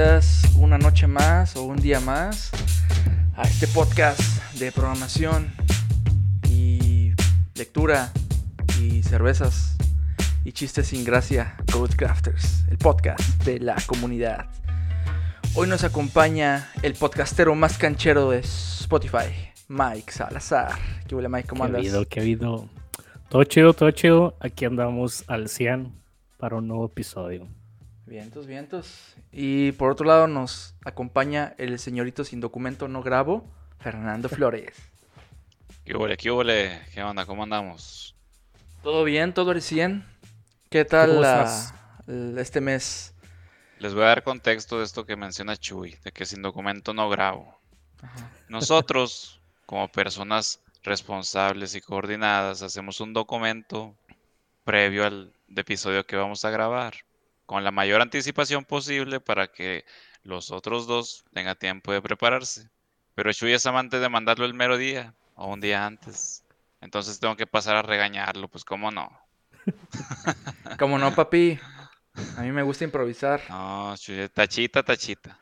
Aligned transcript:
bienvenidas 0.00 0.42
una 0.56 0.78
noche 0.78 1.06
más 1.06 1.56
o 1.56 1.64
un 1.64 1.76
día 1.76 2.00
más 2.00 2.50
a 3.36 3.42
este 3.42 3.66
podcast 3.66 4.20
de 4.54 4.72
programación 4.72 5.52
y 6.48 7.12
lectura 7.54 8.10
y 8.80 9.02
cervezas 9.02 9.76
y 10.42 10.52
chistes 10.52 10.86
sin 10.86 11.04
gracia, 11.04 11.54
Codecrafters, 11.70 12.64
el 12.70 12.78
podcast 12.78 13.44
de 13.44 13.60
la 13.60 13.76
comunidad. 13.86 14.46
Hoy 15.54 15.68
nos 15.68 15.84
acompaña 15.84 16.70
el 16.82 16.94
podcastero 16.94 17.54
más 17.54 17.76
canchero 17.76 18.30
de 18.30 18.38
Spotify, 18.38 19.52
Mike 19.68 20.12
Salazar. 20.12 20.72
¿Qué 21.06 21.14
huele, 21.14 21.28
Mike? 21.28 21.46
¿Cómo 21.46 21.64
¿Qué 21.64 21.66
andas? 21.66 21.80
habido? 21.80 22.08
¿Qué 22.08 22.20
habido? 22.20 22.68
Todo 23.28 23.44
chido, 23.44 23.74
todo 23.74 23.90
chido. 23.90 24.34
Aquí 24.40 24.64
andamos 24.64 25.24
al 25.26 25.50
100 25.50 25.92
para 26.38 26.56
un 26.56 26.68
nuevo 26.68 26.86
episodio. 26.86 27.48
Vientos, 28.10 28.48
vientos. 28.48 29.14
Y 29.30 29.70
por 29.70 29.92
otro 29.92 30.04
lado 30.04 30.26
nos 30.26 30.74
acompaña 30.84 31.54
el 31.58 31.78
señorito 31.78 32.24
sin 32.24 32.40
documento 32.40 32.88
no 32.88 33.04
grabo, 33.04 33.48
Fernando 33.78 34.28
Flores. 34.28 34.74
¿Qué 35.84 35.96
huele? 35.96 36.16
¿Qué 36.16 36.32
huele? 36.32 36.80
¿Qué 36.92 37.04
onda? 37.04 37.24
¿Cómo 37.24 37.44
andamos? 37.44 38.16
¿Todo 38.82 39.04
bien? 39.04 39.32
¿Todo 39.32 39.52
al 39.52 39.62
100? 39.62 40.04
¿Qué 40.70 40.84
tal 40.84 41.24
este 42.36 42.60
mes? 42.60 43.14
Les 43.78 43.94
voy 43.94 44.02
a 44.02 44.06
dar 44.06 44.24
contexto 44.24 44.78
de 44.80 44.86
esto 44.86 45.06
que 45.06 45.14
menciona 45.14 45.56
Chuy, 45.56 45.96
de 46.02 46.10
que 46.10 46.26
sin 46.26 46.42
documento 46.42 46.92
no 46.92 47.08
grabo. 47.08 47.60
Nosotros, 48.48 49.40
como 49.66 49.86
personas 49.86 50.60
responsables 50.82 51.76
y 51.76 51.80
coordinadas, 51.80 52.62
hacemos 52.62 53.00
un 53.00 53.12
documento 53.12 53.94
previo 54.64 55.06
al 55.06 55.32
episodio 55.54 56.04
que 56.04 56.16
vamos 56.16 56.44
a 56.44 56.50
grabar, 56.50 56.94
con 57.50 57.64
la 57.64 57.72
mayor 57.72 58.00
anticipación 58.00 58.64
posible 58.64 59.18
para 59.18 59.48
que 59.48 59.84
los 60.22 60.52
otros 60.52 60.86
dos 60.86 61.24
tengan 61.34 61.56
tiempo 61.58 61.92
de 61.92 62.00
prepararse. 62.00 62.70
Pero 63.16 63.32
Chuy 63.32 63.52
es 63.52 63.66
amante 63.66 63.98
de 63.98 64.08
mandarlo 64.08 64.44
el 64.44 64.54
mero 64.54 64.76
día 64.78 65.14
o 65.34 65.48
un 65.48 65.60
día 65.60 65.84
antes. 65.84 66.44
Entonces 66.80 67.18
tengo 67.18 67.34
que 67.34 67.48
pasar 67.48 67.74
a 67.74 67.82
regañarlo, 67.82 68.46
pues 68.46 68.64
cómo 68.64 68.92
no. 68.92 69.10
Como 70.78 70.96
no, 70.96 71.12
papi. 71.12 71.58
A 72.36 72.42
mí 72.42 72.52
me 72.52 72.62
gusta 72.62 72.84
improvisar. 72.84 73.40
No, 73.48 73.96
Chuy, 73.96 74.28
tachita, 74.28 74.84
tachita. 74.84 75.36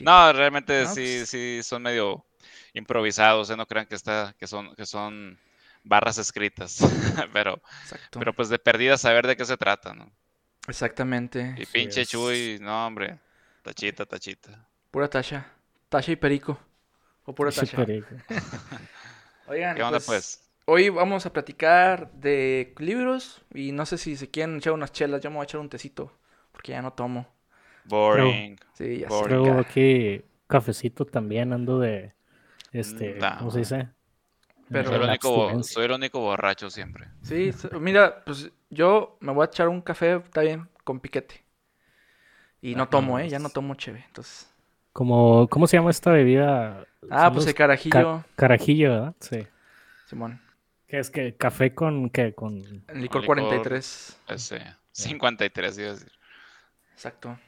No, 0.00 0.32
realmente 0.32 0.82
No, 0.82 0.88
sí, 0.92 1.18
pues- 1.18 1.28
sí 1.30 1.60
son 1.62 1.82
medio 1.84 2.26
improvisados, 2.74 3.48
¿eh? 3.50 3.56
No 3.56 3.66
crean 3.66 3.86
que 3.86 3.94
está, 3.94 4.34
que 4.40 4.48
son, 4.48 4.74
que 4.74 4.86
son 4.86 5.38
barras 5.84 6.18
escritas. 6.18 6.78
Pero, 7.32 7.62
Exacto. 7.84 8.18
pero 8.18 8.32
pues 8.32 8.48
de 8.48 8.58
perdida 8.58 8.98
saber 8.98 9.24
de 9.28 9.36
qué 9.36 9.44
se 9.44 9.56
trata, 9.56 9.94
¿no? 9.94 10.10
Exactamente. 10.68 11.54
Y 11.58 11.66
pinche 11.66 12.02
es. 12.02 12.08
Chuy, 12.08 12.58
no, 12.60 12.86
hombre. 12.86 13.18
Tachita, 13.62 14.06
tachita. 14.06 14.66
Pura 14.90 15.08
tacha. 15.08 15.46
Tacha 15.88 16.12
y 16.12 16.16
perico. 16.16 16.58
O 17.24 17.34
pura 17.34 17.50
tacha. 17.50 17.76
Súper- 17.78 18.04
Oigan, 19.48 19.76
¿Qué 19.76 19.82
onda, 19.82 19.98
pues, 19.98 20.06
pues? 20.06 20.50
hoy 20.66 20.88
vamos 20.88 21.26
a 21.26 21.32
platicar 21.32 22.10
de 22.12 22.74
libros 22.78 23.42
y 23.52 23.72
no 23.72 23.84
sé 23.86 23.98
si 23.98 24.16
se 24.16 24.30
quieren 24.30 24.56
echar 24.56 24.72
unas 24.72 24.92
chelas. 24.92 25.20
Yo 25.20 25.30
me 25.30 25.36
voy 25.36 25.42
a 25.42 25.44
echar 25.44 25.60
un 25.60 25.68
tecito 25.68 26.12
porque 26.52 26.72
ya 26.72 26.82
no 26.82 26.92
tomo. 26.92 27.26
Boring. 27.84 28.58
Sí, 28.74 28.98
ya 29.00 29.08
sé. 29.08 29.14
Por- 29.14 29.30
Luego 29.30 29.58
aquí 29.58 30.22
cafecito 30.46 31.04
también 31.04 31.52
ando 31.52 31.80
de 31.80 32.12
este, 32.72 33.14
Da. 33.14 33.38
¿cómo 33.38 33.50
se 33.50 33.60
dice? 33.60 33.88
Pero- 34.70 34.88
Soy 34.90 34.96
el, 35.02 35.08
único, 35.08 35.62
soy 35.64 35.84
el 35.84 35.92
único 35.92 36.20
borracho 36.20 36.70
siempre. 36.70 37.08
Sí, 37.22 37.50
mira, 37.78 38.22
pues 38.24 38.50
yo 38.72 39.16
me 39.20 39.32
voy 39.32 39.44
a 39.44 39.46
echar 39.46 39.68
un 39.68 39.82
café, 39.82 40.16
está 40.16 40.42
bien, 40.42 40.68
con 40.84 41.00
piquete. 41.00 41.44
Y 42.62 42.74
no 42.76 42.84
Ah, 42.84 42.90
tomo, 42.90 43.18
¿eh? 43.18 43.28
Ya 43.28 43.38
no 43.38 43.50
tomo 43.50 43.74
cheve, 43.74 44.04
entonces... 44.06 44.48
Como, 44.92 45.48
¿cómo 45.48 45.66
se 45.66 45.76
llama 45.78 45.90
esta 45.90 46.10
bebida? 46.12 46.86
Ah, 47.10 47.24
Son 47.26 47.34
pues 47.34 47.46
el 47.46 47.54
carajillo, 47.54 48.24
ca- 48.24 48.26
carajillo, 48.36 48.90
¿verdad? 48.90 49.14
Sí. 49.20 49.46
Simón. 50.06 50.40
Que 50.86 50.98
es 50.98 51.10
que 51.10 51.36
café 51.36 51.74
con 51.74 52.10
qué 52.10 52.34
con 52.34 52.62
El 52.88 53.00
licor 53.00 53.22
licor. 53.22 53.36
43, 53.36 54.16
Ese. 54.28 54.60
53, 54.92 55.78
iba 55.78 55.88
a 55.88 55.92
decir. 55.94 56.12
exacto. 56.94 57.38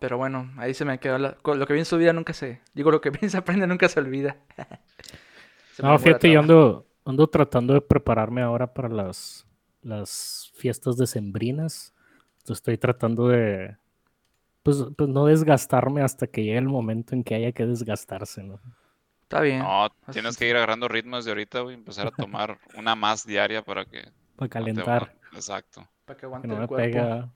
Pero 0.00 0.18
bueno, 0.18 0.52
ahí 0.58 0.74
se 0.74 0.84
me 0.84 0.98
quedó 1.00 1.18
la... 1.18 1.36
Lo 1.44 1.66
que 1.66 1.74
bien 1.74 1.86
su 1.86 1.98
vida 1.98 2.12
nunca 2.12 2.32
se... 2.34 2.60
Digo, 2.74 2.90
lo 2.90 3.00
que 3.00 3.10
bien 3.12 3.30
se 3.30 3.38
aprende 3.38 3.66
nunca 3.66 3.88
se 3.88 4.00
olvida. 4.00 4.36
Se 5.72 5.82
No, 5.82 5.98
fíjate, 5.98 6.30
yo 6.30 6.40
ando, 6.40 6.86
ando 7.04 7.26
tratando 7.28 7.74
de 7.74 7.80
prepararme 7.80 8.42
ahora 8.42 8.72
para 8.72 8.88
las, 8.88 9.46
las 9.84 10.50
fiestas 10.56 10.96
decembrinas. 10.96 11.94
Entonces 12.38 12.58
estoy 12.58 12.78
tratando 12.78 13.28
de, 13.28 13.76
pues, 14.62 14.84
pues 14.96 15.08
no 15.10 15.26
desgastarme 15.26 16.02
hasta 16.02 16.26
que 16.26 16.42
llegue 16.44 16.58
el 16.58 16.68
momento 16.68 17.14
en 17.14 17.24
que 17.24 17.34
haya 17.34 17.52
que 17.52 17.66
desgastarse, 17.66 18.42
¿no? 18.42 18.60
Está 19.22 19.40
bien. 19.40 19.60
No, 19.60 19.88
tienes 20.12 20.32
es. 20.32 20.36
que 20.36 20.48
ir 20.48 20.56
agarrando 20.56 20.88
ritmos 20.88 21.24
de 21.24 21.30
ahorita, 21.32 21.60
güey. 21.60 21.74
Empezar 21.74 22.06
a 22.08 22.10
tomar 22.12 22.58
una 22.76 22.94
más 22.94 23.26
diaria 23.26 23.64
para 23.64 23.84
que... 23.86 24.02
Para 24.36 24.46
no 24.46 24.48
calentar, 24.48 25.16
Exacto. 25.32 25.88
Para 26.04 26.16
que 26.16 26.26
que 26.26 26.26
aguante 26.26 26.48
no 26.48 26.56
el 26.56 26.60
me 26.60 26.68
cuerpo. 26.68 26.92
pega. 26.92 27.32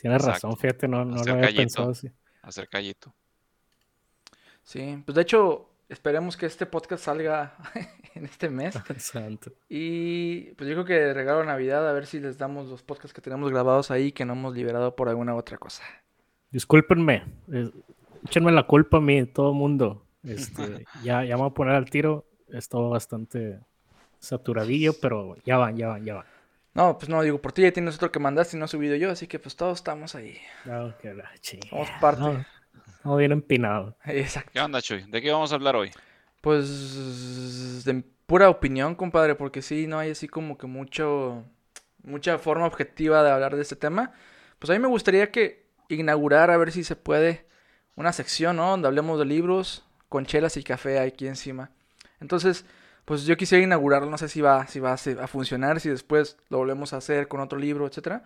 Tienes 0.00 0.22
razón, 0.22 0.56
fíjate, 0.56 0.88
no, 0.88 1.04
no 1.04 1.24
lo 1.24 1.32
había 1.32 1.46
callito. 1.46 1.56
pensado 1.56 1.90
así. 1.90 2.10
Hacer 2.42 2.68
callito. 2.68 3.14
Sí, 4.62 5.02
pues 5.04 5.14
de 5.16 5.22
hecho, 5.22 5.71
esperemos 5.92 6.36
que 6.36 6.46
este 6.46 6.66
podcast 6.66 7.04
salga 7.04 7.54
en 8.14 8.24
este 8.24 8.48
mes. 8.48 8.74
Santo. 8.98 9.52
Y 9.68 10.52
pues 10.54 10.68
yo 10.68 10.74
creo 10.74 10.84
que 10.84 10.94
de 10.94 11.14
regalo 11.14 11.44
Navidad, 11.44 11.88
a 11.88 11.92
ver 11.92 12.06
si 12.06 12.18
les 12.18 12.38
damos 12.38 12.68
los 12.68 12.82
podcasts 12.82 13.12
que 13.12 13.20
tenemos 13.20 13.50
grabados 13.50 13.90
ahí 13.90 14.12
que 14.12 14.24
no 14.24 14.32
hemos 14.32 14.54
liberado 14.54 14.96
por 14.96 15.08
alguna 15.08 15.34
otra 15.34 15.58
cosa. 15.58 15.84
Discúlpenme, 16.50 17.24
échenme 18.24 18.52
la 18.52 18.66
culpa 18.66 18.98
a 18.98 19.00
mí, 19.00 19.24
todo 19.26 19.50
el 19.50 19.56
mundo. 19.56 20.06
Este, 20.22 20.84
ya, 21.02 21.24
ya 21.24 21.36
me 21.36 21.42
voy 21.42 21.50
a 21.50 21.54
poner 21.54 21.74
al 21.74 21.88
tiro. 21.88 22.26
Estaba 22.48 22.88
bastante 22.88 23.60
saturadillo, 24.18 24.94
pero 25.00 25.36
ya 25.44 25.56
van, 25.56 25.76
ya 25.76 25.88
van, 25.88 26.04
ya 26.04 26.14
van. 26.14 26.26
No, 26.74 26.96
pues 26.96 27.10
no, 27.10 27.20
digo, 27.22 27.40
por 27.40 27.52
ti 27.52 27.62
ya 27.62 27.72
tienes 27.72 27.96
otro 27.96 28.10
que 28.10 28.18
mandaste 28.18 28.56
y 28.56 28.58
no 28.58 28.64
he 28.64 28.68
subido 28.68 28.96
yo, 28.96 29.10
así 29.10 29.26
que 29.26 29.38
pues 29.38 29.56
todos 29.56 29.78
estamos 29.78 30.14
ahí. 30.14 30.38
No, 30.64 30.96
que 30.98 31.12
la 31.12 31.30
chingada. 31.40 31.70
Somos 31.70 31.90
parte. 32.00 32.22
No, 32.22 32.44
no, 33.04 33.16
bien 33.16 33.32
empinado. 33.32 33.96
Exacto. 34.04 34.50
¿Qué 34.52 34.60
onda, 34.60 34.80
Chuy? 34.80 35.04
¿De 35.08 35.20
qué 35.20 35.30
vamos 35.30 35.52
a 35.52 35.56
hablar 35.56 35.76
hoy? 35.76 35.90
Pues 36.40 37.84
de 37.84 38.02
pura 38.26 38.48
opinión, 38.48 38.94
compadre, 38.94 39.34
porque 39.34 39.62
sí, 39.62 39.86
no 39.86 39.98
hay 39.98 40.10
así 40.10 40.28
como 40.28 40.58
que 40.58 40.66
mucho, 40.66 41.44
mucha 42.02 42.38
forma 42.38 42.66
objetiva 42.66 43.22
de 43.22 43.30
hablar 43.30 43.56
de 43.56 43.62
este 43.62 43.76
tema. 43.76 44.12
Pues 44.58 44.70
a 44.70 44.72
mí 44.72 44.78
me 44.78 44.88
gustaría 44.88 45.30
que 45.30 45.66
inaugurar, 45.88 46.50
a 46.50 46.56
ver 46.56 46.72
si 46.72 46.84
se 46.84 46.96
puede, 46.96 47.46
una 47.96 48.12
sección, 48.12 48.56
¿no? 48.56 48.70
Donde 48.70 48.88
hablemos 48.88 49.18
de 49.18 49.24
libros 49.24 49.84
con 50.08 50.26
chelas 50.26 50.56
y 50.56 50.62
café 50.62 50.98
aquí 50.98 51.26
encima. 51.26 51.70
Entonces, 52.20 52.64
pues 53.04 53.24
yo 53.24 53.36
quisiera 53.36 53.64
inaugurarlo, 53.64 54.10
no 54.10 54.18
sé 54.18 54.28
si 54.28 54.40
va, 54.40 54.66
si 54.66 54.80
va 54.80 54.94
a 54.94 55.26
funcionar, 55.26 55.80
si 55.80 55.88
después 55.88 56.36
lo 56.48 56.58
volvemos 56.58 56.92
a 56.92 56.98
hacer 56.98 57.28
con 57.28 57.40
otro 57.40 57.58
libro, 57.58 57.86
etcétera. 57.86 58.24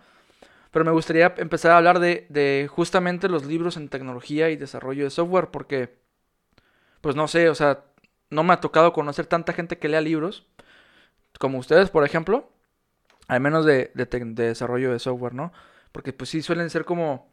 Pero 0.71 0.85
me 0.85 0.91
gustaría 0.91 1.33
empezar 1.37 1.71
a 1.71 1.77
hablar 1.77 1.99
de, 1.99 2.25
de 2.29 2.67
justamente 2.69 3.29
los 3.29 3.45
libros 3.45 3.77
en 3.77 3.89
tecnología 3.89 4.49
y 4.49 4.55
desarrollo 4.57 5.03
de 5.05 5.09
software, 5.09 5.47
porque, 5.49 5.97
pues 7.01 7.15
no 7.15 7.27
sé, 7.27 7.49
o 7.49 7.55
sea, 7.55 7.83
no 8.29 8.43
me 8.43 8.53
ha 8.53 8.59
tocado 8.61 8.93
conocer 8.93 9.25
tanta 9.25 9.53
gente 9.53 9.77
que 9.77 9.87
lea 9.87 10.01
libros, 10.01 10.45
como 11.39 11.59
ustedes, 11.59 11.89
por 11.89 12.03
ejemplo, 12.03 12.49
al 13.27 13.41
menos 13.41 13.65
de, 13.65 13.91
de 13.93 14.05
desarrollo 14.33 14.91
de 14.91 14.99
software, 14.99 15.33
¿no? 15.33 15.53
Porque 15.91 16.13
pues 16.13 16.29
sí 16.29 16.41
suelen 16.41 16.69
ser 16.69 16.85
como, 16.85 17.31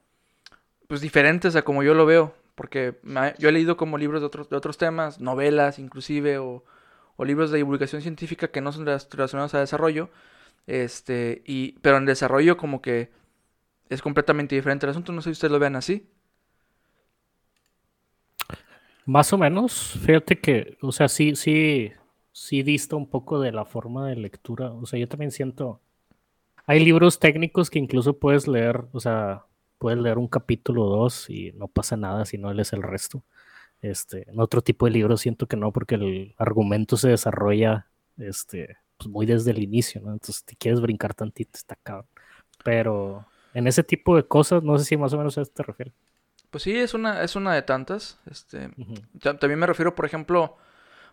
pues 0.89 1.01
diferentes 1.01 1.57
a 1.57 1.63
como 1.63 1.83
yo 1.83 1.95
lo 1.95 2.07
veo, 2.07 2.35
porque 2.55 2.99
yo 3.39 3.49
he 3.49 3.53
leído 3.53 3.77
como 3.77 3.99
libros 3.99 4.21
de 4.21 4.27
otros, 4.27 4.49
de 4.51 4.57
otros 4.57 4.79
temas, 4.79 5.21
novelas 5.21 5.79
inclusive, 5.79 6.39
o, 6.39 6.65
o 7.17 7.25
libros 7.25 7.51
de 7.51 7.59
divulgación 7.59 8.03
científica 8.03 8.49
que 8.49 8.61
no 8.61 8.73
son 8.73 8.87
relac- 8.87 9.11
relacionados 9.13 9.55
a 9.55 9.61
desarrollo, 9.61 10.11
este, 10.67 11.43
y, 11.47 11.73
pero 11.81 11.97
en 11.99 12.07
desarrollo 12.07 12.57
como 12.57 12.83
que 12.83 13.11
es 13.89 14.03
completamente 14.03 14.55
diferente 14.55 14.87
el 14.87 14.91
asunto, 14.91 15.13
no 15.13 15.21
sé 15.21 15.31
si 15.31 15.33
ustedes 15.33 15.53
lo 15.53 15.59
vean 15.59 15.77
así. 15.77 16.09
Más 19.07 19.33
o 19.33 19.39
menos, 19.39 19.99
fíjate 20.01 20.41
que, 20.41 20.79
o 20.81 20.91
sea, 20.91 21.09
sí, 21.09 21.37
sí, 21.37 21.93
sí 22.33 22.63
dista 22.63 22.97
un 22.97 23.07
poco 23.09 23.39
de 23.41 23.53
la 23.53 23.65
forma 23.67 24.09
de 24.09 24.17
lectura. 24.17 24.73
O 24.73 24.87
sea, 24.87 24.99
yo 24.99 25.09
también 25.09 25.31
siento. 25.31 25.81
Hay 26.67 26.85
libros 26.85 27.19
técnicos 27.19 27.71
que 27.71 27.79
incluso 27.79 28.19
puedes 28.19 28.49
leer, 28.49 28.85
o 28.93 29.01
sea, 29.01 29.45
puedes 29.79 29.99
leer 29.99 30.19
un 30.19 30.29
capítulo 30.29 30.85
o 30.85 30.97
dos 30.97 31.29
y 31.29 31.53
no 31.53 31.69
pasa 31.69 31.97
nada 31.97 32.25
si 32.25 32.39
no 32.39 32.53
lees 32.55 32.73
el 32.73 32.83
resto. 32.83 33.23
Este, 33.83 34.31
en 34.31 34.41
otro 34.41 34.63
tipo 34.63 34.87
de 34.87 34.93
libros 34.93 35.21
siento 35.21 35.47
que 35.47 35.57
no, 35.57 35.73
porque 35.73 35.97
el 35.97 36.35
argumento 36.39 36.97
se 36.97 37.11
desarrolla 37.11 37.89
este, 38.17 38.79
pues 38.97 39.11
muy 39.11 39.27
desde 39.27 39.51
el 39.51 39.63
inicio, 39.63 40.01
¿no? 40.01 40.13
Entonces, 40.13 40.45
si 40.47 40.57
quieres 40.57 40.81
brincar 40.81 41.15
tantito, 41.15 41.53
está 41.59 41.77
cabrón. 41.77 42.09
Pero 42.65 43.27
en 43.55 43.67
ese 43.67 43.83
tipo 43.85 44.17
de 44.17 44.25
cosas, 44.25 44.63
no 44.63 44.79
sé 44.79 44.85
si 44.85 44.97
más 44.97 45.13
o 45.13 45.19
menos 45.19 45.39
a 45.39 45.43
eso 45.43 45.53
te 45.53 45.63
refieres. 45.63 45.95
Pues 46.51 46.63
sí, 46.63 46.77
es 46.77 46.95
una, 46.95 47.23
es 47.23 47.37
una 47.37 47.55
de 47.55 47.63
tantas. 47.63 48.19
Este, 48.31 48.69
Ujú. 48.77 48.95
ta- 49.21 49.39
también 49.39 49.59
me 49.59 49.67
refiero, 49.67 49.95
por 49.95 50.07
ejemplo, 50.07 50.57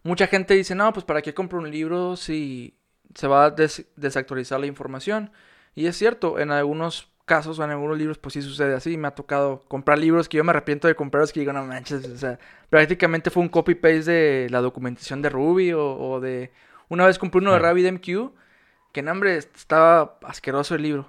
mucha 0.04 0.28
gente 0.28 0.54
dice, 0.56 0.76
no, 0.76 0.94
pues 0.94 1.06
para 1.06 1.22
qué 1.22 1.34
compro 1.34 1.60
un 1.60 1.72
libro 1.72 2.16
si 2.16 2.76
se 3.16 3.28
va 3.28 3.46
a 3.46 3.50
des- 3.52 3.88
desactualizar 3.96 4.60
la 4.60 4.68
información. 4.68 5.32
Y 5.76 5.88
es 5.88 5.98
cierto, 5.98 6.40
en 6.40 6.52
algunos 6.52 7.10
casos 7.26 7.60
o 7.60 7.64
en 7.64 7.72
algunos 7.72 7.98
libros 7.98 8.18
pues 8.18 8.34
sí 8.34 8.42
sucede 8.42 8.76
así. 8.76 8.98
Me 8.98 9.08
ha 9.08 9.16
tocado 9.16 9.64
comprar 9.68 10.00
libros 10.00 10.28
que 10.30 10.38
yo 10.38 10.44
me 10.44 10.52
arrepiento 10.52 10.88
de 10.88 10.96
comprarlos 10.96 11.32
que 11.34 11.40
digo, 11.42 11.54
no 11.54 11.64
manches, 11.66 12.06
o 12.08 12.18
sea, 12.18 12.40
prácticamente 12.70 13.30
fue 13.30 13.44
un 13.44 13.50
copy-paste 13.50 14.12
de 14.12 14.50
la 14.50 14.62
documentación 14.62 15.22
de 15.22 15.30
Ruby 15.30 15.74
o, 15.74 16.20
de... 16.20 16.52
Una 16.90 17.06
vez 17.06 17.18
compré 17.20 17.40
uno 17.40 17.54
de 17.54 17.60
RabbitMQ 17.60 18.34
que 18.92 19.00
en 19.00 19.08
hambre 19.10 19.38
estaba 19.38 20.20
asqueroso 20.24 20.76
el 20.76 20.82
libro. 20.84 21.08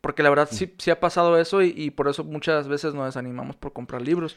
Porque 0.00 0.22
la 0.22 0.30
verdad 0.30 0.48
sí, 0.50 0.74
sí 0.78 0.90
ha 0.90 1.00
pasado 1.00 1.38
eso 1.38 1.62
y, 1.62 1.90
por 1.90 2.08
eso 2.08 2.24
muchas 2.24 2.68
veces 2.68 2.94
nos 2.94 3.06
desanimamos 3.06 3.56
por 3.56 3.72
comprar 3.72 4.02
libros. 4.02 4.36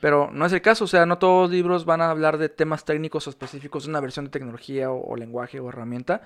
Pero 0.00 0.30
no 0.32 0.44
es 0.44 0.52
el 0.52 0.60
caso, 0.60 0.84
o 0.84 0.86
sea, 0.86 1.06
no 1.06 1.18
todos 1.18 1.44
los 1.44 1.50
libros 1.52 1.84
van 1.84 2.02
a 2.02 2.10
hablar 2.10 2.38
de 2.38 2.48
temas 2.48 2.84
técnicos 2.84 3.26
o 3.26 3.30
específicos 3.30 3.84
de 3.84 3.90
una 3.90 4.00
versión 4.00 4.26
de 4.26 4.30
tecnología 4.30 4.90
o 4.90 5.16
lenguaje 5.16 5.58
o 5.60 5.68
herramienta. 5.68 6.22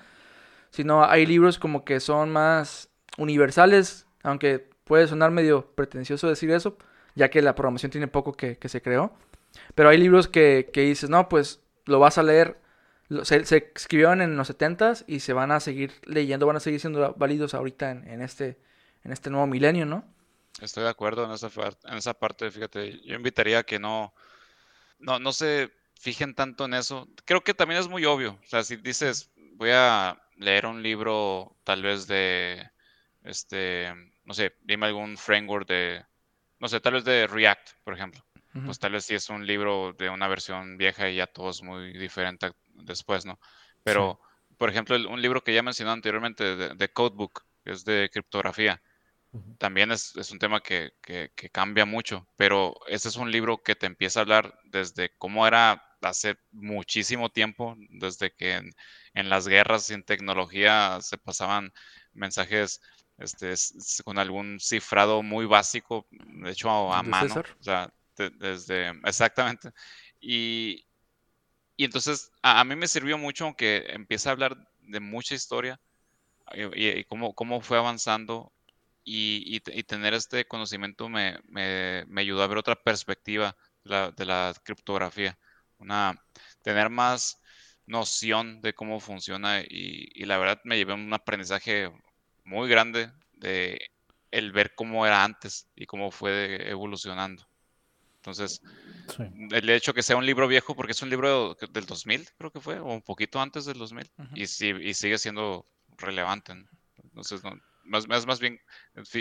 Sino 0.71 1.03
hay 1.05 1.25
libros 1.25 1.59
como 1.59 1.83
que 1.85 1.99
son 1.99 2.31
más 2.31 2.89
universales, 3.17 4.07
aunque 4.23 4.69
puede 4.83 5.07
sonar 5.07 5.31
medio 5.31 5.67
pretencioso 5.75 6.27
decir 6.27 6.51
eso, 6.51 6.77
ya 7.15 7.29
que 7.29 7.41
la 7.41 7.55
programación 7.55 7.91
tiene 7.91 8.07
poco 8.07 8.33
que, 8.33 8.57
se 8.65 8.81
creó. 8.81 9.13
Pero 9.75 9.89
hay 9.89 9.97
libros 9.97 10.27
que, 10.27 10.69
que, 10.71 10.81
dices, 10.81 11.09
no, 11.09 11.29
pues 11.29 11.61
lo 11.85 11.99
vas 11.99 12.17
a 12.17 12.23
leer. 12.23 12.60
Se, 13.23 13.45
se, 13.45 13.71
escribieron 13.75 14.21
en 14.21 14.37
los 14.37 14.49
70s 14.49 15.03
y 15.07 15.19
se 15.19 15.33
van 15.33 15.51
a 15.51 15.59
seguir 15.59 15.91
leyendo, 16.03 16.47
van 16.47 16.55
a 16.55 16.61
seguir 16.61 16.79
siendo 16.79 17.13
válidos 17.15 17.53
ahorita 17.53 17.91
en, 17.91 18.21
este, 18.21 18.57
en 19.03 19.11
este 19.11 19.29
nuevo 19.29 19.47
milenio, 19.47 19.85
¿no? 19.85 20.05
Estoy 20.61 20.83
de 20.83 20.89
acuerdo 20.89 21.25
en 21.25 21.31
esa, 21.31 21.49
en 21.85 21.97
esa 21.97 22.13
parte, 22.13 22.49
fíjate, 22.51 23.01
yo 23.01 23.15
invitaría 23.15 23.59
a 23.59 23.63
que 23.63 23.79
no, 23.79 24.13
no, 24.99 25.19
no 25.19 25.33
se 25.33 25.71
fijen 25.99 26.35
tanto 26.35 26.65
en 26.65 26.73
eso. 26.73 27.07
Creo 27.25 27.43
que 27.43 27.53
también 27.53 27.79
es 27.79 27.87
muy 27.87 28.05
obvio. 28.05 28.39
O 28.43 28.47
sea, 28.47 28.63
si 28.63 28.75
dices, 28.77 29.31
voy 29.55 29.71
a 29.73 30.21
leer 30.37 30.65
un 30.65 30.81
libro 30.81 31.55
tal 31.63 31.83
vez 31.83 32.07
de 32.07 32.69
este, 33.23 33.93
no 34.25 34.33
sé, 34.33 34.55
dime 34.61 34.87
algún 34.87 35.17
framework 35.17 35.67
de, 35.67 36.03
no 36.59 36.67
sé, 36.67 36.79
tal 36.79 36.93
vez 36.93 37.03
de 37.03 37.27
React, 37.27 37.69
por 37.83 37.93
ejemplo. 37.93 38.23
Pues 38.65 38.79
tal 38.79 38.91
vez 38.91 39.05
si 39.05 39.15
es 39.15 39.29
un 39.29 39.47
libro 39.47 39.93
de 39.93 40.09
una 40.09 40.27
versión 40.27 40.77
vieja 40.77 41.09
y 41.09 41.15
ya 41.15 41.27
todo 41.27 41.49
es 41.49 41.63
muy 41.63 41.93
diferente 41.93 42.51
después, 42.73 43.25
¿no? 43.25 43.39
Pero, 43.83 44.19
por 44.57 44.69
ejemplo, 44.69 44.97
un 45.09 45.21
libro 45.21 45.41
que 45.41 45.53
ya 45.53 45.63
mencioné 45.63 45.91
anteriormente 45.91 46.75
de, 46.75 46.89
Codebook, 46.89 47.45
que 47.63 47.71
es 47.71 47.85
de 47.85 48.09
criptografía, 48.11 48.81
también 49.57 49.91
es, 49.91 50.13
un 50.31 50.39
tema 50.39 50.61
que, 50.61 50.91
cambia 51.53 51.85
mucho, 51.85 52.27
pero 52.35 52.75
ese 52.87 53.07
es 53.07 53.15
un 53.15 53.31
libro 53.31 53.63
que 53.63 53.75
te 53.75 53.85
empieza 53.85 54.19
a 54.19 54.23
hablar 54.23 54.59
desde 54.65 55.11
cómo 55.17 55.47
era 55.47 55.81
hace 56.01 56.35
muchísimo 56.51 57.29
tiempo, 57.29 57.75
desde 57.89 58.33
que 58.33 58.55
en, 58.55 58.71
en 59.13 59.29
las 59.29 59.47
guerras 59.47 59.85
sin 59.85 60.03
tecnología 60.03 60.97
se 61.01 61.17
pasaban 61.17 61.71
mensajes 62.11 62.81
este, 63.21 63.53
con 64.03 64.17
algún 64.17 64.59
cifrado 64.59 65.21
muy 65.21 65.45
básico, 65.45 66.07
de 66.09 66.51
hecho 66.51 66.91
a, 66.91 67.03
mano. 67.03 67.35
O 67.59 67.63
sea, 67.63 67.93
desde, 68.15 68.89
exactamente. 69.05 69.71
Y, 70.19 70.85
y 71.77 71.85
entonces 71.85 72.31
a, 72.41 72.63
mí 72.63 72.75
me 72.75 72.87
sirvió 72.87 73.17
mucho 73.17 73.53
que 73.57 73.85
empieza 73.89 74.29
a 74.29 74.33
hablar 74.33 74.57
de 74.81 74.99
mucha 74.99 75.35
historia 75.35 75.79
y, 76.75 77.03
cómo, 77.05 77.33
cómo, 77.33 77.61
fue 77.61 77.77
avanzando 77.77 78.53
y, 79.03 79.59
tener 79.83 80.13
este 80.13 80.45
conocimiento 80.45 81.09
me, 81.09 81.39
me, 81.47 82.05
me, 82.07 82.21
ayudó 82.21 82.43
a 82.43 82.47
ver 82.47 82.57
otra 82.57 82.75
perspectiva 82.75 83.55
de 83.83 83.89
la, 83.89 84.11
de 84.11 84.25
la 84.25 84.53
criptografía, 84.63 85.37
una, 85.79 86.21
tener 86.61 86.89
más 86.89 87.41
noción 87.87 88.61
de 88.61 88.73
cómo 88.73 88.99
funciona 88.99 89.61
y, 89.61 90.09
y, 90.13 90.25
la 90.25 90.37
verdad 90.37 90.61
me 90.65 90.77
llevé 90.77 90.93
un 90.93 91.13
aprendizaje 91.13 91.91
muy 92.43 92.69
grande 92.69 93.11
de 93.33 93.91
el 94.31 94.51
ver 94.51 94.73
cómo 94.75 95.05
era 95.05 95.23
antes 95.23 95.67
y 95.75 95.85
cómo 95.85 96.11
fue 96.11 96.69
evolucionando. 96.69 97.50
Entonces, 98.21 98.61
el 99.51 99.69
hecho 99.69 99.93
que 99.93 100.03
sea 100.03 100.15
un 100.15 100.25
libro 100.25 100.47
viejo, 100.47 100.75
porque 100.75 100.91
es 100.91 101.01
un 101.01 101.09
libro 101.09 101.55
del 101.55 101.85
2000, 101.85 102.29
creo 102.37 102.51
que 102.51 102.61
fue, 102.61 102.79
o 102.79 102.85
un 102.85 103.01
poquito 103.01 103.41
antes 103.41 103.65
del 103.65 103.79
2000, 103.79 104.11
y, 104.35 104.43
y 104.43 104.93
sigue 104.93 105.17
siendo 105.17 105.65
relevante. 105.97 106.53
Entonces, 107.03 107.43
no, 107.43 107.59
más, 107.83 108.07
más, 108.07 108.25
más 108.25 108.39
bien 108.39 108.59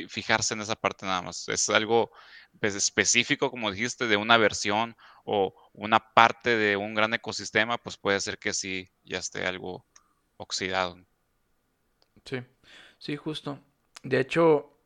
fijarse 0.08 0.55
en 0.55 0.61
esa 0.61 0.76
parte 0.76 1.06
nada 1.06 1.23
más. 1.23 1.49
Es 1.49 1.69
algo 1.70 2.11
pues, 2.61 2.75
específico, 2.75 3.50
como 3.50 3.70
dijiste, 3.70 4.06
de 4.06 4.17
una 4.17 4.37
versión 4.37 4.97
o 5.25 5.55
una 5.73 5.99
parte 5.99 6.56
de 6.56 6.76
un 6.76 6.94
gran 6.94 7.14
ecosistema, 7.14 7.79
pues 7.79 7.97
puede 7.97 8.20
ser 8.20 8.38
que 8.38 8.52
sí 8.52 8.91
ya 9.02 9.19
esté 9.19 9.47
algo 9.47 9.87
oxidado. 10.37 10.99
Sí, 12.25 12.43
sí, 12.99 13.17
justo. 13.17 13.58
De 14.02 14.20
hecho, 14.20 14.76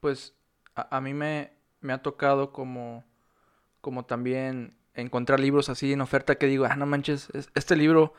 pues 0.00 0.34
a, 0.74 1.00
mí 1.00 1.14
me, 1.14 1.52
me, 1.80 1.92
ha 1.92 2.02
tocado 2.02 2.52
como, 2.52 3.04
como 3.84 4.06
también 4.06 4.74
encontrar 4.94 5.40
libros 5.40 5.68
así 5.68 5.92
en 5.92 6.00
oferta 6.00 6.36
que 6.36 6.46
digo, 6.46 6.64
ah, 6.64 6.74
no 6.74 6.86
manches, 6.86 7.28
este 7.54 7.76
libro 7.76 8.14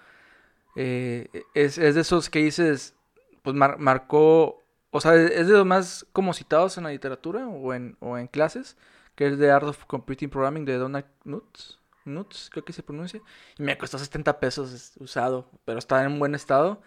eh, 0.76 1.28
es, 1.56 1.80
es, 1.80 1.96
de 1.96 2.02
esos 2.02 2.30
que 2.30 2.38
dices, 2.38 2.96
pues 3.42 3.56
marcó, 3.56 4.64
o 4.92 5.02
sea, 5.02 5.16
es 5.16 5.48
de 5.48 5.54
los 5.54 5.66
más 5.66 6.06
como 6.14 6.34
citados 6.36 6.78
en 6.78 6.84
la 6.84 6.92
literatura 6.92 7.48
o 7.48 7.74
en, 7.74 7.98
o 8.00 8.20
en 8.20 8.28
clases, 8.28 8.78
que 9.16 9.26
es 9.26 9.40
de 9.40 9.50
Art 9.50 9.66
of 9.66 9.86
Computing 9.86 10.30
Programming 10.30 10.66
de 10.66 10.78
Donald 10.78 11.08
Knuts. 11.24 11.80
Nuts, 12.06 12.52
creo 12.52 12.64
que 12.64 12.74
se 12.74 12.84
pronuncia. 12.84 13.20
Y 13.58 13.64
me 13.64 13.76
costó 13.80 13.98
70 13.98 14.40
pesos 14.40 14.94
usado, 15.00 15.50
pero 15.66 15.80
está 15.80 16.04
en 16.04 16.20
buen 16.20 16.36
estado. 16.36 16.80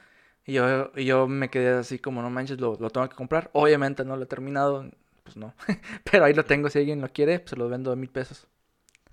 Y 0.46 0.52
yo, 0.52 0.94
yo 0.94 1.26
me 1.26 1.50
quedé 1.50 1.70
así 1.70 1.98
como, 1.98 2.22
no 2.22 2.30
manches, 2.30 2.60
lo, 2.60 2.76
lo, 2.78 2.90
tengo 2.90 3.08
que 3.08 3.16
comprar. 3.16 3.50
Obviamente 3.52 4.04
no 4.04 4.16
lo 4.16 4.22
he 4.22 4.26
terminado, 4.26 4.88
pues 5.24 5.36
no. 5.36 5.54
Pero 6.10 6.24
ahí 6.24 6.34
lo 6.34 6.44
tengo, 6.44 6.70
si 6.70 6.78
alguien 6.78 7.00
lo 7.00 7.08
quiere, 7.08 7.40
pues 7.40 7.50
se 7.50 7.56
lo 7.56 7.68
vendo 7.68 7.90
a 7.90 7.96
mil 7.96 8.10
pesos. 8.10 8.46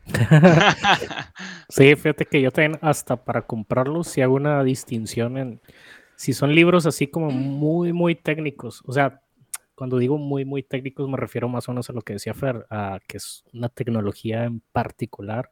sí, 1.69 1.95
fíjate 1.95 2.25
que 2.25 2.41
yo 2.41 2.51
también 2.51 2.79
hasta 2.81 3.23
para 3.23 3.45
comprarlos 3.45 4.07
si 4.07 4.21
hago 4.21 4.35
una 4.35 4.63
distinción 4.63 5.37
en 5.37 5.61
si 6.15 6.33
son 6.33 6.55
libros 6.55 6.85
así 6.85 7.07
como 7.07 7.29
muy, 7.31 7.91
muy 7.91 8.15
técnicos. 8.15 8.81
O 8.85 8.93
sea, 8.93 9.21
cuando 9.75 9.97
digo 9.97 10.17
muy, 10.17 10.45
muy 10.45 10.63
técnicos 10.63 11.09
me 11.09 11.17
refiero 11.17 11.49
más 11.49 11.67
o 11.67 11.71
menos 11.71 11.89
a 11.89 11.93
lo 11.93 12.01
que 12.01 12.13
decía 12.13 12.33
Fer, 12.33 12.65
a 12.69 12.99
que 13.07 13.17
es 13.17 13.43
una 13.53 13.69
tecnología 13.69 14.45
en 14.45 14.61
particular. 14.71 15.51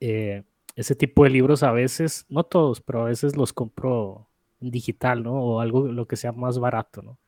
Eh, 0.00 0.44
ese 0.76 0.94
tipo 0.94 1.24
de 1.24 1.30
libros 1.30 1.62
a 1.62 1.72
veces, 1.72 2.26
no 2.28 2.44
todos, 2.44 2.80
pero 2.80 3.02
a 3.02 3.06
veces 3.06 3.36
los 3.36 3.52
compro 3.52 4.28
digital, 4.60 5.22
¿no? 5.22 5.34
O 5.34 5.60
algo 5.60 5.88
lo 5.88 6.06
que 6.06 6.16
sea 6.16 6.32
más 6.32 6.58
barato, 6.58 7.02
¿no? 7.02 7.18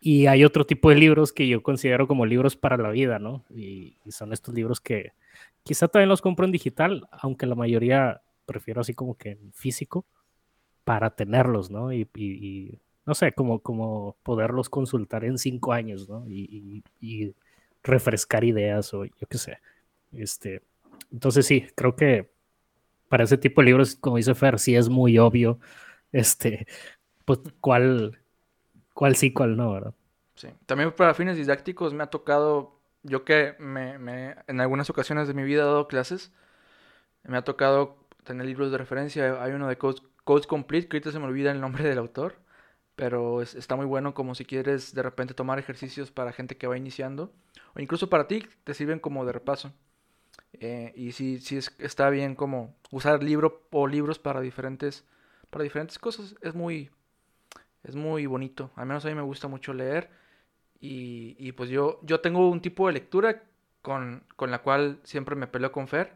Y 0.00 0.26
hay 0.26 0.44
otro 0.44 0.66
tipo 0.66 0.90
de 0.90 0.96
libros 0.96 1.32
que 1.32 1.48
yo 1.48 1.62
considero 1.62 2.06
como 2.06 2.26
libros 2.26 2.56
para 2.56 2.76
la 2.76 2.90
vida, 2.90 3.18
¿no? 3.18 3.44
Y, 3.50 3.98
son 4.10 4.32
estos 4.32 4.54
libros 4.54 4.80
que 4.80 5.12
quizá 5.62 5.88
también 5.88 6.08
los 6.08 6.22
compro 6.22 6.46
en 6.46 6.52
digital, 6.52 7.08
aunque 7.10 7.46
la 7.46 7.54
mayoría 7.54 8.22
prefiero 8.44 8.80
así 8.80 8.94
como 8.94 9.16
que 9.16 9.30
en 9.30 9.52
físico 9.52 10.06
para 10.84 11.10
tenerlos, 11.10 11.70
¿no? 11.70 11.92
Y, 11.92 12.08
no 13.04 13.14
sé, 13.14 13.32
como, 13.32 13.60
como 13.60 14.16
poderlos 14.22 14.68
consultar 14.68 15.24
en 15.24 15.38
cinco 15.38 15.72
años, 15.72 16.08
¿no? 16.08 16.26
Y, 16.28 16.82
y, 17.00 17.34
refrescar 17.82 18.42
ideas 18.42 18.92
o 18.94 19.04
yo 19.04 19.26
qué 19.28 19.38
sé. 19.38 19.58
Este, 20.12 20.62
entonces 21.12 21.46
sí, 21.46 21.66
creo 21.76 21.94
que 21.94 22.28
para 23.08 23.24
ese 23.24 23.38
tipo 23.38 23.60
de 23.60 23.66
libros, 23.66 23.94
como 23.94 24.16
dice 24.16 24.34
Fer, 24.34 24.58
sí 24.58 24.74
es 24.74 24.88
muy 24.88 25.18
obvio 25.18 25.60
este, 26.12 26.66
pues 27.24 27.40
cuál, 27.60 28.18
cuál 28.96 29.14
sí, 29.14 29.30
cuál 29.30 29.58
no, 29.58 29.74
¿verdad? 29.74 29.94
Sí. 30.36 30.48
También 30.64 30.90
para 30.92 31.12
fines 31.12 31.36
didácticos 31.36 31.92
me 31.92 32.02
ha 32.02 32.06
tocado, 32.06 32.80
yo 33.02 33.26
que 33.26 33.54
me, 33.58 33.98
me, 33.98 34.36
en 34.46 34.58
algunas 34.58 34.88
ocasiones 34.88 35.28
de 35.28 35.34
mi 35.34 35.42
vida 35.42 35.62
he 35.62 35.66
dado 35.66 35.86
clases, 35.86 36.32
me 37.24 37.36
ha 37.36 37.44
tocado 37.44 37.98
tener 38.24 38.46
libros 38.46 38.72
de 38.72 38.78
referencia. 38.78 39.42
Hay 39.42 39.52
uno 39.52 39.68
de 39.68 39.76
Codes, 39.76 40.46
Complete, 40.46 40.88
que 40.88 40.96
ahorita 40.96 41.12
se 41.12 41.18
me 41.18 41.26
olvida 41.26 41.50
el 41.50 41.60
nombre 41.60 41.84
del 41.84 41.98
autor, 41.98 42.36
pero 42.96 43.42
está 43.42 43.76
muy 43.76 43.84
bueno 43.84 44.14
como 44.14 44.34
si 44.34 44.46
quieres 44.46 44.94
de 44.94 45.02
repente 45.02 45.34
tomar 45.34 45.58
ejercicios 45.58 46.10
para 46.10 46.32
gente 46.32 46.56
que 46.56 46.66
va 46.66 46.78
iniciando, 46.78 47.30
o 47.74 47.80
incluso 47.80 48.08
para 48.08 48.26
ti, 48.26 48.46
te 48.64 48.72
sirven 48.72 48.98
como 48.98 49.26
de 49.26 49.32
repaso. 49.32 49.72
Eh, 50.54 50.94
y 50.96 51.12
sí, 51.12 51.38
sí 51.38 51.58
está 51.78 52.08
bien 52.08 52.34
como 52.34 52.74
usar 52.90 53.22
libro 53.22 53.66
o 53.72 53.86
libros 53.86 54.18
para 54.18 54.40
diferentes 54.40 55.04
para 55.50 55.64
diferentes 55.64 55.98
cosas. 55.98 56.34
Es 56.40 56.54
muy, 56.54 56.90
es 57.86 57.94
muy 57.94 58.26
bonito. 58.26 58.70
Al 58.76 58.86
menos 58.86 59.04
a 59.04 59.08
mí 59.08 59.14
me 59.14 59.22
gusta 59.22 59.48
mucho 59.48 59.72
leer. 59.72 60.10
Y, 60.80 61.36
y 61.38 61.52
pues 61.52 61.70
yo, 61.70 62.00
yo 62.02 62.20
tengo 62.20 62.50
un 62.50 62.60
tipo 62.60 62.86
de 62.86 62.94
lectura 62.94 63.44
con, 63.80 64.24
con, 64.34 64.50
la 64.50 64.60
cual 64.60 64.98
siempre 65.04 65.36
me 65.36 65.46
peleo 65.46 65.72
con 65.72 65.88
Fer. 65.88 66.12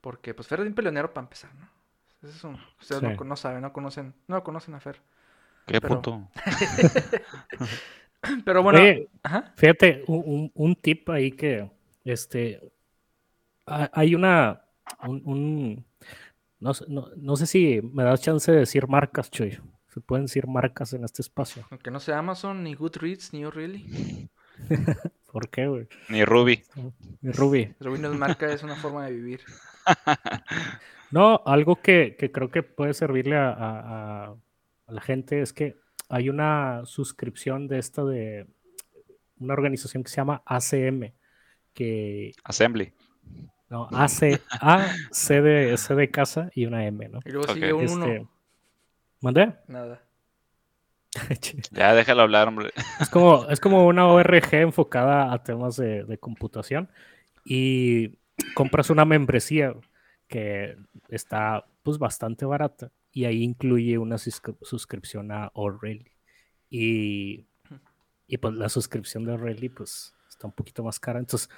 Porque 0.00 0.34
pues 0.34 0.48
Fer 0.48 0.60
es 0.60 0.66
un 0.66 0.74
peleonero 0.74 1.12
para 1.12 1.24
empezar, 1.24 1.54
¿no? 1.54 1.68
Es 2.22 2.42
ustedes 2.80 3.02
no, 3.02 3.36
saben, 3.36 3.60
no 3.60 3.72
conocen, 3.72 4.14
no 4.28 4.42
conocen 4.42 4.74
a 4.74 4.80
Fer. 4.80 5.00
Qué 5.66 5.80
puto. 5.80 6.28
Pero 8.44 8.62
bueno, 8.62 8.78
fíjate, 9.56 10.04
un, 10.06 10.50
un, 10.54 10.76
tip 10.76 11.10
ahí 11.10 11.32
que 11.32 11.70
este 12.04 12.60
hay 13.66 14.14
una 14.14 14.62
un, 15.06 15.84
no, 16.60 16.72
no, 17.16 17.36
sé 17.36 17.46
si 17.46 17.82
me 17.82 18.04
das 18.04 18.22
chance 18.22 18.50
de 18.50 18.60
decir 18.60 18.88
marcas, 18.88 19.30
Chuy. 19.30 19.58
Se 19.94 20.00
pueden 20.00 20.26
decir 20.26 20.46
marcas 20.46 20.92
en 20.92 21.04
este 21.04 21.22
espacio. 21.22 21.64
Aunque 21.70 21.90
no 21.90 22.00
sea 22.00 22.18
Amazon, 22.18 22.62
ni 22.64 22.74
Goodreads, 22.74 23.32
ni 23.32 23.44
O'Reilly. 23.44 24.28
¿Por 25.32 25.48
qué, 25.48 25.66
güey? 25.66 25.88
Ni 26.08 26.24
Ruby. 26.24 26.62
Ni 27.22 27.30
Ruby. 27.32 27.74
Ruby 27.80 27.98
no 27.98 28.12
es 28.12 28.18
marca, 28.18 28.52
es 28.52 28.62
una 28.62 28.76
forma 28.76 29.06
de 29.06 29.12
vivir. 29.12 29.40
No, 31.10 31.42
algo 31.46 31.76
que, 31.76 32.16
que 32.18 32.32
creo 32.32 32.50
que 32.50 32.62
puede 32.64 32.92
servirle 32.92 33.36
a, 33.36 33.50
a- 33.50 34.34
a 34.86 34.92
la 34.92 35.00
gente 35.00 35.40
es 35.42 35.52
que 35.52 35.76
hay 36.08 36.28
una 36.28 36.82
suscripción 36.86 37.68
de 37.68 37.78
esta 37.78 38.04
de 38.04 38.46
una 39.38 39.54
organización 39.54 40.02
que 40.02 40.10
se 40.10 40.16
llama 40.16 40.42
ACM, 40.44 41.12
que 41.72 42.32
Assembly. 42.42 42.92
no, 43.70 43.88
AC, 43.92 44.40
A, 44.60 44.88
C 45.12 45.40
de, 45.40 45.76
C 45.76 45.94
de 45.94 46.10
casa 46.10 46.50
y 46.54 46.66
una 46.66 46.84
M, 46.84 47.08
¿no? 47.08 47.20
Y 47.24 47.30
luego 47.30 47.52
sigue 47.54 47.72
un 47.72 47.84
Este, 47.84 47.94
uno. 47.94 48.30
¿Mandé? 49.24 49.54
Nada. 49.68 50.02
Ya 51.70 51.94
déjalo 51.94 52.22
hablar, 52.22 52.48
hombre. 52.48 52.72
Es 53.00 53.08
como, 53.08 53.46
es 53.48 53.58
como 53.58 53.86
una 53.86 54.06
ORG 54.06 54.52
enfocada 54.56 55.32
a 55.32 55.42
temas 55.42 55.76
de, 55.76 56.04
de 56.04 56.18
computación 56.18 56.90
y 57.42 58.18
compras 58.54 58.90
una 58.90 59.06
membresía 59.06 59.74
que 60.28 60.76
está 61.08 61.64
pues 61.82 61.96
bastante 61.98 62.44
barata 62.44 62.90
y 63.12 63.24
ahí 63.24 63.42
incluye 63.42 63.96
una 63.96 64.16
suscri- 64.16 64.58
suscripción 64.60 65.32
a 65.32 65.50
O'Reilly 65.54 66.10
y, 66.68 67.46
y 68.26 68.36
pues 68.38 68.54
la 68.54 68.68
suscripción 68.68 69.24
de 69.24 69.32
O'Reilly 69.32 69.70
pues 69.70 70.14
está 70.28 70.48
un 70.48 70.52
poquito 70.52 70.82
más 70.84 70.98
cara 71.00 71.18
entonces 71.18 71.48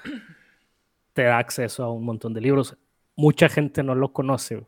te 1.14 1.22
da 1.22 1.38
acceso 1.38 1.82
a 1.82 1.90
un 1.92 2.04
montón 2.04 2.32
de 2.34 2.42
libros 2.42 2.76
mucha 3.16 3.48
gente 3.48 3.82
no 3.82 3.94
lo 3.94 4.12
conoce 4.12 4.66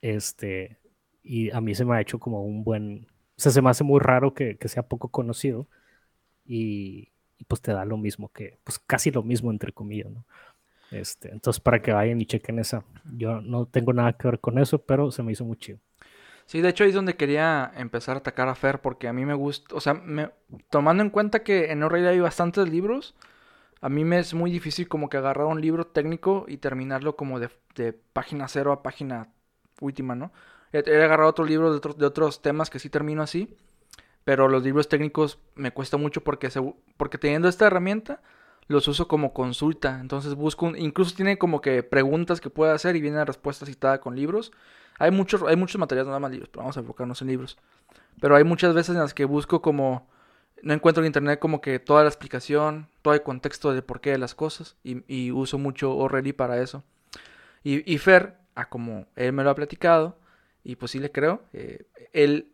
este 0.00 0.78
y 1.22 1.50
a 1.50 1.60
mí 1.60 1.74
se 1.74 1.84
me 1.84 1.96
ha 1.96 2.00
hecho 2.00 2.18
como 2.18 2.44
un 2.44 2.64
buen 2.64 3.06
o 3.38 3.40
sea 3.42 3.52
se 3.52 3.62
me 3.62 3.70
hace 3.70 3.84
muy 3.84 4.00
raro 4.00 4.34
que, 4.34 4.56
que 4.58 4.68
sea 4.68 4.82
poco 4.84 5.08
conocido 5.08 5.68
y, 6.46 7.08
y, 7.38 7.44
pues 7.44 7.60
te 7.62 7.72
da 7.72 7.84
lo 7.84 7.96
mismo 7.98 8.30
que 8.32 8.58
pues 8.64 8.78
casi 8.80 9.10
lo 9.10 9.22
mismo 9.22 9.50
entre 9.50 9.72
comillas 9.72 10.10
¿no? 10.12 10.26
Este, 10.90 11.30
entonces, 11.32 11.60
para 11.60 11.82
que 11.82 11.92
vayan 11.92 12.20
y 12.20 12.26
chequen 12.26 12.58
esa. 12.60 12.84
Yo 13.16 13.40
no 13.42 13.66
tengo 13.66 13.92
nada 13.92 14.12
que 14.14 14.28
ver 14.28 14.40
con 14.40 14.58
eso, 14.58 14.78
pero 14.84 15.10
se 15.10 15.22
me 15.22 15.32
hizo 15.32 15.44
muy 15.44 15.56
chido. 15.56 15.80
Sí, 16.46 16.60
de 16.60 16.68
hecho 16.70 16.82
ahí 16.84 16.90
es 16.90 16.94
donde 16.96 17.16
quería 17.16 17.70
empezar 17.76 18.16
a 18.16 18.18
atacar 18.20 18.48
a 18.48 18.54
Fer, 18.54 18.80
porque 18.80 19.06
a 19.08 19.12
mí 19.12 19.24
me 19.24 19.34
gusta, 19.34 19.74
o 19.74 19.80
sea, 19.80 19.94
me- 19.94 20.30
tomando 20.70 21.02
en 21.02 21.10
cuenta 21.10 21.42
que 21.44 21.70
en 21.70 21.82
O'Reilly 21.82 22.08
hay 22.08 22.20
bastantes 22.20 22.68
libros, 22.68 23.14
a 23.82 23.88
mí 23.90 24.04
me 24.04 24.18
es 24.20 24.34
muy 24.34 24.50
difícil 24.52 24.88
como 24.88 25.08
que 25.10 25.18
agarrar 25.18 25.46
un 25.46 25.60
libro 25.60 25.86
técnico 25.86 26.46
y 26.48 26.58
terminarlo 26.58 27.16
como 27.16 27.40
de, 27.40 27.50
de 27.76 27.92
página 27.92 28.48
cero 28.48 28.72
a 28.72 28.82
página 28.82 29.28
última, 29.80 30.14
¿no? 30.16 30.32
He, 30.72 30.78
he 30.86 31.02
agarrado 31.02 31.30
otros 31.30 31.48
libros 31.48 31.72
de, 31.72 31.78
otros- 31.78 31.96
de 31.98 32.06
otros 32.06 32.42
temas 32.42 32.70
que 32.70 32.78
sí 32.78 32.90
termino 32.90 33.22
así, 33.22 33.56
pero 34.24 34.48
los 34.48 34.62
libros 34.62 34.88
técnicos 34.88 35.38
me 35.54 35.72
cuesta 35.72 35.96
mucho 35.96 36.22
porque, 36.22 36.50
se, 36.50 36.60
porque 36.96 37.18
teniendo 37.18 37.48
esta 37.48 37.66
herramienta 37.66 38.20
los 38.68 38.86
uso 38.86 39.08
como 39.08 39.32
consulta, 39.32 39.98
entonces 40.00 40.34
busco, 40.34 40.66
un- 40.66 40.78
incluso 40.78 41.14
tiene 41.16 41.38
como 41.38 41.60
que 41.60 41.82
preguntas 41.82 42.40
que 42.40 42.50
puedo 42.50 42.72
hacer 42.72 42.94
y 42.96 43.00
viene 43.00 43.16
la 43.16 43.24
respuesta 43.24 43.66
citada 43.66 44.00
con 44.00 44.14
libros. 44.14 44.52
Hay 44.98 45.10
muchos, 45.10 45.42
hay 45.42 45.56
muchos 45.56 45.78
materiales, 45.80 46.06
nada 46.08 46.20
más 46.20 46.30
libros, 46.30 46.50
pero 46.50 46.60
vamos 46.62 46.76
a 46.76 46.80
enfocarnos 46.80 47.20
en 47.22 47.28
libros. 47.28 47.56
Pero 48.20 48.36
hay 48.36 48.44
muchas 48.44 48.74
veces 48.74 48.94
en 48.94 49.00
las 49.00 49.14
que 49.14 49.24
busco 49.24 49.62
como, 49.62 50.06
no 50.62 50.74
encuentro 50.74 51.02
en 51.02 51.06
internet 51.08 51.40
como 51.40 51.60
que 51.60 51.78
toda 51.78 52.02
la 52.02 52.08
explicación, 52.08 52.88
todo 53.02 53.14
el 53.14 53.22
contexto 53.22 53.72
de 53.72 53.82
por 53.82 54.00
qué 54.00 54.10
de 54.10 54.18
las 54.18 54.34
cosas, 54.34 54.76
y, 54.84 55.02
y 55.12 55.32
uso 55.32 55.58
mucho 55.58 55.92
O'Reilly 55.96 56.32
para 56.34 56.60
eso. 56.60 56.84
Y, 57.64 57.90
y 57.92 57.98
Fer, 57.98 58.36
a 58.54 58.68
como 58.68 59.06
él 59.16 59.32
me 59.32 59.42
lo 59.42 59.50
ha 59.50 59.54
platicado, 59.54 60.16
y 60.64 60.76
pues 60.76 60.92
sí 60.92 60.98
le 60.98 61.12
creo, 61.12 61.42
eh, 61.52 61.86
él 62.12 62.52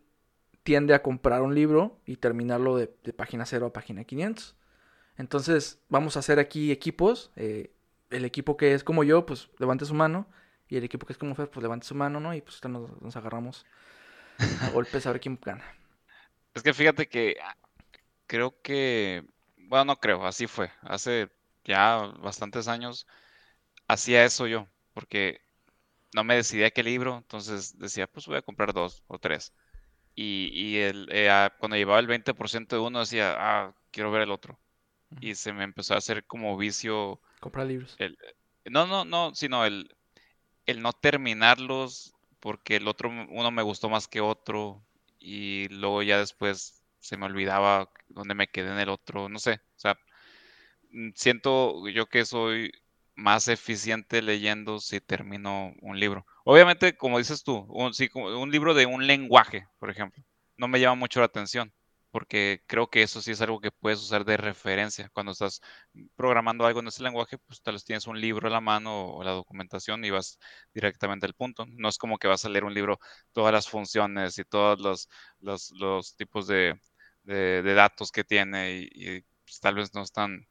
tiende 0.63 0.93
a 0.93 1.01
comprar 1.03 1.41
un 1.41 1.55
libro 1.55 1.99
y 2.05 2.17
terminarlo 2.17 2.77
de, 2.77 2.93
de 3.03 3.13
página 3.13 3.45
0 3.45 3.67
a 3.67 3.73
página 3.73 4.03
500. 4.03 4.55
Entonces, 5.17 5.81
vamos 5.89 6.15
a 6.17 6.19
hacer 6.19 6.39
aquí 6.39 6.71
equipos. 6.71 7.31
eh, 7.35 7.71
el 8.11 8.25
equipo 8.25 8.57
que 8.57 8.73
es 8.73 8.83
como 8.83 9.03
yo, 9.03 9.25
pues 9.25 9.49
levante 9.59 9.85
su 9.85 9.93
mano. 9.95 10.27
Y 10.69 10.77
el 10.77 10.83
equipo 10.85 11.05
que 11.07 11.13
es 11.13 11.19
como 11.19 11.35
Fer, 11.35 11.49
pues 11.49 11.63
levante 11.63 11.87
su 11.87 11.95
mano, 11.95 12.19
¿no? 12.19 12.33
Y 12.35 12.41
pues 12.41 12.63
nos, 12.65 13.01
nos 13.01 13.15
agarramos 13.17 13.65
a 14.59 14.69
golpes 14.71 15.05
a 15.07 15.11
ver 15.13 15.21
quién 15.21 15.39
gana. 15.43 15.63
Es 16.53 16.63
que 16.63 16.73
fíjate 16.73 17.07
que 17.07 17.37
ah, 17.41 17.55
creo 18.27 18.61
que, 18.61 19.25
bueno, 19.57 19.85
no 19.85 19.97
creo, 19.99 20.25
así 20.25 20.47
fue. 20.47 20.71
Hace 20.81 21.29
ya 21.65 21.97
bastantes 22.21 22.67
años 22.67 23.07
hacía 23.87 24.25
eso 24.25 24.47
yo, 24.47 24.67
porque 24.93 25.41
no 26.13 26.23
me 26.23 26.35
decidía 26.35 26.71
qué 26.71 26.83
libro, 26.83 27.17
entonces 27.17 27.77
decía, 27.77 28.07
pues 28.07 28.25
voy 28.27 28.37
a 28.37 28.41
comprar 28.41 28.73
dos 28.73 29.03
o 29.07 29.19
tres. 29.19 29.53
Y, 30.15 30.49
y 30.53 30.77
el, 30.79 31.07
eh, 31.11 31.49
cuando 31.59 31.77
llevaba 31.77 31.99
el 31.99 32.07
20% 32.07 32.75
de 32.75 32.81
uno 32.81 32.99
decía, 33.01 33.35
ah, 33.37 33.75
quiero 33.91 34.11
ver 34.11 34.23
el 34.23 34.31
otro. 34.31 34.59
Y 35.21 35.35
se 35.35 35.53
me 35.53 35.63
empezó 35.63 35.93
a 35.93 35.97
hacer 35.97 36.25
como 36.25 36.57
vicio 36.57 37.21
Comprar 37.39 37.67
libros. 37.67 37.95
el, 37.99 38.17
no, 38.65 38.87
no, 38.87 39.05
no, 39.05 39.33
sino 39.35 39.65
el, 39.65 39.95
el 40.65 40.81
no 40.81 40.93
terminarlos 40.93 42.13
porque 42.39 42.77
el 42.77 42.87
otro, 42.87 43.09
uno 43.09 43.51
me 43.51 43.63
gustó 43.63 43.89
más 43.89 44.07
que 44.07 44.21
otro 44.21 44.83
y 45.19 45.67
luego 45.69 46.03
ya 46.03 46.19
después 46.19 46.83
se 46.99 47.17
me 47.17 47.25
olvidaba 47.25 47.91
dónde 48.09 48.35
me 48.35 48.47
quedé 48.47 48.71
en 48.71 48.79
el 48.79 48.89
otro, 48.89 49.29
no 49.29 49.39
sé, 49.39 49.53
o 49.75 49.79
sea, 49.79 49.97
mm, 50.91 51.11
siento 51.15 51.87
yo 51.89 52.07
que 52.07 52.25
soy 52.25 52.71
más 53.17 53.49
eficiente 53.49 54.21
leyendo 54.23 54.79
si 54.79 55.01
termino 55.01 55.73
un 55.81 55.99
libro. 55.99 56.25
Obviamente, 56.45 56.97
como 56.97 57.19
dices 57.19 57.43
tú, 57.43 57.65
un, 57.69 57.91
un 58.15 58.51
libro 58.51 58.73
de 58.75 58.85
un 58.87 59.07
lenguaje, 59.07 59.67
por 59.79 59.89
ejemplo, 59.91 60.23
no 60.57 60.67
me 60.69 60.79
llama 60.79 60.95
mucho 60.95 61.19
la 61.21 61.27
atención, 61.27 61.73
porque 62.11 62.63
creo 62.67 62.89
que 62.89 63.03
eso 63.03 63.21
sí 63.21 63.31
es 63.31 63.41
algo 63.41 63.59
que 63.61 63.71
puedes 63.71 63.99
usar 64.01 64.25
de 64.25 64.37
referencia. 64.37 65.09
Cuando 65.13 65.33
estás 65.33 65.61
programando 66.15 66.65
algo 66.65 66.79
en 66.79 66.87
ese 66.87 67.03
lenguaje, 67.03 67.37
pues 67.39 67.61
tal 67.61 67.75
vez 67.75 67.83
tienes 67.85 68.07
un 68.07 68.19
libro 68.21 68.47
a 68.47 68.51
la 68.51 68.61
mano 68.61 69.09
o 69.15 69.23
la 69.23 69.31
documentación 69.31 70.03
y 70.05 70.09
vas 70.11 70.39
directamente 70.73 71.25
al 71.25 71.33
punto. 71.33 71.65
No 71.67 71.89
es 71.89 71.97
como 71.97 72.17
que 72.17 72.27
vas 72.27 72.45
a 72.45 72.49
leer 72.49 72.63
un 72.65 72.73
libro, 72.73 72.99
todas 73.33 73.53
las 73.53 73.69
funciones 73.69 74.37
y 74.39 74.43
todos 74.45 74.79
los, 74.79 75.09
los, 75.39 76.15
tipos 76.15 76.47
de, 76.47 76.79
de- 77.23 77.61
datos 77.73 78.11
que 78.11 78.23
tiene 78.23 78.79
y, 78.81 78.89
y, 79.17 79.21
pues, 79.45 79.59
tal 79.59 79.75
vez 79.75 79.93
no 79.93 80.01
es 80.01 80.11
tan 80.11 80.47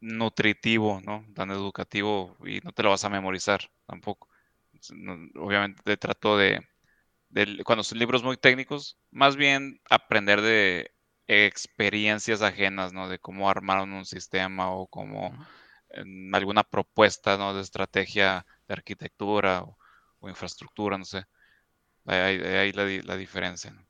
nutritivo, 0.00 1.00
¿no? 1.04 1.24
Tan 1.34 1.50
educativo 1.50 2.36
y 2.46 2.60
no 2.60 2.72
te 2.72 2.82
lo 2.82 2.90
vas 2.90 3.04
a 3.04 3.10
memorizar 3.10 3.60
tampoco. 3.86 4.28
Obviamente 5.36 5.96
trato 5.96 6.36
de, 6.36 6.60
de- 7.30 7.62
cuando 7.64 7.84
son 7.84 7.98
libros 7.98 8.24
muy 8.24 8.36
técnicos, 8.36 8.98
más 9.10 9.36
bien 9.36 9.80
aprender 9.90 10.40
de 10.42 10.92
experiencias 11.28 12.42
ajenas, 12.42 12.92
¿no? 12.92 13.08
De 13.08 13.18
cómo 13.20 13.50
armaron 13.50 13.92
un 13.92 14.06
sistema 14.06 14.72
o 14.72 14.86
cómo 14.88 15.32
en 15.90 16.34
alguna 16.34 16.64
propuesta, 16.64 17.38
¿no? 17.38 17.54
De 17.54 17.62
estrategia 17.62 18.46
de 18.68 18.74
arquitectura 18.74 19.62
o, 19.64 19.78
o 20.20 20.28
infraestructura, 20.28 20.98
no 20.98 21.04
sé. 21.06 21.24
Ahí, 22.06 22.18
ahí- 22.20 22.42
ahí 22.56 22.72
la, 22.72 22.84
la 23.04 23.16
diferencia, 23.18 23.72
¿no? 23.72 23.85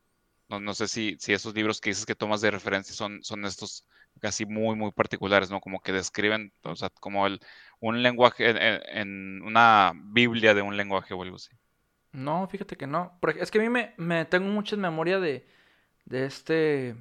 No, 0.49 0.61
no 0.61 0.75
sé 0.75 0.89
si, 0.89 1.17
si 1.19 1.33
esos 1.33 1.55
libros 1.55 1.81
que 1.81 1.91
dices 1.91 2.07
que 2.07 2.15
tomas 2.15 2.41
de 2.41 2.51
referencia 2.51 2.95
son, 2.95 3.23
son 3.23 3.45
estos 3.45 3.85
casi 4.21 4.47
muy, 4.47 4.77
muy 4.77 4.93
particulares, 4.93 5.51
¿no? 5.51 5.61
Como 5.61 5.81
que 5.81 5.93
describen, 5.93 6.53
o 6.63 6.77
sea, 6.77 6.91
como 7.01 7.27
el, 7.27 7.41
un 7.81 8.03
lenguaje, 8.03 8.55
en, 9.01 9.43
una 9.43 9.93
Biblia 9.95 10.55
de 10.55 10.63
un 10.63 10.77
lenguaje 10.77 11.15
o 11.15 11.23
algo 11.23 11.37
así. 11.37 11.51
No, 12.13 12.47
fíjate 12.49 12.77
que 12.77 12.87
no. 12.87 13.19
Es 13.39 13.51
que 13.51 13.59
a 13.59 13.63
mí 13.63 13.69
me, 13.69 13.95
me 13.99 14.25
tengo 14.25 14.49
mucha 14.49 14.77
memoria 14.77 15.21
de, 15.21 15.47
de 16.07 16.27
este 16.27 16.97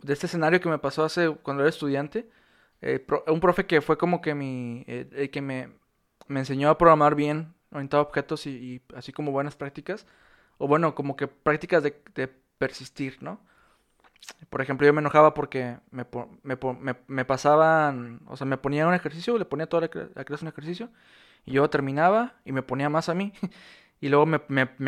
de 0.00 0.12
este 0.12 0.26
escenario 0.26 0.60
que 0.60 0.68
me 0.68 0.78
pasó 0.78 1.04
hace 1.04 1.30
cuando 1.42 1.62
era 1.62 1.70
estudiante. 1.70 2.28
Eh, 2.80 3.04
un 3.26 3.40
profe 3.40 3.66
que 3.66 3.80
fue 3.80 3.98
como 3.98 4.20
que 4.20 4.34
mi 4.34 4.84
eh, 4.86 5.08
el 5.12 5.30
que 5.30 5.40
me, 5.42 5.70
me 6.28 6.40
enseñó 6.40 6.70
a 6.70 6.78
programar 6.78 7.14
bien, 7.14 7.54
orientado 7.72 8.02
a 8.02 8.06
objetos 8.06 8.46
y 8.46 8.82
así 8.94 9.12
como 9.12 9.32
buenas 9.32 9.56
prácticas. 9.56 10.06
O 10.58 10.68
bueno, 10.68 10.94
como 10.94 11.16
que 11.16 11.28
prácticas 11.28 11.82
de, 11.82 11.92
persistir, 12.58 13.18
¿no? 13.22 13.40
Por 14.50 14.60
ejemplo, 14.62 14.86
yo 14.86 14.92
me 14.94 15.00
enojaba 15.00 15.34
porque 15.34 15.76
me, 15.90 16.04
me, 16.42 16.56
me- 16.80 17.24
pasaban, 17.24 18.20
o 18.26 18.36
sea, 18.36 18.46
me 18.46 18.56
ponían 18.56 18.88
un 18.88 18.94
ejercicio, 18.94 19.36
le 19.38 19.44
ponía 19.44 19.66
toda 19.68 19.82
la, 19.82 19.90
cla- 19.90 20.10
la 20.14 20.24
clase 20.24 20.44
un 20.44 20.48
ejercicio, 20.48 20.90
y 21.44 21.52
yo 21.52 21.68
terminaba 21.70 22.34
y 22.44 22.52
me 22.52 22.62
ponía 22.62 22.88
más 22.90 23.08
a 23.08 23.14
mí. 23.14 23.32
Y 24.00 24.10
luego 24.10 24.26
me, 24.26 24.40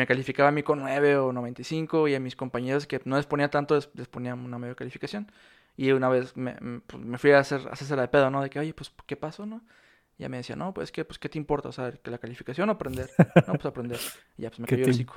calificaba 0.07 0.47
a 0.49 0.51
mí 0.53 0.63
con 0.63 0.79
9 0.79 1.17
o 1.17 1.33
95 1.33 2.07
y 2.07 2.15
a 2.15 2.19
mis 2.21 2.37
compañeros 2.37 2.87
que 2.87 3.01
no 3.03 3.17
les 3.17 3.25
ponía 3.25 3.49
tanto 3.49 3.75
les, 3.75 3.89
les 3.93 4.07
ponía 4.07 4.35
una 4.35 4.57
media 4.57 4.73
calificación. 4.75 5.29
Y 5.75 5.91
una 5.91 6.07
vez 6.07 6.37
me, 6.37 6.55
pues, 6.87 7.03
fui 7.21 7.31
a 7.31 7.39
hacer 7.39 7.59
a 7.67 7.73
hacerse 7.73 7.95
la 7.97 8.03
de 8.03 8.07
pedo, 8.07 8.29
¿no? 8.29 8.41
De 8.41 8.49
que, 8.49 8.59
oye, 8.59 8.73
pues, 8.73 8.89
¿qué 9.07 9.17
pasó, 9.17 9.45
no? 9.45 9.61
Y 10.21 10.23
ya 10.23 10.29
me 10.29 10.37
decía, 10.37 10.55
no, 10.55 10.71
pues, 10.73 10.91
¿qué, 10.91 11.03
pues, 11.03 11.17
¿qué 11.17 11.29
te 11.29 11.39
importa? 11.39 11.69
O 11.69 11.71
sea, 11.71 11.91
que 11.91 12.11
la 12.11 12.19
calificación 12.19 12.69
o 12.69 12.73
aprender. 12.73 13.09
No, 13.47 13.53
pues, 13.57 13.65
aprender. 13.65 13.99
Y 14.37 14.43
ya, 14.43 14.49
pues, 14.49 14.59
me 14.59 14.67
¿Qué 14.67 14.75
cayó 14.75 14.85
el 14.85 14.91
hocico. 14.91 15.15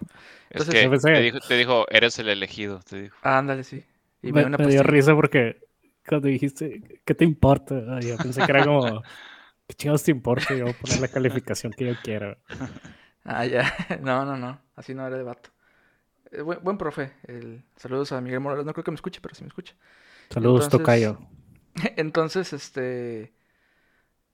Es 0.51 0.69
Entonces, 0.69 0.75
que 0.75 1.13
te 1.13 1.21
dijo, 1.21 1.41
te 1.41 1.57
dijo, 1.57 1.87
eres 1.91 2.19
el 2.19 2.29
elegido, 2.29 2.81
te 2.89 3.03
dijo. 3.03 3.17
Ah, 3.23 3.39
ándale, 3.39 3.65
sí. 3.65 3.85
Y 4.23 4.33
me, 4.33 4.41
dio 4.41 4.47
una 4.49 4.59
me 4.59 4.67
dio 4.69 4.83
risa 4.83 5.15
porque 5.15 5.61
cuando 6.07 6.29
dijiste, 6.29 6.83
¿qué 7.05 7.15
te 7.15 7.25
importa? 7.25 7.75
Ah, 7.89 8.01
Yo 8.03 8.19
pensé 8.19 8.43
que 8.43 8.53
era 8.53 8.65
como, 8.65 9.03
¿qué 9.69 9.75
chingados 9.77 10.05
te 10.05 10.11
importa? 10.13 10.55
Yo 10.55 10.65
voy 10.65 10.73
a 10.75 10.79
poner 10.79 11.01
la 11.01 11.09
calificación 11.09 11.73
que 11.75 11.87
yo 11.87 12.01
quiera. 12.03 12.39
Ah, 13.25 13.47
ya. 13.47 13.75
No, 14.03 14.25
no, 14.25 14.37
no. 14.37 14.61
Así 14.77 14.95
no 14.95 15.07
era 15.07 15.17
de 15.17 15.23
vato. 15.23 15.51
eh, 16.33 16.43
buen, 16.43 16.79
profe. 16.79 17.15
saludos 17.77 18.13
a 18.13 18.21
Miguel 18.21 18.41
Morales. 18.41 18.67
No 18.67 18.73
creo 18.75 18.85
que 18.85 18.91
me 18.91 18.97
escuche, 18.97 19.21
pero 19.23 19.35
sí 19.35 19.43
me 19.45 19.49
escucha. 19.49 19.75
Saludos, 20.31 20.69
Tocayo. 20.69 21.19
Entonces, 21.97 22.53
este... 22.53 23.35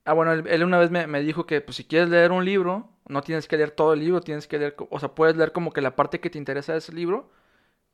Ah, 0.04 0.12
bueno, 0.14 0.32
él, 0.32 0.64
una 0.64 0.78
vez 0.78 0.90
me, 0.90 1.06
me, 1.06 1.20
dijo 1.20 1.46
que 1.46 1.60
pues, 1.60 1.76
si 1.76 1.84
quieres 1.84 2.08
leer 2.08 2.32
un 2.32 2.44
libro, 2.44 2.88
no 3.08 3.22
tienes 3.22 3.46
que 3.48 3.56
leer 3.56 3.70
todo 3.70 3.92
el 3.92 4.00
libro, 4.00 4.20
tienes 4.20 4.46
que 4.46 4.58
leer, 4.58 4.76
o 4.90 4.98
sea, 4.98 5.14
puedes 5.14 5.36
leer 5.36 5.52
como 5.52 5.72
que 5.72 5.80
la 5.80 5.94
parte 5.96 6.20
que 6.20 6.30
te 6.30 6.38
interesa 6.38 6.72
de 6.72 6.78
ese 6.78 6.92
libro 6.92 7.30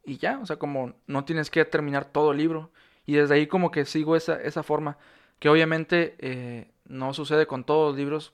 y 0.04 0.18
ya, 0.18 0.38
o 0.38 0.46
sea, 0.46 0.56
como 0.56 0.94
no 1.06 1.24
tienes 1.24 1.50
que 1.50 1.64
terminar 1.64 2.06
todo 2.06 2.32
el 2.32 2.38
libro. 2.38 2.70
Y 3.06 3.14
desde 3.14 3.34
ahí 3.34 3.46
como 3.46 3.70
que 3.70 3.84
sigo 3.84 4.16
esa, 4.16 4.40
esa 4.40 4.62
forma, 4.62 4.98
que 5.38 5.48
obviamente 5.48 6.16
eh, 6.18 6.70
no 6.86 7.12
sucede 7.12 7.46
con 7.46 7.64
todos 7.64 7.90
los 7.90 7.98
libros, 7.98 8.32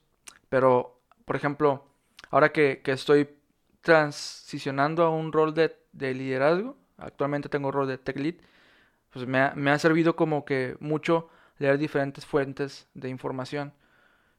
pero, 0.49 1.00
por 1.25 1.37
ejemplo, 1.37 1.87
ahora 2.31 2.52
que, 2.52 2.83
que 2.85 2.93
estoy 2.93 3.29
transicionando 3.81 5.02
a 5.05 5.11
un 5.11 5.33
rol 5.33 5.55
de, 5.55 5.76
de, 5.93 6.14
liderazgo, 6.14 6.76
actualmente 6.99 7.49
tengo 7.49 7.73
rol 7.73 7.88
de 7.88 7.99
tech 7.99 8.19
lead, 8.19 8.35
pues 9.11 9.26
me 9.26 9.38
ha, 9.41 9.52
me 9.57 9.71
ha 9.71 9.79
servido 9.79 10.14
como 10.17 10.45
que 10.45 10.76
mucho 10.81 11.29
leer 11.62 11.78
diferentes 11.78 12.26
fuentes 12.26 12.88
de 12.95 13.09
información 13.09 13.73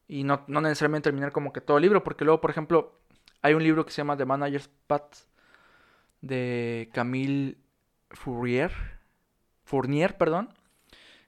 y 0.07 0.23
no, 0.23 0.43
no, 0.47 0.61
necesariamente 0.61 1.05
terminar 1.05 1.31
como 1.31 1.53
que 1.53 1.61
todo 1.61 1.77
el 1.77 1.83
libro, 1.83 2.03
porque 2.03 2.25
luego, 2.25 2.41
por 2.41 2.51
ejemplo, 2.51 2.99
hay 3.41 3.53
un 3.53 3.63
libro 3.63 3.85
que 3.85 3.91
se 3.91 3.97
llama 3.97 4.17
The 4.17 4.25
Manager's 4.25 4.69
Path 4.87 5.15
de 6.21 6.89
Camille 6.93 7.57
Fourier, 8.11 8.71
Fournier, 9.63 10.17
perdón, 10.17 10.49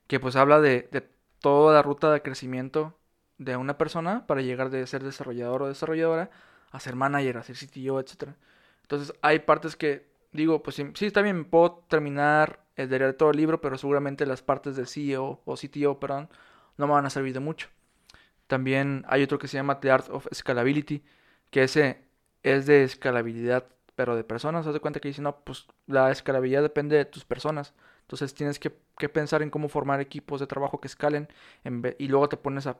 que 0.08 0.20
pues 0.20 0.36
habla 0.36 0.60
de, 0.60 0.88
de 0.92 1.08
toda 1.40 1.74
la 1.74 1.82
ruta 1.82 2.12
de 2.12 2.22
crecimiento 2.22 2.98
de 3.38 3.56
una 3.56 3.78
persona 3.78 4.28
para 4.28 4.42
llegar 4.42 4.70
de 4.70 4.86
ser 4.88 5.04
desarrollador 5.04 5.64
o 5.64 5.68
desarrolladora 5.68 6.30
a 6.72 6.80
ser 6.80 6.96
manager, 6.96 7.38
a 7.38 7.44
ser 7.44 7.56
CTO, 7.56 8.00
etc. 8.00 8.36
Entonces 8.82 9.14
hay 9.22 9.40
partes 9.40 9.76
que 9.76 10.06
digo, 10.34 10.62
pues 10.62 10.76
sí, 10.76 11.06
está 11.06 11.22
bien, 11.22 11.46
puedo 11.46 11.86
terminar 11.88 12.65
el 12.76 12.90
de 12.90 13.14
todo 13.14 13.32
el 13.32 13.38
libro, 13.38 13.62
pero 13.62 13.78
seguramente 13.78 14.26
las 14.26 14.42
partes 14.42 14.76
del 14.76 14.88
CEO 14.88 15.42
o 15.46 15.56
CTO, 15.56 16.00
perdón, 16.00 16.30
no 16.78 16.88
me 16.88 16.94
van 16.94 17.06
a 17.06 17.10
servir 17.10 17.34
de 17.34 17.40
mucho. 17.40 17.70
También 18.48 19.06
hay 19.08 19.24
otro 19.24 19.40
que 19.40 19.48
se 19.48 19.58
llama 19.58 19.80
The 19.80 19.92
Art 19.92 20.10
of 20.10 20.28
Scalability, 20.34 21.04
que 21.50 21.64
ese 21.64 22.02
es 22.44 22.66
de 22.66 22.84
escalabilidad, 22.84 23.66
pero 23.96 24.16
de 24.16 24.24
personas. 24.24 24.68
Haz 24.68 24.74
de 24.74 24.80
cuenta 24.80 25.00
que 25.00 25.08
dice, 25.08 25.22
no, 25.22 25.38
pues 25.44 25.68
la 25.88 26.12
escalabilidad 26.12 26.62
depende 26.62 26.96
de 26.96 27.06
tus 27.06 27.26
personas. 27.26 27.74
Entonces 28.02 28.34
tienes 28.36 28.60
que, 28.60 28.70
pensar 29.10 29.42
en 29.42 29.50
cómo 29.50 29.68
formar 29.68 30.00
equipos 30.00 30.40
de 30.40 30.48
trabajo 30.48 30.80
que 30.80 30.88
escalen 30.88 31.28
y 31.98 32.08
luego 32.08 32.30
te 32.30 32.38
pones 32.38 32.68
a, 32.68 32.78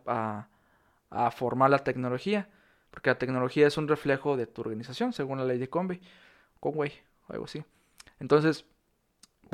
a, 1.10 1.32
formar 1.32 1.72
la 1.72 1.80
tecnología. 1.80 2.50
Porque 2.92 3.10
la 3.10 3.18
tecnología 3.18 3.68
es 3.68 3.78
un 3.78 3.88
reflejo 3.88 4.38
de 4.38 4.46
tu 4.48 4.62
organización, 4.62 5.14
según 5.14 5.40
la 5.40 5.46
ley 5.46 5.58
de 5.58 5.70
Conway. 5.70 6.00
Conway, 6.60 6.94
algo 7.28 7.46
así. 7.46 7.66
Entonces, 8.20 8.66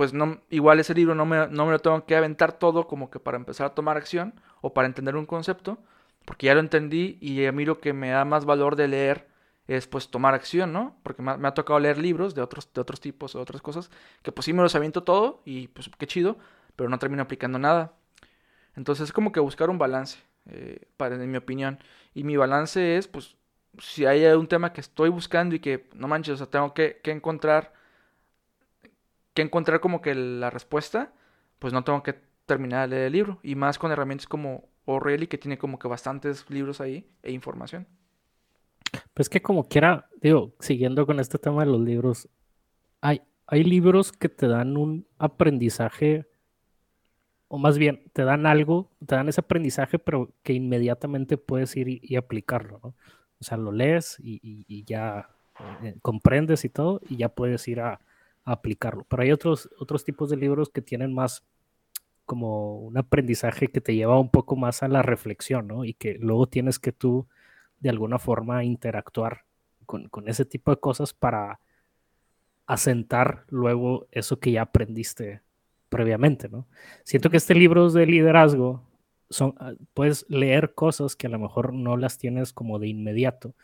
pues 0.01 0.13
no, 0.13 0.41
igual 0.49 0.79
ese 0.79 0.95
libro 0.95 1.13
no 1.13 1.27
me, 1.27 1.47
no 1.49 1.67
me 1.67 1.73
lo 1.73 1.77
tengo 1.77 2.07
que 2.07 2.15
aventar 2.15 2.53
todo 2.53 2.87
como 2.87 3.11
que 3.11 3.19
para 3.19 3.37
empezar 3.37 3.67
a 3.67 3.75
tomar 3.75 3.97
acción 3.97 4.33
o 4.59 4.73
para 4.73 4.87
entender 4.87 5.15
un 5.15 5.27
concepto, 5.27 5.77
porque 6.25 6.47
ya 6.47 6.55
lo 6.55 6.59
entendí 6.59 7.19
y 7.21 7.45
a 7.45 7.51
mí 7.51 7.65
lo 7.65 7.79
que 7.79 7.93
me 7.93 8.09
da 8.09 8.25
más 8.25 8.45
valor 8.45 8.75
de 8.75 8.87
leer 8.87 9.27
es 9.67 9.85
pues 9.85 10.09
tomar 10.09 10.33
acción, 10.33 10.73
¿no? 10.73 10.97
Porque 11.03 11.21
me, 11.21 11.47
ha 11.47 11.53
tocado 11.53 11.79
leer 11.79 11.99
libros 11.99 12.33
de 12.33 12.41
otros, 12.41 12.73
de 12.73 12.81
otros 12.81 12.99
tipos 12.99 13.35
o 13.35 13.41
otras 13.41 13.61
cosas, 13.61 13.91
que 14.23 14.31
pues 14.31 14.45
sí 14.45 14.53
me 14.53 14.63
los 14.63 14.73
aviento 14.73 15.03
todo 15.03 15.43
y 15.45 15.67
pues 15.67 15.87
qué 15.99 16.07
chido, 16.07 16.39
pero 16.75 16.89
no 16.89 16.97
termino 16.97 17.21
aplicando 17.21 17.59
nada. 17.59 17.93
Entonces 18.75 19.03
es 19.09 19.13
como 19.13 19.31
que 19.31 19.39
buscar 19.39 19.69
un 19.69 19.77
balance, 19.77 20.17
eh, 20.47 20.87
para, 20.97 21.13
en 21.13 21.29
mi 21.29 21.37
opinión. 21.37 21.77
Y 22.15 22.23
mi 22.23 22.37
balance 22.37 22.97
es 22.97 23.07
pues 23.07 23.35
si 23.77 24.07
hay 24.07 24.25
un 24.25 24.47
tema 24.47 24.73
que 24.73 24.81
estoy 24.81 25.09
buscando 25.09 25.53
y 25.53 25.59
que 25.59 25.89
no 25.93 26.07
manches, 26.07 26.33
o 26.33 26.37
sea, 26.37 26.47
tengo 26.47 26.73
que, 26.73 27.01
que 27.03 27.11
encontrar 27.11 27.79
que 29.33 29.41
encontrar 29.41 29.79
como 29.79 30.01
que 30.01 30.15
la 30.15 30.49
respuesta, 30.49 31.13
pues 31.59 31.73
no 31.73 31.83
tengo 31.83 32.03
que 32.03 32.15
terminar 32.45 32.89
de 32.89 32.95
leer 32.95 33.07
el 33.07 33.13
libro. 33.13 33.39
Y 33.43 33.55
más 33.55 33.77
con 33.77 33.91
herramientas 33.91 34.27
como 34.27 34.69
O'Reilly, 34.85 35.27
que 35.27 35.37
tiene 35.37 35.57
como 35.57 35.79
que 35.79 35.87
bastantes 35.87 36.49
libros 36.49 36.81
ahí 36.81 37.07
e 37.23 37.31
información. 37.31 37.87
Pues 39.13 39.29
que 39.29 39.41
como 39.41 39.67
quiera, 39.67 40.09
digo, 40.21 40.53
siguiendo 40.59 41.05
con 41.05 41.19
este 41.19 41.37
tema 41.37 41.63
de 41.63 41.71
los 41.71 41.81
libros, 41.81 42.27
hay, 42.99 43.21
hay 43.47 43.63
libros 43.63 44.11
que 44.11 44.29
te 44.29 44.47
dan 44.47 44.75
un 44.75 45.07
aprendizaje, 45.17 46.27
o 47.47 47.57
más 47.57 47.77
bien, 47.77 48.03
te 48.13 48.23
dan 48.23 48.45
algo, 48.45 48.91
te 49.05 49.15
dan 49.15 49.29
ese 49.29 49.41
aprendizaje, 49.41 49.99
pero 49.99 50.33
que 50.43 50.53
inmediatamente 50.53 51.37
puedes 51.37 51.75
ir 51.77 51.87
y, 51.87 52.15
aplicarlo, 52.15 52.79
¿no? 52.83 52.95
O 53.39 53.43
sea, 53.43 53.57
lo 53.57 53.71
lees 53.71 54.17
y, 54.19 54.83
ya 54.85 55.29
eh, 55.83 55.95
comprendes 56.01 56.63
y 56.65 56.69
todo, 56.69 57.01
y 57.07 57.17
ya 57.17 57.29
puedes 57.29 57.67
ir 57.67 57.81
a, 57.81 57.99
aplicarlo. 58.45 59.05
Pero 59.09 59.23
hay 59.23 59.31
otros, 59.31 59.69
otros 59.79 60.03
tipos 60.03 60.29
de 60.29 60.37
libros 60.37 60.69
que 60.69 60.81
tienen 60.81 61.13
más 61.13 61.43
como 62.25 62.77
un 62.77 62.97
aprendizaje 62.97 63.67
que 63.67 63.81
te 63.81 63.95
lleva 63.95 64.19
un 64.19 64.29
poco 64.29 64.55
más 64.55 64.83
a 64.83 64.87
la 64.87 65.01
reflexión, 65.01 65.67
¿no? 65.67 65.85
Y 65.85 65.93
que 65.93 66.17
luego 66.19 66.47
tienes 66.47 66.79
que 66.79 66.91
tú 66.91 67.27
de 67.79 67.89
alguna 67.89 68.19
forma 68.19 68.63
interactuar 68.63 69.43
con, 69.85 70.09
ese 70.27 70.45
tipo 70.45 70.71
de 70.71 70.79
cosas 70.79 71.13
para 71.13 71.59
asentar 72.65 73.43
luego 73.49 74.07
eso 74.11 74.39
que 74.39 74.53
ya 74.53 74.61
aprendiste 74.61 75.41
previamente, 75.89 76.47
¿no? 76.47 76.67
Siento 77.03 77.29
que 77.29 77.37
este 77.37 77.53
libro 77.53 77.89
de 77.89 78.05
liderazgo 78.05 78.87
son, 79.29 79.55
ah, 79.59 79.73
puedes 79.93 80.25
leer 80.29 80.73
cosas 80.73 81.17
que 81.17 81.27
a 81.27 81.29
lo 81.29 81.39
mejor 81.39 81.73
no 81.73 81.97
las 81.97 82.17
tienes 82.17 82.53
como 82.53 82.79
de 82.79 82.87
inmediato, 82.87 83.55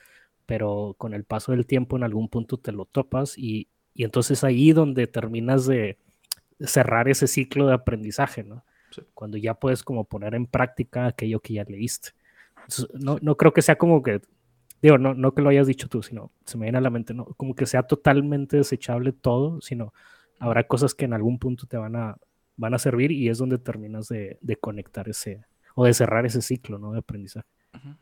pero 0.46 0.96
con 0.98 1.14
el 1.14 1.24
paso 1.24 1.54
del 1.54 1.66
tiempo 1.66 1.96
en 1.96 2.04
algún 2.04 2.28
punto 2.28 2.58
te 2.58 2.74
lo 2.74 2.86
topas 2.86 3.38
y, 3.38 3.70
y 3.98 4.04
entonces 4.04 4.44
ahí 4.44 4.74
donde 4.74 5.08
terminas 5.08 5.66
de 5.66 5.98
cerrar 6.60 7.10
ese 7.10 7.26
ciclo 7.26 7.66
de 7.66 7.74
aprendizaje, 7.74 8.44
¿no? 8.44 8.64
Cuando 9.16 9.38
ya 9.38 9.56
puedes 9.56 9.84
como 9.84 10.04
poner 10.04 10.36
en 10.36 10.46
práctica 10.46 11.08
aquello 11.08 11.40
que 11.40 11.56
ya 11.56 11.64
leíste. 11.64 12.12
No, 12.94 13.18
no 13.22 13.36
creo 13.38 13.54
que 13.54 13.64
sea 13.64 13.80
como 13.80 14.04
que, 14.04 14.22
digo, 14.84 15.00
no, 15.00 15.16
no 15.16 15.34
que 15.34 15.42
lo 15.42 15.50
hayas 15.50 15.66
dicho 15.66 15.90
tú, 15.90 16.04
sino 16.04 16.32
se 16.46 16.60
me 16.60 16.66
viene 16.66 16.78
a 16.78 16.82
la 16.82 16.92
mente, 16.92 17.16
no, 17.16 17.26
como 17.38 17.56
que 17.56 17.66
sea 17.66 17.84
totalmente 17.84 18.58
desechable 18.58 19.14
todo, 19.14 19.62
sino 19.62 19.94
habrá 20.40 20.68
cosas 20.68 20.94
que 20.94 21.06
en 21.06 21.14
algún 21.14 21.40
punto 21.40 21.66
te 21.66 21.78
van 21.78 21.96
a, 21.96 22.18
van 22.56 22.76
a 22.76 22.78
servir 22.78 23.12
y 23.12 23.30
es 23.30 23.40
donde 23.40 23.58
terminas 23.58 24.08
de, 24.10 24.38
de 24.42 24.58
conectar 24.58 25.10
ese, 25.10 25.44
o 25.74 25.86
de 25.86 25.96
cerrar 25.96 26.24
ese 26.28 26.44
ciclo, 26.44 26.78
¿no? 26.78 26.92
De 26.92 27.00
aprendizaje. 27.00 27.48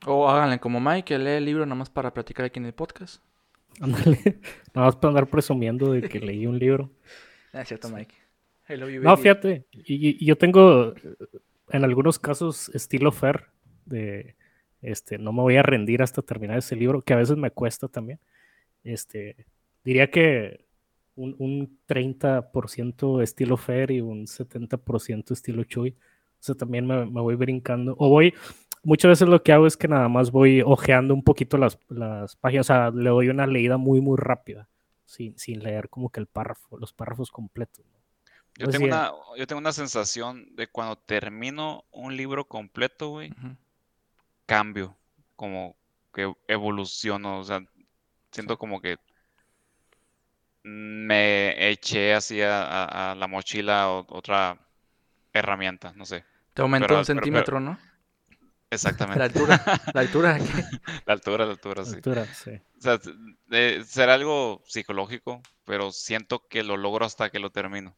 O 0.06 0.28
háganle 0.28 0.60
como 0.60 0.82
Mike, 0.82 1.06
que 1.06 1.20
lee 1.20 1.38
el 1.38 1.46
libro 1.46 1.66
nada 1.66 1.76
más 1.76 1.90
para 1.90 2.14
platicar 2.14 2.46
aquí 2.46 2.60
en 2.60 2.66
el 2.66 2.74
podcast. 2.74 3.24
Ándale, 3.82 4.20
nada 4.74 4.88
más 4.88 4.96
para 4.96 5.10
andar 5.10 5.28
presumiendo 5.28 5.92
de 5.92 6.08
que 6.08 6.20
leí 6.20 6.46
un 6.46 6.58
libro. 6.60 6.92
Ah, 7.54 7.62
es 7.62 7.68
cierto, 7.68 7.90
Mike. 7.90 8.16
no, 9.02 9.18
fíjate, 9.18 9.66
y, 9.72 10.24
y, 10.24 10.26
yo 10.26 10.38
tengo 10.38 10.94
en 11.70 11.84
algunos 11.84 12.20
casos 12.20 12.70
estilo 12.70 13.12
Fer, 13.12 13.48
de 13.86 14.36
este, 14.82 15.18
no 15.18 15.34
me 15.34 15.42
voy 15.42 15.56
a 15.58 15.64
rendir 15.64 16.02
hasta 16.02 16.22
terminar 16.22 16.60
ese 16.60 16.76
libro, 16.76 17.02
que 17.02 17.14
a 17.14 17.18
veces 17.18 17.38
me 17.38 17.52
cuesta 17.52 17.88
también. 17.88 18.20
Este, 18.84 19.48
diría 19.84 20.12
que 20.12 20.66
un, 21.16 21.36
un 21.40 21.80
30% 21.88 23.24
estilo 23.24 23.58
Fer 23.58 23.92
y 23.92 24.02
un 24.02 24.28
70% 24.28 25.32
estilo 25.32 25.64
Chuy. 25.64 25.96
O 26.40 26.44
sea, 26.46 26.56
también 26.56 26.86
me, 26.86 27.06
me, 27.06 27.22
voy 27.22 27.36
brincando. 27.36 27.96
O 27.98 28.10
voy, 28.10 28.34
muchas 28.86 29.10
veces 29.10 29.28
lo 29.28 29.44
que 29.44 29.52
hago 29.52 29.68
es 29.68 29.76
que 29.76 29.88
nada 29.88 30.08
más 30.08 30.32
voy 30.32 30.62
ojeando 30.62 31.14
un 31.14 31.24
poquito 31.24 31.58
las, 31.58 31.78
las 31.90 32.36
páginas. 32.36 32.70
O 32.70 32.74
sea, 32.74 32.92
le 32.92 33.10
doy 33.10 33.30
una 33.30 33.48
leída 33.48 33.78
muy, 33.78 34.00
muy 34.00 34.18
rápida, 34.18 34.70
sin, 35.06 35.38
sin 35.38 35.62
leer 35.64 35.90
como 35.90 36.10
que 36.10 36.20
el 36.20 36.28
párrafo, 36.28 36.78
los 36.78 36.94
párrafos 36.94 37.32
completos. 37.32 37.84
Yo, 38.58 38.70
tengo 38.70 38.86
una, 38.86 39.12
yo 39.38 39.46
tengo 39.48 39.60
una 39.60 39.74
sensación 39.74 40.56
de 40.56 40.68
cuando 40.68 40.96
termino 40.96 41.84
un 41.92 42.16
libro 42.16 42.48
completo, 42.48 43.10
güey, 43.10 43.34
cambio, 44.46 44.96
como 45.36 45.76
que 46.14 46.34
evoluciono, 46.48 47.40
o 47.40 47.44
sea, 47.44 47.62
siento 48.32 48.58
como 48.58 48.80
que 48.80 48.98
me 50.64 51.70
eché 51.70 52.14
así 52.14 52.42
a, 52.42 53.14
la 53.18 53.28
mochila 53.28 53.90
otra 53.90 54.58
herramienta, 55.34 55.92
no 55.94 56.06
sé. 56.06 56.24
Te 56.54 56.62
aumentó 56.62 56.98
un 56.98 57.04
centímetro, 57.04 57.60
¿no? 57.60 57.78
Exactamente. 58.76 59.20
La 59.20 59.26
altura, 59.26 59.64
la 59.94 60.02
altura. 60.02 60.38
la 61.06 61.14
altura, 61.14 61.46
la 61.46 61.52
altura, 61.52 61.86
sí. 61.86 61.96
Altura, 61.96 62.26
sí. 62.26 62.52
O 62.78 62.82
sea, 62.82 63.00
será 63.86 64.14
algo 64.14 64.62
psicológico, 64.68 65.42
pero 65.66 65.92
siento 65.92 66.48
que 66.48 66.64
lo 66.64 66.78
logro 66.78 67.06
hasta 67.06 67.30
que 67.30 67.40
lo 67.40 67.52
termino. 67.52 67.96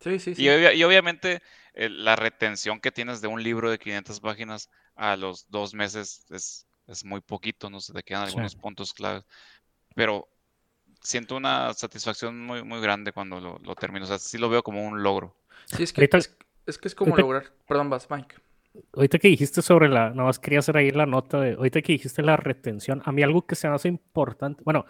Sí, 0.00 0.18
sí, 0.18 0.34
sí. 0.34 0.42
Y, 0.44 0.84
obviamente 0.84 1.42
eh, 1.74 1.88
la 1.88 2.16
retención 2.16 2.80
que 2.80 2.90
tienes 2.90 3.20
de 3.20 3.28
un 3.28 3.42
libro 3.42 3.70
de 3.70 3.78
500 3.78 4.20
páginas 4.20 4.68
a 4.96 5.16
los 5.16 5.48
dos 5.48 5.74
meses 5.74 6.24
es, 6.30 6.66
es 6.86 7.04
muy 7.04 7.20
poquito, 7.20 7.70
no 7.70 7.80
se 7.80 7.92
te 7.92 8.02
quedan 8.02 8.24
algunos 8.24 8.56
puntos 8.56 8.92
claves. 8.92 9.24
Pero 9.94 10.28
siento 11.02 11.36
una 11.36 11.72
satisfacción 11.74 12.40
muy, 12.40 12.62
muy 12.62 12.80
grande 12.80 13.12
cuando 13.12 13.40
lo, 13.40 13.58
lo, 13.58 13.74
termino. 13.74 14.04
O 14.04 14.08
sea, 14.08 14.18
sí 14.18 14.38
lo 14.38 14.48
veo 14.48 14.62
como 14.62 14.86
un 14.86 15.02
logro. 15.02 15.36
Sí, 15.66 15.82
es 15.82 15.92
que, 15.92 16.04
es, 16.66 16.78
que 16.78 16.88
es 16.88 16.94
como 16.94 17.16
lograr. 17.16 17.52
Perdón, 17.66 17.90
vas, 17.90 18.08
Mike. 18.10 18.36
Ahorita 18.94 19.18
que 19.18 19.28
dijiste 19.28 19.62
sobre 19.62 19.88
la, 19.88 20.10
nada 20.10 20.24
más 20.24 20.38
quería 20.38 20.60
hacer 20.60 20.76
ahí 20.76 20.90
la 20.90 21.06
nota 21.06 21.40
de, 21.40 21.52
ahorita 21.52 21.82
que 21.82 21.92
dijiste 21.92 22.22
la 22.22 22.36
retención, 22.36 23.02
a 23.04 23.12
mí 23.12 23.22
algo 23.22 23.46
que 23.46 23.54
se 23.54 23.68
me 23.68 23.74
hace 23.74 23.88
importante, 23.88 24.62
bueno, 24.64 24.86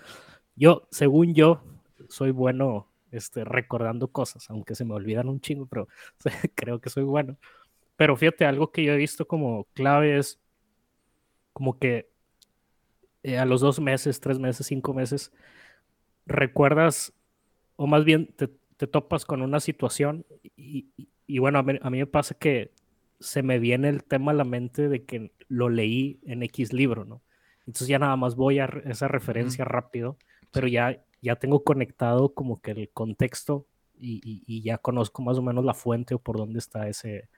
yo, 0.54 0.86
según 0.90 1.34
yo, 1.34 1.62
soy 2.08 2.30
bueno 2.30 2.88
este, 3.10 3.44
recordando 3.44 4.08
cosas, 4.08 4.48
aunque 4.50 4.74
se 4.74 4.84
me 4.84 4.94
olvidan 4.94 5.28
un 5.28 5.40
chingo, 5.40 5.66
pero 5.66 5.88
creo 6.54 6.80
que 6.80 6.90
soy 6.90 7.04
bueno. 7.04 7.36
Pero 7.96 8.16
fíjate, 8.16 8.44
algo 8.44 8.72
que 8.72 8.84
yo 8.84 8.92
he 8.92 8.96
visto 8.96 9.26
como 9.26 9.64
clave 9.74 10.18
es 10.18 10.40
como 11.52 11.78
que 11.78 12.10
eh, 13.22 13.38
a 13.38 13.44
los 13.44 13.60
dos 13.60 13.80
meses, 13.80 14.20
tres 14.20 14.38
meses, 14.38 14.66
cinco 14.66 14.94
meses, 14.94 15.32
recuerdas, 16.26 17.12
o 17.76 17.86
más 17.86 18.04
bien 18.04 18.34
te, 18.36 18.48
topas 18.88 19.24
con 19.24 19.42
una 19.42 19.60
situación 19.60 20.26
y, 20.56 21.38
bueno, 21.38 21.60
a 21.60 21.62
mí, 21.62 21.98
me 21.98 22.06
pasa 22.06 22.34
que 22.34 22.72
se 23.22 23.42
me 23.42 23.58
viene 23.58 23.88
el 23.88 24.04
tema 24.04 24.32
a 24.32 24.34
la 24.34 24.44
mente 24.44 24.88
de 24.88 25.04
que 25.04 25.32
lo 25.48 25.68
leí 25.68 26.20
en 26.24 26.42
X 26.42 26.72
libro, 26.72 27.04
¿no? 27.04 27.22
Entonces 27.66 27.88
ya 27.88 27.98
nada 27.98 28.16
más 28.16 28.34
voy 28.34 28.58
a 28.58 28.64
esa 28.84 29.08
referencia 29.08 29.64
rápido, 29.64 30.16
pero 30.50 30.66
ya, 30.66 31.00
ya 31.20 31.36
tengo 31.36 31.62
conectado 31.62 32.34
como 32.34 32.60
que 32.60 32.72
el 32.72 32.90
contexto 32.90 33.66
y, 33.96 34.62
ya 34.62 34.78
conozco 34.78 35.22
más 35.22 35.38
o 35.38 35.42
menos 35.42 35.64
la 35.64 35.74
fuente 35.74 36.14
o 36.14 36.18
por 36.18 36.36
dónde 36.36 36.58
está 36.58 36.88
ese, 36.88 37.28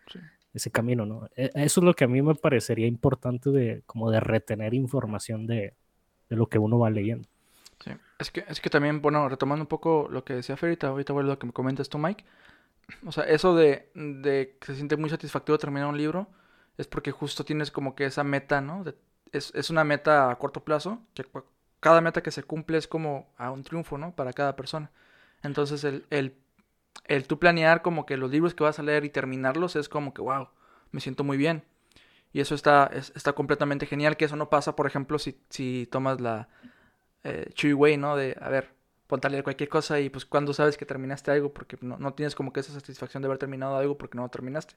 ese 0.55 0.71
camino, 0.71 1.05
¿no? 1.05 1.29
E, 1.37 1.51
eso 1.55 1.81
es 1.81 1.85
lo 1.85 1.93
que 1.95 2.05
a 2.05 2.09
mí 2.09 2.23
me 2.23 2.35
parecería 2.35 2.87
importante 2.87 3.51
de 3.51 3.83
como 3.85 4.11
de 4.11 4.21
retener 4.21 4.73
información 4.73 5.47
de, 5.47 5.75
de 6.31 6.37
lo 6.37 6.49
que 6.49 6.59
uno 6.59 6.79
va 6.79 6.89
leyendo. 6.89 7.29
Sí, 7.85 7.91
es 8.19 8.31
que, 8.31 8.45
es 8.49 8.61
que 8.61 8.71
también, 8.71 9.03
bueno, 9.03 9.29
retomando 9.29 9.65
un 9.65 9.69
poco 9.69 10.09
lo 10.11 10.25
que 10.25 10.33
decía 10.33 10.57
Ferita, 10.57 10.89
ahorita 10.89 11.13
voy 11.13 11.25
a 11.25 11.27
lo 11.27 11.39
que 11.39 11.47
me 11.47 11.53
comentas 11.53 11.91
tú, 11.91 11.99
Mike. 11.99 12.25
O 13.07 13.13
sea, 13.13 13.25
eso 13.25 13.55
de, 13.55 13.91
de 13.95 14.57
que 14.61 14.67
se 14.67 14.77
siente 14.77 14.97
muy 14.97 15.11
satisfactorio 15.11 15.59
terminar 15.59 15.89
un 15.89 15.99
libro 15.99 16.29
es 16.77 16.87
porque 16.87 17.13
justo 17.13 17.45
tienes 17.45 17.71
como 17.71 17.95
que 17.95 18.07
esa 18.07 18.25
meta, 18.25 18.61
¿no? 18.61 18.85
es, 19.33 19.53
es, 19.55 19.71
una 19.71 19.85
meta 19.85 20.31
a 20.31 20.39
corto 20.39 20.65
plazo, 20.65 21.01
que 21.15 21.25
cada 21.81 22.01
meta 22.01 22.23
que 22.23 22.31
se 22.31 22.43
cumple 22.43 22.79
es 22.79 22.89
como 22.89 23.33
a 23.37 23.51
un 23.51 23.63
triunfo, 23.63 23.99
¿no? 23.99 24.15
Para 24.15 24.33
cada 24.33 24.57
persona. 24.57 24.91
Entonces, 25.43 25.85
el, 25.85 26.07
el 26.11 26.35
el 27.07 27.27
tú 27.27 27.39
planear 27.39 27.83
como 27.83 28.07
que 28.07 28.17
los 28.17 28.31
libros 28.31 28.55
que 28.55 28.65
vas 28.65 28.79
a 28.79 28.83
leer 28.83 29.05
y 29.05 29.11
terminarlos 29.11 29.77
es 29.77 29.89
como 29.89 30.15
que, 30.15 30.23
wow, 30.23 30.49
me 30.91 31.01
siento 31.01 31.25
muy 31.25 31.37
bien. 31.37 31.65
Y 32.33 32.41
eso 32.41 32.55
está, 32.55 32.91
está 32.93 33.33
completamente 33.33 33.87
genial, 33.87 34.17
que 34.17 34.25
eso 34.25 34.37
no 34.37 34.51
pasa, 34.51 34.75
por 34.75 34.87
ejemplo, 34.87 35.19
si, 35.19 35.39
si 35.51 35.87
tomas 35.91 36.21
la 36.21 36.49
eh, 37.25 37.51
Chewy 37.55 37.75
Way, 37.75 37.97
¿no? 37.97 38.17
De, 38.17 38.37
a 38.41 38.49
ver, 38.49 38.71
leer 39.31 39.45
cualquier 39.45 39.69
cosa 39.69 40.01
y 40.01 40.11
pues 40.11 40.25
cuando 40.25 40.53
sabes 40.53 40.77
que 40.77 40.87
terminaste 40.87 41.31
algo, 41.31 41.53
porque 41.53 41.77
no, 41.81 41.97
no, 41.99 42.15
tienes 42.15 42.35
como 42.35 42.53
que 42.53 42.61
esa 42.61 42.73
satisfacción 42.73 43.23
de 43.23 43.27
haber 43.27 43.39
terminado 43.39 43.77
algo 43.77 43.97
porque 43.97 44.17
no 44.17 44.23
lo 44.23 44.29
terminaste. 44.29 44.75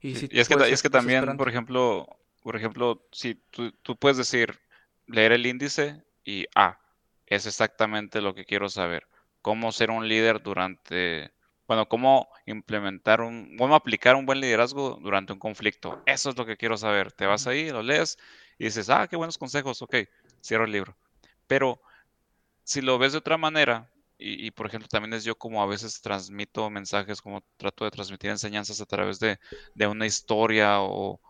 Y, 0.00 0.14
si 0.14 0.28
es, 0.30 0.48
que, 0.48 0.54
es 0.70 0.82
que 0.82 0.90
también, 0.90 1.36
por 1.36 1.48
ejemplo, 1.48 2.06
por 2.42 2.56
ejemplo, 2.56 3.06
si 3.12 3.34
tú, 3.50 3.72
tú 3.82 3.96
puedes 3.96 4.16
decir, 4.16 4.58
leer 5.06 5.32
el 5.32 5.46
índice 5.46 6.02
y, 6.24 6.46
ah, 6.54 6.78
es 7.26 7.46
exactamente 7.46 8.20
lo 8.20 8.34
que 8.34 8.44
quiero 8.44 8.68
saber. 8.68 9.06
Cómo 9.42 9.72
ser 9.72 9.90
un 9.90 10.08
líder 10.08 10.42
durante 10.42 11.32
bueno, 11.66 11.88
cómo 11.88 12.28
implementar 12.46 13.20
un, 13.20 13.56
cómo 13.56 13.74
aplicar 13.74 14.14
un 14.14 14.26
buen 14.26 14.40
liderazgo 14.40 14.98
durante 15.02 15.32
un 15.32 15.38
conflicto. 15.38 16.00
Eso 16.06 16.30
es 16.30 16.36
lo 16.36 16.46
que 16.46 16.56
quiero 16.56 16.76
saber. 16.76 17.12
Te 17.12 17.26
vas 17.26 17.46
ahí, 17.46 17.70
lo 17.70 17.82
lees 17.82 18.18
y 18.58 18.64
dices, 18.66 18.88
ah, 18.88 19.06
qué 19.08 19.16
buenos 19.16 19.38
consejos, 19.38 19.82
ok, 19.82 19.96
cierro 20.42 20.64
el 20.64 20.72
libro. 20.72 20.96
Pero 21.46 21.80
si 22.66 22.82
lo 22.82 22.98
ves 22.98 23.12
de 23.12 23.18
otra 23.18 23.38
manera, 23.38 23.88
y, 24.18 24.50
por 24.50 24.66
ejemplo 24.66 24.88
también 24.88 25.12
es 25.14 25.24
yo 25.24 25.36
como 25.36 25.62
a 25.62 25.66
veces 25.66 26.00
transmito 26.00 26.68
mensajes, 26.70 27.22
como 27.22 27.42
trato 27.58 27.84
de 27.84 27.90
transmitir 27.90 28.30
enseñanzas 28.30 28.80
a 28.80 28.86
través 28.86 29.20
de, 29.20 29.38
una 29.86 30.06
historia 30.06 30.80
o, 30.80 31.20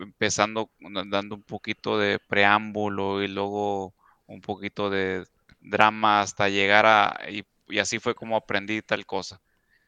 empezando 0.00 0.70
dando 0.80 1.36
un 1.36 1.42
poquito 1.42 1.98
de 1.98 2.18
preámbulo 2.18 3.22
y 3.22 3.28
luego 3.28 3.94
un 4.26 4.40
poquito 4.40 4.90
de 4.90 5.26
drama 5.60 6.22
hasta 6.22 6.48
llegar 6.48 6.86
a, 6.86 7.20
y 7.28 7.78
así 7.78 7.98
fue 8.00 8.14
como 8.14 8.36
aprendí 8.36 8.82
tal 8.82 9.06
cosa. 9.06 9.40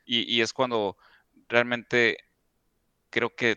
Y, 0.05 0.41
es 0.41 0.53
cuando 0.53 0.97
realmente 1.49 2.19
creo 3.11 3.35
que 3.35 3.53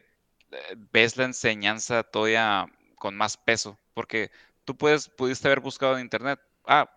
eh, 0.51 0.75
ves 0.91 1.17
la 1.17 1.25
enseñanza 1.25 2.03
todavía 2.03 2.67
con 2.97 3.15
más 3.15 3.37
peso, 3.37 3.77
porque 3.93 4.31
tú 4.65 4.77
puedes, 4.77 5.09
pudiste 5.09 5.47
haber 5.47 5.61
buscado 5.61 5.95
en 5.97 6.03
internet, 6.03 6.39
ah, 6.65 6.89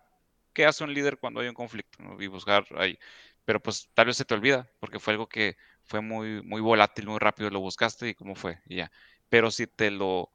¿qué 0.57 0.65
hace 0.65 0.83
un 0.83 0.91
líder 0.91 1.19
cuando 1.19 1.39
hay 1.39 1.47
un 1.47 1.53
conflicto? 1.53 1.99
Y 2.19 2.25
buscar 2.25 2.65
ahí, 2.77 2.97
pero 3.45 3.61
pues 3.61 3.91
tal 3.93 4.07
vez 4.07 4.17
se 4.17 4.25
te 4.25 4.33
olvida, 4.33 4.67
porque 4.79 4.99
fue 4.99 5.13
algo 5.13 5.29
que 5.29 5.55
fue 5.83 6.01
muy, 6.01 6.41
muy 6.41 6.61
volátil, 6.61 7.05
muy 7.05 7.19
rápido, 7.19 7.51
lo 7.51 7.59
buscaste 7.59 8.09
y 8.09 8.15
cómo 8.15 8.33
fue, 8.33 8.59
y 8.65 8.77
ya. 8.77 8.91
Pero 9.29 9.51
si 9.51 9.67
te 9.67 9.91
lo 9.91 10.31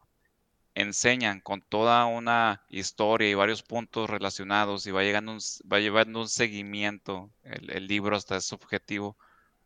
enseñan 0.76 1.40
con 1.40 1.60
toda 1.60 2.06
una 2.06 2.62
historia 2.68 3.28
y 3.28 3.34
varios 3.34 3.64
puntos 3.64 4.08
relacionados 4.08 4.86
y 4.86 4.92
va, 4.92 5.02
llegando 5.02 5.36
va 5.70 5.80
llevando 5.80 6.20
un 6.20 6.28
seguimiento 6.28 7.32
el, 7.42 7.88
libro 7.88 8.14
hasta 8.14 8.36
ese 8.36 8.54
objetivo, 8.54 9.16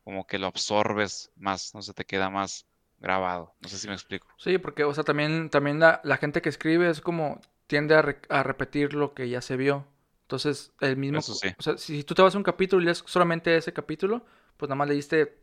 como 0.04 0.26
que 0.26 0.38
lo 0.38 0.46
absorbes 0.46 1.32
más, 1.36 1.74
no 1.74 1.82
se 1.82 1.92
te 1.92 2.06
queda 2.06 2.30
más 2.30 2.64
grabado. 2.98 3.54
No 3.60 3.68
sé 3.68 3.76
si 3.76 3.88
me 3.88 3.94
explico. 3.94 4.26
Sí, 4.38 4.56
porque, 4.56 4.84
o 4.84 4.94
sea, 4.94 5.04
también, 5.04 5.50
también 5.50 5.80
la, 5.80 6.16
gente 6.18 6.40
que 6.40 6.48
escribe 6.48 6.88
es 6.88 7.02
como 7.02 7.42
tiende 7.66 7.94
a, 7.94 8.42
repetir 8.42 8.94
lo 8.94 9.12
que 9.12 9.28
ya 9.28 9.42
se 9.42 9.56
vio. 9.56 9.86
Entonces, 10.26 10.72
el 10.80 10.96
mismo... 10.96 11.20
O 11.20 11.62
sea, 11.62 11.78
si 11.78 12.02
tú 12.02 12.12
te 12.12 12.20
vas 12.20 12.34
a 12.34 12.38
un 12.38 12.42
capítulo 12.42 12.82
y 12.82 12.86
lees 12.86 13.04
solamente 13.06 13.56
ese 13.56 13.72
capítulo, 13.72 14.26
pues 14.56 14.68
nada 14.68 14.74
más 14.74 14.88
leíste, 14.88 15.38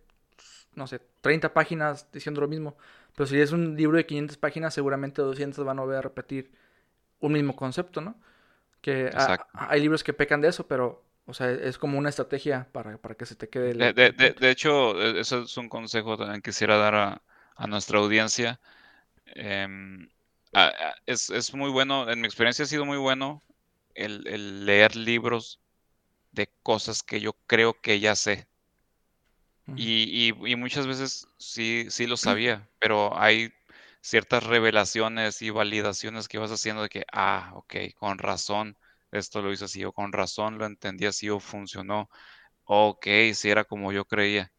no 0.75 0.87
sé, 0.87 0.99
30 1.21 1.53
páginas 1.53 2.11
diciendo 2.11 2.41
lo 2.41 2.49
mismo. 2.49 2.75
Pero 3.15 3.27
si 3.27 3.39
es 3.39 3.53
un 3.53 3.77
libro 3.77 3.95
de 3.95 4.05
500 4.05 4.35
páginas, 4.35 4.73
seguramente 4.73 5.21
200 5.21 5.63
van 5.63 5.79
a 5.79 5.83
volver 5.83 5.99
a 5.99 6.01
repetir 6.01 6.51
un 7.21 7.31
mismo 7.31 7.55
concepto, 7.55 8.01
¿no? 8.01 8.19
Que 8.81 9.09
hay 9.53 9.79
libros 9.79 10.03
que 10.03 10.11
pecan 10.11 10.41
de 10.41 10.49
eso, 10.49 10.67
pero, 10.67 11.01
o 11.27 11.33
sea, 11.33 11.49
es 11.49 11.77
como 11.77 11.97
una 11.97 12.09
estrategia 12.09 12.67
para, 12.73 12.97
que 12.97 13.25
se 13.25 13.35
te 13.35 13.47
quede. 13.47 13.71
El... 13.71 13.77
De, 13.77 13.93
de, 13.93 14.31
de, 14.33 14.49
hecho, 14.49 15.01
e, 15.01 15.21
eso 15.21 15.43
es 15.43 15.55
un 15.55 15.69
consejo 15.69 16.17
que 16.17 16.41
quisiera 16.41 16.75
dar 16.75 16.95
a, 16.95 17.21
a 17.55 17.67
nuestra 17.67 17.99
audiencia. 17.99 18.59
Em, 19.27 20.09
es, 21.05 21.29
es, 21.29 21.53
muy 21.53 21.71
bueno, 21.71 22.09
en 22.09 22.19
mi 22.19 22.27
experiencia 22.27 22.63
ha 22.63 22.67
sido 22.67 22.83
muy 22.83 22.97
bueno 22.97 23.41
el, 23.95 24.27
el 24.27 24.65
leer 24.65 24.95
libros 24.95 25.59
de 26.31 26.49
cosas 26.63 27.03
que 27.03 27.21
yo 27.21 27.33
creo 27.47 27.79
que 27.81 27.99
ya 27.99 28.15
sé. 28.15 28.47
Y, 29.75 30.33
muchas 30.57 30.87
veces 30.87 31.27
sí, 31.37 31.85
sí 31.89 32.07
lo 32.07 32.17
sabía, 32.17 32.69
pero 32.79 33.17
hay 33.17 33.53
ciertas 34.01 34.43
revelaciones 34.43 35.41
y 35.41 35.49
validaciones 35.49 36.27
que 36.27 36.37
vas 36.37 36.51
haciendo 36.51 36.83
de 36.83 36.89
que, 36.89 37.05
ah, 37.11 37.51
ok, 37.55 37.75
con 37.95 38.17
razón 38.17 38.77
esto 39.11 39.41
lo 39.41 39.53
hizo 39.53 39.65
así, 39.65 39.85
o 39.85 39.93
con 39.93 40.11
razón 40.11 40.57
lo 40.57 40.65
entendí 40.65 41.05
así, 41.05 41.29
o 41.29 41.39
funcionó, 41.39 42.09
ok, 42.65 43.07
si 43.33 43.49
era 43.49 43.63
como 43.63 43.91
yo 43.91 44.05
creía. 44.05 44.51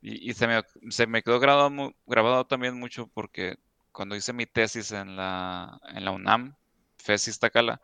Y, 0.00 0.34
se, 0.34 0.46
me, 0.48 0.62
se 0.90 1.06
me 1.06 1.22
quedó 1.22 1.40
grabado, 1.40 1.94
grabado 2.06 2.46
también 2.46 2.78
mucho 2.78 3.06
porque 3.14 3.56
cuando 3.92 4.16
hice 4.16 4.32
mi 4.32 4.46
tesis 4.46 4.90
en 4.92 5.16
la, 5.16 5.80
en 5.94 6.04
la 6.04 6.10
UNAM, 6.10 6.56
FESIS 6.98 7.38
Tacala, 7.38 7.80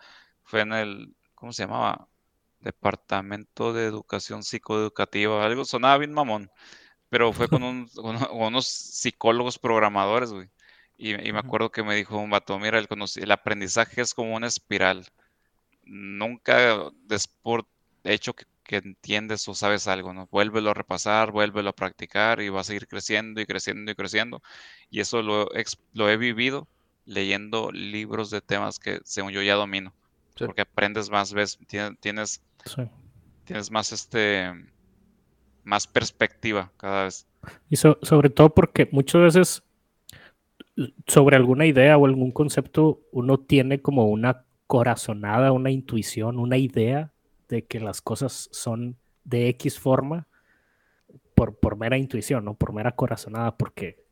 fue 0.48 0.62
en 0.62 0.72
el, 0.72 1.14
¿cómo 1.34 1.52
se 1.52 1.64
llamaba? 1.64 2.08
Departamento 2.60 3.72
de 3.72 3.84
Educación 3.86 4.42
Psicoeducativa, 4.42 5.44
algo 5.44 5.64
sonaba 5.64 5.98
bien 5.98 6.12
mamón, 6.12 6.50
pero 7.10 7.32
fue 7.32 7.48
con, 7.48 7.62
unos 8.32 8.66
psicólogos 8.66 9.58
programadores, 9.58 10.32
güey. 10.32 10.48
Y, 10.96 11.14
me 11.32 11.38
acuerdo 11.38 11.70
que 11.70 11.84
me 11.84 11.94
dijo 11.94 12.18
un 12.18 12.30
vato, 12.30 12.58
mira, 12.58 12.78
el, 12.78 12.88
el 13.16 13.30
aprendizaje 13.30 14.00
es 14.00 14.14
como 14.14 14.34
una 14.34 14.48
espiral. 14.48 15.06
Nunca 15.84 16.90
des 17.04 17.28
por 17.28 17.66
hecho 18.04 18.34
que, 18.34 18.46
entiendes 18.70 19.48
o 19.48 19.54
sabes 19.54 19.86
algo, 19.86 20.12
¿no? 20.12 20.28
Vuélvelo 20.30 20.70
a 20.70 20.74
repasar, 20.74 21.30
vuélvelo 21.32 21.70
a 21.70 21.74
practicar 21.74 22.40
y 22.40 22.48
va 22.50 22.60
a 22.60 22.64
seguir 22.64 22.88
creciendo 22.88 23.40
y 23.40 23.46
creciendo 23.46 23.92
y 23.92 23.94
creciendo. 23.94 24.42
Y 24.90 25.00
eso 25.00 25.22
lo, 25.22 25.48
lo 25.94 26.10
he 26.10 26.16
vivido 26.16 26.68
leyendo 27.06 27.70
libros 27.72 28.30
de 28.30 28.40
temas 28.42 28.78
que 28.78 29.00
según 29.04 29.32
yo 29.32 29.42
ya 29.42 29.54
domino. 29.54 29.94
Porque 30.46 30.62
aprendes 30.62 31.10
más, 31.10 31.32
ves, 31.32 31.58
tienes 32.00 32.42
Tienes 33.44 33.70
más 33.70 33.92
este 33.92 34.52
más 35.64 35.86
perspectiva 35.86 36.72
cada 36.76 37.04
vez. 37.04 37.26
Y 37.68 37.76
sobre 37.76 38.30
todo 38.30 38.54
porque 38.54 38.88
muchas 38.90 39.22
veces 39.22 39.62
sobre 41.06 41.36
alguna 41.36 41.66
idea 41.66 41.96
o 41.98 42.06
algún 42.06 42.30
concepto 42.30 43.00
uno 43.10 43.38
tiene 43.38 43.80
como 43.82 44.06
una 44.06 44.44
corazonada, 44.66 45.52
una 45.52 45.70
intuición, 45.70 46.38
una 46.38 46.56
idea 46.56 47.12
de 47.48 47.64
que 47.64 47.80
las 47.80 48.00
cosas 48.00 48.48
son 48.52 48.96
de 49.24 49.48
X 49.48 49.78
forma 49.78 50.26
por, 51.34 51.56
por 51.56 51.76
mera 51.76 51.96
intuición, 51.96 52.44
no 52.44 52.54
por 52.54 52.72
mera 52.72 52.92
corazonada, 52.92 53.56
porque 53.56 54.04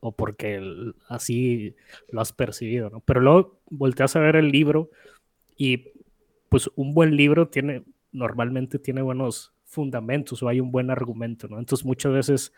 o 0.00 0.12
porque 0.12 0.60
así 1.08 1.76
lo 2.10 2.20
has 2.20 2.32
percibido, 2.32 2.90
¿no? 2.90 3.00
Pero 3.00 3.20
luego 3.20 3.60
volteas 3.70 4.16
a 4.16 4.20
ver 4.20 4.36
el 4.36 4.50
libro 4.50 4.90
y 5.56 5.92
pues 6.48 6.70
un 6.76 6.94
buen 6.94 7.16
libro 7.16 7.48
tiene 7.48 7.84
normalmente 8.12 8.78
tiene 8.78 9.02
buenos 9.02 9.52
fundamentos 9.64 10.42
o 10.42 10.48
hay 10.48 10.60
un 10.60 10.70
buen 10.70 10.90
argumento, 10.90 11.48
¿no? 11.48 11.58
Entonces 11.58 11.84
muchas 11.84 12.12
veces 12.12 12.52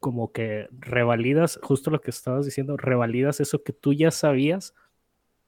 como 0.00 0.32
que 0.32 0.68
revalidas, 0.78 1.58
justo 1.62 1.90
lo 1.90 2.00
que 2.00 2.10
estabas 2.10 2.44
diciendo, 2.44 2.76
revalidas 2.76 3.40
eso 3.40 3.62
que 3.62 3.72
tú 3.72 3.92
ya 3.92 4.10
sabías, 4.10 4.74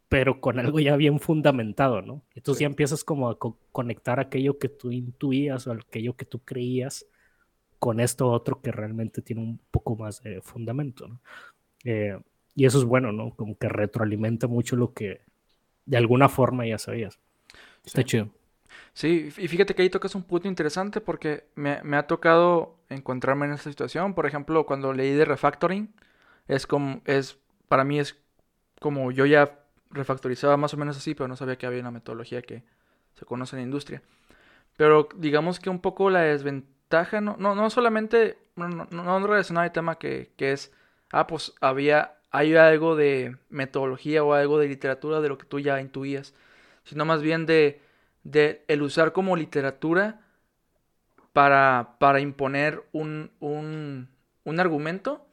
pero 0.08 0.40
con 0.40 0.58
algo 0.58 0.80
ya 0.80 0.96
bien 0.96 1.20
fundamentado, 1.20 2.02
¿no? 2.02 2.22
Entonces 2.34 2.60
ya 2.60 2.66
empiezas 2.66 3.04
como 3.04 3.30
a 3.30 3.38
conectar 3.72 4.18
aquello 4.18 4.58
que 4.58 4.68
tú 4.68 4.90
intuías 4.90 5.66
o 5.66 5.72
aquello 5.72 6.16
que 6.16 6.24
tú 6.24 6.40
creías 6.40 7.06
con 7.78 8.00
esto 8.00 8.28
otro 8.30 8.60
que 8.60 8.72
realmente 8.72 9.22
tiene 9.22 9.42
un 9.42 9.60
poco 9.70 9.96
más 9.96 10.22
de 10.22 10.40
fundamento, 10.42 11.08
¿no? 11.08 11.20
Eh, 11.84 12.18
y 12.54 12.64
eso 12.64 12.78
es 12.78 12.84
bueno, 12.84 13.12
¿no? 13.12 13.34
Como 13.36 13.56
que 13.56 13.68
retroalimenta 13.68 14.48
mucho 14.48 14.76
lo 14.76 14.92
que 14.92 15.22
de 15.90 15.96
alguna 15.96 16.28
forma 16.28 16.64
ya 16.66 16.78
sabías. 16.78 17.18
Está 17.84 18.04
chido. 18.04 18.28
Sí, 18.92 19.32
y 19.36 19.48
fíjate 19.48 19.74
que 19.74 19.82
ahí 19.82 19.90
tocas 19.90 20.14
un 20.14 20.22
punto 20.22 20.46
interesante 20.46 21.00
porque 21.00 21.48
me, 21.56 21.82
me, 21.82 21.96
ha 21.96 22.06
tocado 22.06 22.76
encontrarme 22.88 23.46
en 23.46 23.52
esta 23.52 23.70
situación. 23.70 24.14
Por 24.14 24.26
ejemplo, 24.26 24.66
cuando 24.66 24.92
leí 24.92 25.12
de 25.12 25.24
refactoring, 25.24 25.92
es 26.46 26.66
como, 26.66 27.00
es, 27.06 27.38
para 27.66 27.82
mí 27.82 27.98
es 27.98 28.16
como 28.80 29.10
yo 29.10 29.26
ya 29.26 29.58
refactorizaba 29.90 30.56
más 30.56 30.74
o 30.74 30.76
menos 30.76 30.96
así, 30.96 31.14
pero 31.14 31.26
no 31.26 31.36
sabía 31.36 31.56
que 31.56 31.66
había 31.66 31.80
una 31.80 31.90
metodología 31.90 32.40
que 32.42 32.62
se 33.14 33.24
conoce 33.24 33.56
en 33.56 33.62
la 33.62 33.64
industria. 33.64 34.02
Pero 34.76 35.08
digamos 35.16 35.58
que 35.58 35.70
un 35.70 35.80
poco 35.80 36.08
la 36.08 36.20
desventaja, 36.20 37.20
no, 37.20 37.36
no, 37.36 37.56
no 37.56 37.68
solamente, 37.68 38.38
no, 38.54 38.68
no, 38.68 38.86
no 38.90 39.26
relacionado 39.26 39.64
al 39.64 39.72
tema 39.72 39.98
que, 39.98 40.30
que 40.36 40.52
es, 40.52 40.72
ah, 41.10 41.26
pues 41.26 41.52
había, 41.60 42.19
hay 42.30 42.54
algo 42.56 42.96
de 42.96 43.36
metodología 43.48 44.24
o 44.24 44.34
algo 44.34 44.58
de 44.58 44.68
literatura 44.68 45.20
de 45.20 45.28
lo 45.28 45.38
que 45.38 45.46
tú 45.46 45.60
ya 45.60 45.80
intuías, 45.80 46.34
sino 46.84 47.04
más 47.04 47.22
bien 47.22 47.46
de, 47.46 47.80
de 48.24 48.64
el 48.68 48.82
usar 48.82 49.12
como 49.12 49.36
literatura 49.36 50.20
para, 51.32 51.96
para 51.98 52.20
imponer 52.20 52.84
un, 52.92 53.30
un, 53.40 54.08
un 54.44 54.60
argumento 54.60 55.26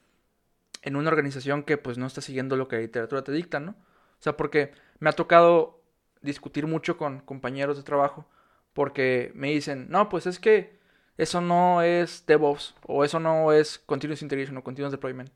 en 0.83 0.95
una 0.95 1.09
organización 1.09 1.63
que 1.63 1.77
pues 1.77 1.97
no 1.97 2.05
está 2.07 2.21
siguiendo 2.21 2.55
lo 2.55 2.67
que 2.67 2.77
la 2.77 2.81
literatura 2.83 3.23
te 3.23 3.31
dicta, 3.31 3.59
¿no? 3.59 3.71
O 3.71 4.21
sea, 4.23 4.37
porque 4.37 4.71
me 4.99 5.09
ha 5.09 5.13
tocado 5.13 5.81
discutir 6.21 6.67
mucho 6.67 6.97
con 6.97 7.19
compañeros 7.21 7.77
de 7.77 7.83
trabajo 7.83 8.25
porque 8.73 9.31
me 9.35 9.51
dicen, 9.51 9.87
no, 9.89 10.09
pues 10.09 10.27
es 10.27 10.39
que 10.39 10.77
eso 11.17 11.41
no 11.41 11.81
es 11.81 12.25
DevOps 12.27 12.75
o 12.85 13.03
eso 13.03 13.19
no 13.19 13.51
es 13.51 13.79
Continuous 13.79 14.21
Integration 14.21 14.57
o 14.57 14.63
Continuous 14.63 14.91
Deployment. 14.91 15.31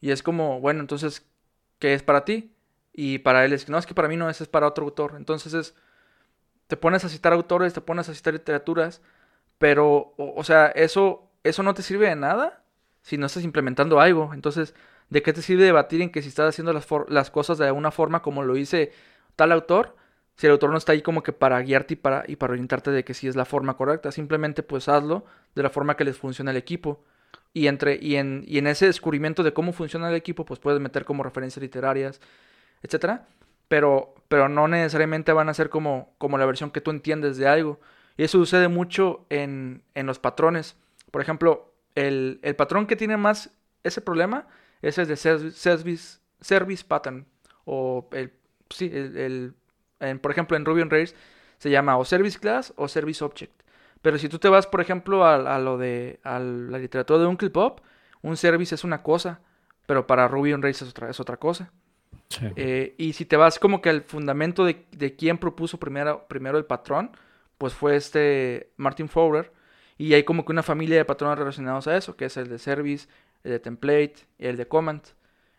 Y 0.00 0.10
es 0.10 0.22
como, 0.22 0.60
bueno, 0.60 0.80
entonces, 0.80 1.26
¿qué 1.78 1.94
es 1.94 2.02
para 2.02 2.24
ti? 2.24 2.54
Y 2.92 3.18
para 3.18 3.44
él 3.44 3.52
es 3.52 3.64
que 3.64 3.72
no, 3.72 3.78
es 3.78 3.86
que 3.86 3.94
para 3.94 4.08
mí 4.08 4.16
no 4.16 4.30
es, 4.30 4.40
es 4.40 4.48
para 4.48 4.66
otro 4.66 4.84
autor. 4.84 5.14
Entonces 5.16 5.54
es, 5.54 5.74
te 6.66 6.76
pones 6.76 7.04
a 7.04 7.08
citar 7.08 7.32
autores, 7.32 7.74
te 7.74 7.80
pones 7.80 8.08
a 8.08 8.14
citar 8.14 8.32
literaturas, 8.34 9.02
pero, 9.58 10.14
o, 10.16 10.44
sea, 10.44 10.68
eso, 10.68 11.30
eso 11.44 11.62
no 11.62 11.74
te 11.74 11.82
sirve 11.82 12.08
de 12.08 12.16
nada 12.16 12.62
si 13.02 13.18
no 13.18 13.26
estás 13.26 13.44
implementando 13.44 14.00
algo. 14.00 14.32
Entonces, 14.34 14.74
¿de 15.10 15.22
qué 15.22 15.32
te 15.32 15.42
sirve 15.42 15.64
debatir 15.64 16.02
en 16.02 16.10
que 16.10 16.22
si 16.22 16.28
estás 16.28 16.48
haciendo 16.48 16.72
las, 16.72 16.86
las 17.08 17.30
cosas 17.30 17.58
de 17.58 17.70
una 17.72 17.90
forma 17.90 18.22
como 18.22 18.42
lo 18.42 18.54
dice 18.54 18.92
tal 19.36 19.52
autor? 19.52 19.96
Si 20.36 20.46
el 20.46 20.52
autor 20.52 20.70
no 20.70 20.78
está 20.78 20.92
ahí 20.92 21.02
como 21.02 21.22
que 21.22 21.32
para 21.32 21.60
guiarte 21.60 21.94
y 21.94 21.96
para, 21.96 22.24
y 22.26 22.36
para 22.36 22.52
orientarte 22.52 22.90
de 22.90 23.04
que 23.04 23.14
si 23.14 23.28
es 23.28 23.36
la 23.36 23.44
forma 23.44 23.76
correcta, 23.76 24.12
simplemente 24.12 24.62
pues 24.62 24.88
hazlo 24.88 25.24
de 25.54 25.62
la 25.62 25.70
forma 25.70 25.96
que 25.96 26.04
les 26.04 26.16
funciona 26.16 26.50
el 26.52 26.56
equipo. 26.56 27.04
Y, 27.52 27.66
entre, 27.66 27.98
y, 28.00 28.16
en, 28.16 28.44
y 28.46 28.58
en 28.58 28.66
ese 28.66 28.86
descubrimiento 28.86 29.42
de 29.42 29.52
cómo 29.52 29.72
funciona 29.72 30.08
el 30.08 30.14
equipo, 30.14 30.44
pues 30.44 30.60
puedes 30.60 30.80
meter 30.80 31.04
como 31.04 31.22
referencias 31.22 31.62
literarias, 31.62 32.20
etcétera. 32.82 33.26
Pero, 33.68 34.14
pero 34.28 34.48
no 34.48 34.68
necesariamente 34.68 35.32
van 35.32 35.48
a 35.48 35.54
ser 35.54 35.68
como, 35.68 36.14
como 36.18 36.38
la 36.38 36.46
versión 36.46 36.70
que 36.70 36.80
tú 36.80 36.90
entiendes 36.90 37.36
de 37.36 37.48
algo. 37.48 37.80
Y 38.16 38.24
eso 38.24 38.38
sucede 38.38 38.68
mucho 38.68 39.26
en, 39.30 39.82
en 39.94 40.06
los 40.06 40.18
patrones. 40.18 40.76
Por 41.10 41.22
ejemplo, 41.22 41.70
el, 41.94 42.54
patrón 42.56 42.86
que 42.86 42.96
tiene 42.96 43.16
más 43.16 43.50
ese 43.82 44.00
problema 44.00 44.46
es 44.82 44.98
el 44.98 45.06
de 45.06 45.16
service, 45.16 46.18
service 46.40 46.84
pattern. 46.86 47.26
O 47.64 48.08
el, 48.12 48.32
sí, 48.70 48.90
el, 48.92 49.54
por 50.20 50.30
ejemplo, 50.30 50.56
en 50.56 50.64
Ruby 50.64 50.82
on 50.82 50.90
Rails 50.90 51.14
se 51.58 51.70
llama 51.70 51.98
o 51.98 52.04
service 52.04 52.38
class 52.38 52.72
o 52.76 52.88
service 52.88 53.22
object. 53.22 53.59
Pero 54.02 54.18
si 54.18 54.28
tú 54.28 54.38
te 54.38 54.48
vas, 54.48 54.66
por 54.66 54.80
ejemplo, 54.80 55.24
a, 55.26 55.58
lo 55.58 55.78
de 55.78 56.20
a 56.24 56.38
la 56.38 56.78
literatura 56.78 57.18
de 57.18 57.26
Uncle 57.26 57.50
Pop, 57.50 57.80
un 58.22 58.36
service 58.36 58.74
es 58.74 58.84
una 58.84 59.02
cosa, 59.02 59.40
pero 59.86 60.06
para 60.06 60.28
Ruby 60.28 60.52
on 60.52 60.62
Rails 60.62 60.82
es 60.82 60.88
otra, 60.88 61.10
es 61.10 61.20
otra 61.20 61.36
cosa. 61.36 61.72
Eh, 62.56 62.94
y 62.96 63.12
si 63.12 63.24
te 63.24 63.36
vas 63.36 63.58
como 63.58 63.82
que 63.82 63.90
al 63.90 64.02
fundamento 64.02 64.64
de, 64.64 64.86
de 64.92 65.16
quién 65.16 65.36
propuso 65.38 65.78
primero, 65.78 66.26
primero 66.28 66.58
el 66.58 66.64
patrón, 66.64 67.10
pues 67.58 67.74
fue 67.74 67.96
este 67.96 68.72
Martin 68.76 69.08
Fowler, 69.08 69.52
y 69.98 70.14
hay 70.14 70.22
como 70.22 70.46
que 70.46 70.52
una 70.52 70.62
familia 70.62 70.96
de 70.96 71.04
patrones 71.04 71.38
relacionados 71.38 71.86
a 71.86 71.96
eso, 71.96 72.16
que 72.16 72.24
es 72.24 72.36
el 72.38 72.48
de 72.48 72.58
service, 72.58 73.06
el 73.44 73.52
de 73.52 73.60
template 73.60 74.14
y 74.38 74.46
el 74.46 74.56
de 74.56 74.66
command. 74.66 75.02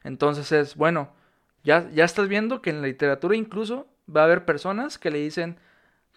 Entonces 0.04 0.52
es, 0.52 0.76
bueno, 0.76 1.14
ya, 1.64 1.88
ya 1.92 2.06
estás 2.06 2.28
viendo 2.28 2.62
que 2.62 2.72
en 2.72 2.82
la 2.82 2.88
literatura 2.88 3.36
incluso 3.36 3.88
va 4.14 4.22
a 4.22 4.24
haber 4.24 4.46
personas 4.46 4.98
que 4.98 5.12
le 5.12 5.20
dicen, 5.20 5.60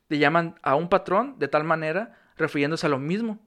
le 0.09 0.19
llaman 0.19 0.59
a 0.62 0.75
un 0.75 0.88
patrón 0.88 1.38
de 1.38 1.49
tal 1.49 1.64
manera 1.64 2.19
refiriéndose 2.37 2.87
a 2.87 2.90
lo 2.90 2.99
mismo. 2.99 3.38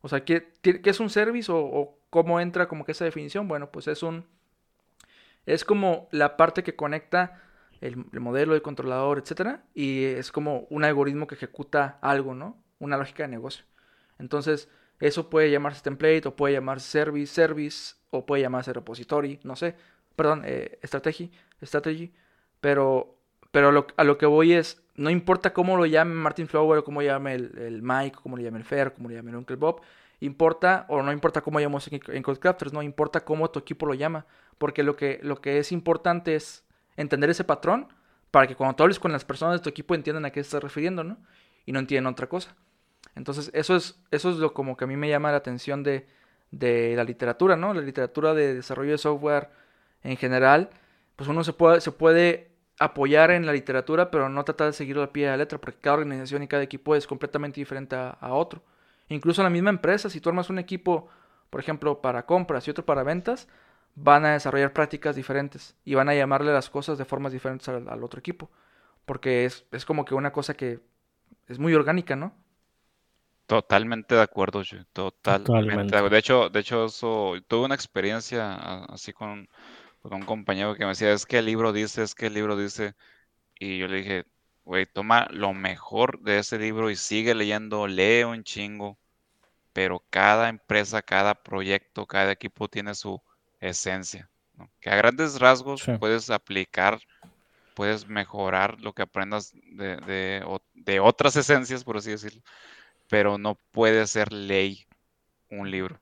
O 0.00 0.08
sea, 0.08 0.24
¿qué, 0.24 0.52
qué 0.62 0.80
es 0.84 1.00
un 1.00 1.10
service 1.10 1.50
o, 1.52 1.98
cómo 2.10 2.40
entra 2.40 2.68
como 2.68 2.84
que 2.84 2.92
esa 2.92 3.04
definición? 3.04 3.48
Bueno, 3.48 3.70
pues 3.70 3.88
es 3.88 4.02
un... 4.02 4.26
Es 5.44 5.64
como 5.64 6.08
la 6.10 6.36
parte 6.36 6.62
que 6.62 6.74
conecta 6.76 7.42
el, 7.80 8.04
el 8.12 8.20
modelo, 8.20 8.54
el 8.54 8.62
controlador, 8.62 9.18
etc. 9.18 9.60
Y 9.74 10.04
es 10.04 10.32
como 10.32 10.66
un 10.70 10.84
algoritmo 10.84 11.26
que 11.26 11.34
ejecuta 11.36 11.98
algo, 12.02 12.34
¿no? 12.34 12.62
Una 12.78 12.96
lógica 12.96 13.22
de 13.24 13.28
negocio. 13.28 13.64
Entonces, 14.18 14.68
eso 15.00 15.28
puede 15.28 15.50
llamarse 15.50 15.82
template, 15.82 16.26
o 16.26 16.36
puede 16.36 16.54
llamarse 16.54 16.88
service, 16.88 17.32
service, 17.32 17.94
o 18.10 18.24
puede 18.24 18.42
llamarse 18.42 18.72
repository, 18.72 19.40
no 19.44 19.56
sé, 19.56 19.76
perdón, 20.16 20.42
eh, 20.46 20.78
strategy, 20.84 21.30
strategy, 21.62 22.12
pero, 22.60 23.18
pero 23.50 23.86
a 23.96 24.04
lo 24.04 24.18
que 24.18 24.26
voy 24.26 24.54
es, 24.54 24.82
no 24.96 25.10
importa 25.10 25.52
cómo 25.52 25.76
lo 25.76 25.86
llame 25.86 26.14
Martin 26.14 26.48
Flower, 26.48 26.78
o 26.78 26.84
cómo 26.84 27.02
llame 27.02 27.34
el, 27.34 27.58
el 27.58 27.82
Mike, 27.82 28.16
o 28.18 28.22
cómo 28.22 28.36
le 28.36 28.44
llame 28.44 28.58
el 28.58 28.64
Fer, 28.64 28.92
cómo 28.94 29.08
le 29.08 29.16
llame 29.16 29.30
el 29.30 29.36
Uncle 29.36 29.56
Bob, 29.56 29.80
importa, 30.20 30.86
o 30.88 31.02
no 31.02 31.12
importa 31.12 31.40
cómo 31.40 31.60
llamamos 31.60 31.88
en, 31.88 32.00
en 32.08 32.22
Codecrafters, 32.22 32.72
no 32.72 32.82
importa 32.82 33.24
cómo 33.24 33.50
tu 33.50 33.58
equipo 33.58 33.86
lo 33.86 33.94
llama, 33.94 34.26
porque 34.58 34.82
lo 34.82 34.96
que, 34.96 35.20
lo 35.22 35.40
que 35.40 35.58
es 35.58 35.72
importante 35.72 36.34
es 36.34 36.64
entender 36.96 37.30
ese 37.30 37.44
patrón 37.44 37.88
para 38.30 38.46
que 38.46 38.56
cuando 38.56 38.76
tú 38.76 38.82
hables 38.82 38.98
con 38.98 39.12
las 39.12 39.24
personas 39.24 39.60
de 39.60 39.62
tu 39.62 39.68
equipo 39.68 39.94
entiendan 39.94 40.24
a 40.24 40.30
qué 40.30 40.40
estás 40.40 40.62
refiriendo, 40.62 41.04
¿no? 41.04 41.18
Y 41.64 41.72
no 41.72 41.78
entiendan 41.78 42.12
otra 42.12 42.28
cosa. 42.28 42.54
Entonces, 43.14 43.50
eso 43.54 43.76
es, 43.76 43.98
eso 44.10 44.30
es 44.30 44.36
lo 44.36 44.52
como 44.52 44.76
que 44.76 44.84
a 44.84 44.86
mí 44.86 44.96
me 44.96 45.08
llama 45.08 45.30
la 45.30 45.38
atención 45.38 45.82
de, 45.82 46.06
de 46.50 46.94
la 46.96 47.04
literatura, 47.04 47.56
¿no? 47.56 47.74
La 47.74 47.80
literatura 47.80 48.34
de 48.34 48.54
desarrollo 48.54 48.92
de 48.92 48.98
software 48.98 49.50
en 50.02 50.16
general, 50.16 50.70
pues 51.16 51.28
uno 51.28 51.44
se 51.44 51.52
puede, 51.52 51.80
se 51.80 51.92
puede 51.92 52.45
apoyar 52.78 53.30
en 53.30 53.46
la 53.46 53.52
literatura, 53.52 54.10
pero 54.10 54.28
no 54.28 54.44
tratar 54.44 54.68
de 54.68 54.72
seguirlo 54.72 55.02
al 55.02 55.10
pie 55.10 55.24
de 55.24 55.30
la 55.30 55.36
letra, 55.36 55.58
porque 55.58 55.78
cada 55.80 55.96
organización 55.96 56.42
y 56.42 56.48
cada 56.48 56.62
equipo 56.62 56.94
es 56.94 57.06
completamente 57.06 57.60
diferente 57.60 57.96
a, 57.96 58.32
otro. 58.34 58.62
Incluso 59.08 59.40
en 59.42 59.44
la 59.44 59.50
misma 59.50 59.70
empresa, 59.70 60.10
si 60.10 60.20
tú 60.20 60.28
armas 60.28 60.50
un 60.50 60.58
equipo, 60.58 61.08
por 61.50 61.60
ejemplo, 61.60 62.00
para 62.00 62.26
compras 62.26 62.66
y 62.66 62.70
otro 62.70 62.84
para 62.84 63.02
ventas, 63.02 63.48
van 63.94 64.26
a 64.26 64.32
desarrollar 64.32 64.72
prácticas 64.72 65.16
diferentes 65.16 65.74
y 65.84 65.94
van 65.94 66.08
a 66.08 66.14
llamarle 66.14 66.52
las 66.52 66.68
cosas 66.68 66.98
de 66.98 67.04
formas 67.04 67.32
diferentes 67.32 67.68
al, 67.68 67.88
al 67.88 68.04
otro 68.04 68.20
equipo, 68.20 68.50
porque 69.06 69.46
es, 69.46 69.64
es 69.72 69.84
como 69.86 70.04
que 70.04 70.14
una 70.14 70.32
cosa 70.32 70.54
que 70.54 70.80
es 71.48 71.58
muy 71.58 71.74
orgánica, 71.74 72.16
¿no? 72.16 72.34
Totalmente 73.46 74.16
de 74.16 74.22
acuerdo, 74.22 74.62
Totalmente. 74.92 76.02
De 76.10 76.18
hecho, 76.18 76.50
de 76.50 76.60
hecho, 76.60 76.86
eso, 76.86 77.34
tuve 77.46 77.66
una 77.66 77.76
experiencia 77.76 78.84
así 78.86 79.12
con, 79.12 79.48
un 80.14 80.24
compañero 80.24 80.74
que 80.74 80.84
me 80.84 80.90
decía, 80.90 81.12
es 81.12 81.26
que 81.26 81.38
el 81.38 81.46
libro 81.46 81.72
dice, 81.72 82.02
es 82.02 82.14
que 82.14 82.26
el 82.26 82.34
libro 82.34 82.56
dice. 82.56 82.94
Y 83.58 83.78
yo 83.78 83.88
le 83.88 83.98
dije, 83.98 84.24
güey, 84.64 84.86
toma 84.86 85.28
lo 85.30 85.54
mejor 85.54 86.20
de 86.20 86.38
ese 86.38 86.58
libro 86.58 86.90
y 86.90 86.96
sigue 86.96 87.34
leyendo, 87.34 87.86
lee 87.86 88.24
un 88.24 88.44
chingo. 88.44 88.98
Pero 89.72 90.02
cada 90.10 90.48
empresa, 90.48 91.02
cada 91.02 91.34
proyecto, 91.34 92.06
cada 92.06 92.32
equipo 92.32 92.68
tiene 92.68 92.94
su 92.94 93.20
esencia. 93.60 94.30
Que 94.80 94.90
a 94.90 94.96
grandes 94.96 95.38
rasgos 95.38 95.84
puedes 95.98 96.30
aplicar, 96.30 96.98
puedes 97.74 98.06
mejorar 98.08 98.80
lo 98.80 98.94
que 98.94 99.02
aprendas 99.02 99.52
de, 99.72 99.96
de, 99.98 100.58
de 100.74 101.00
otras 101.00 101.36
esencias, 101.36 101.84
por 101.84 101.98
así 101.98 102.10
decirlo 102.10 102.42
pero 103.08 103.38
no 103.38 103.56
puede 103.70 104.06
ser 104.06 104.32
ley 104.32 104.86
un 105.50 105.70
libro. 105.70 106.00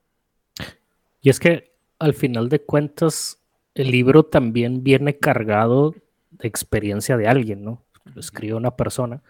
Y 1.20 1.30
es 1.30 1.38
que 1.38 1.72
al 1.98 2.14
final 2.14 2.48
de 2.48 2.62
cuentas, 2.62 3.38
el 3.74 3.90
libro 3.90 4.24
también 4.24 4.82
viene 4.82 5.18
cargado 5.18 5.94
de 6.30 6.48
experiencia 6.48 7.16
de 7.16 7.28
alguien, 7.28 7.64
¿no? 7.64 7.82
Lo 8.14 8.20
escribe 8.20 8.54
una 8.54 8.76
persona 8.76 9.22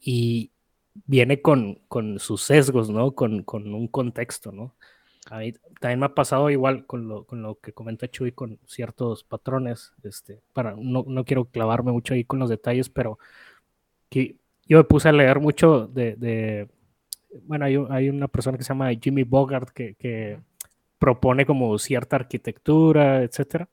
y 0.00 0.50
viene 1.06 1.40
con, 1.40 1.80
sus 2.18 2.42
sesgos, 2.42 2.90
¿no? 2.90 3.12
Con, 3.14 3.44
un 3.52 3.88
contexto, 3.88 4.52
¿no? 4.52 4.74
A 5.30 5.38
mí 5.38 5.54
también 5.80 6.00
me 6.00 6.06
ha 6.06 6.14
pasado 6.14 6.50
igual 6.50 6.84
con 6.86 7.08
lo, 7.08 7.24
con 7.24 7.42
lo 7.42 7.58
que 7.58 7.72
comenta 7.72 8.08
Chuy 8.08 8.32
con 8.32 8.58
ciertos 8.66 9.24
patrones, 9.24 9.92
este, 10.02 10.42
para, 10.52 10.74
no, 10.78 11.04
no 11.08 11.24
quiero 11.24 11.46
clavarme 11.46 11.92
mucho 11.92 12.12
ahí 12.12 12.24
con 12.24 12.38
los 12.38 12.50
detalles, 12.50 12.90
pero 12.90 13.18
que 14.10 14.36
yo 14.66 14.78
me 14.78 14.84
puse 14.84 15.08
a 15.08 15.12
leer 15.12 15.40
mucho 15.40 15.86
de, 15.86 16.68
bueno, 17.42 17.64
hay, 17.64 18.08
una 18.08 18.28
persona 18.28 18.56
que 18.56 18.64
se 18.64 18.68
llama 18.68 18.90
Jimmy 18.94 19.24
Bogart 19.24 19.70
que, 19.70 20.38
propone 20.98 21.46
como 21.46 21.78
cierta 21.78 22.16
arquitectura, 22.16 23.22
etcétera. 23.22 23.68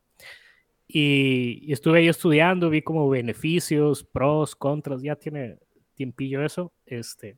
Y, 0.88 1.71
estuve 1.71 1.99
ahí 1.99 2.07
estudiando, 2.10 2.69
vi 2.69 2.81
como 2.81 3.10
beneficios, 3.10 4.03
pros, 4.03 4.55
contras, 4.55 5.01
ya 5.01 5.15
tiene 5.15 5.57
tiempillo 5.95 6.43
eso. 6.43 6.73
Este, 6.86 7.38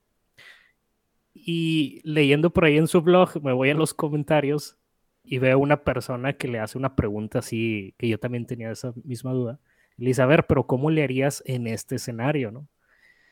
y 1.33 2.01
leyendo 2.03 2.51
por 2.51 2.65
ahí 2.65 2.77
en 2.77 2.87
su 2.87 3.01
blog, 3.01 3.41
me 3.43 3.53
voy 3.53 3.69
a 3.69 3.75
los 3.75 3.93
comentarios 3.93 4.77
y 5.23 5.37
veo 5.39 5.59
una 5.59 5.83
persona 5.83 6.33
que 6.33 6.47
le 6.47 6.59
hace 6.59 6.77
una 6.77 6.95
pregunta 6.95 7.39
así, 7.39 7.95
que 7.97 8.07
yo 8.07 8.19
también 8.19 8.45
tenía 8.45 8.71
esa 8.71 8.93
misma 9.03 9.31
duda. 9.33 9.59
le 9.97 10.13
ver, 10.25 10.47
pero 10.47 10.65
¿cómo 10.67 10.89
le 10.89 11.03
harías 11.03 11.43
en 11.45 11.67
este 11.67 11.95
escenario, 11.95 12.51
no? 12.51 12.67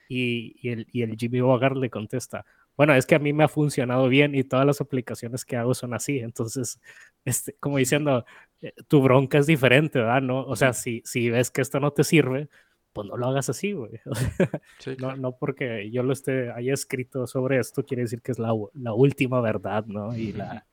Y, 0.09 0.55
y, 0.61 0.69
el, 0.69 0.87
y 0.91 1.03
el 1.03 1.15
Jimmy 1.17 1.41
Bogart 1.41 1.77
le 1.77 1.89
contesta, 1.89 2.45
bueno, 2.81 2.95
es 2.95 3.05
que 3.05 3.13
a 3.13 3.19
mí 3.19 3.31
me 3.31 3.43
ha 3.43 3.47
funcionado 3.47 4.09
bien 4.09 4.33
y 4.33 4.43
todas 4.43 4.65
las 4.65 4.81
aplicaciones 4.81 5.45
que 5.45 5.55
hago 5.55 5.75
son 5.75 5.93
así. 5.93 6.17
Entonces, 6.17 6.81
este, 7.25 7.53
como 7.59 7.77
diciendo, 7.77 8.25
eh, 8.59 8.73
tu 8.87 9.03
bronca 9.03 9.37
es 9.37 9.45
diferente, 9.45 9.99
¿verdad? 9.99 10.23
No, 10.23 10.41
o 10.41 10.55
sea, 10.55 10.73
si, 10.73 11.03
si 11.05 11.29
ves 11.29 11.51
que 11.51 11.61
esto 11.61 11.79
no 11.79 11.91
te 11.91 12.03
sirve, 12.03 12.49
pues 12.91 13.07
no 13.07 13.17
lo 13.17 13.27
hagas 13.27 13.49
así, 13.49 13.73
güey. 13.73 13.91
no, 14.97 15.15
no, 15.15 15.37
porque 15.37 15.91
yo 15.91 16.01
lo 16.01 16.11
esté, 16.11 16.49
haya 16.49 16.73
escrito 16.73 17.27
sobre 17.27 17.59
esto, 17.59 17.85
quiere 17.85 18.01
decir 18.01 18.23
que 18.23 18.31
es 18.31 18.39
la, 18.39 18.51
la 18.73 18.93
última 18.93 19.41
verdad, 19.41 19.85
¿no? 19.85 20.17
Y, 20.17 20.33
la, 20.33 20.65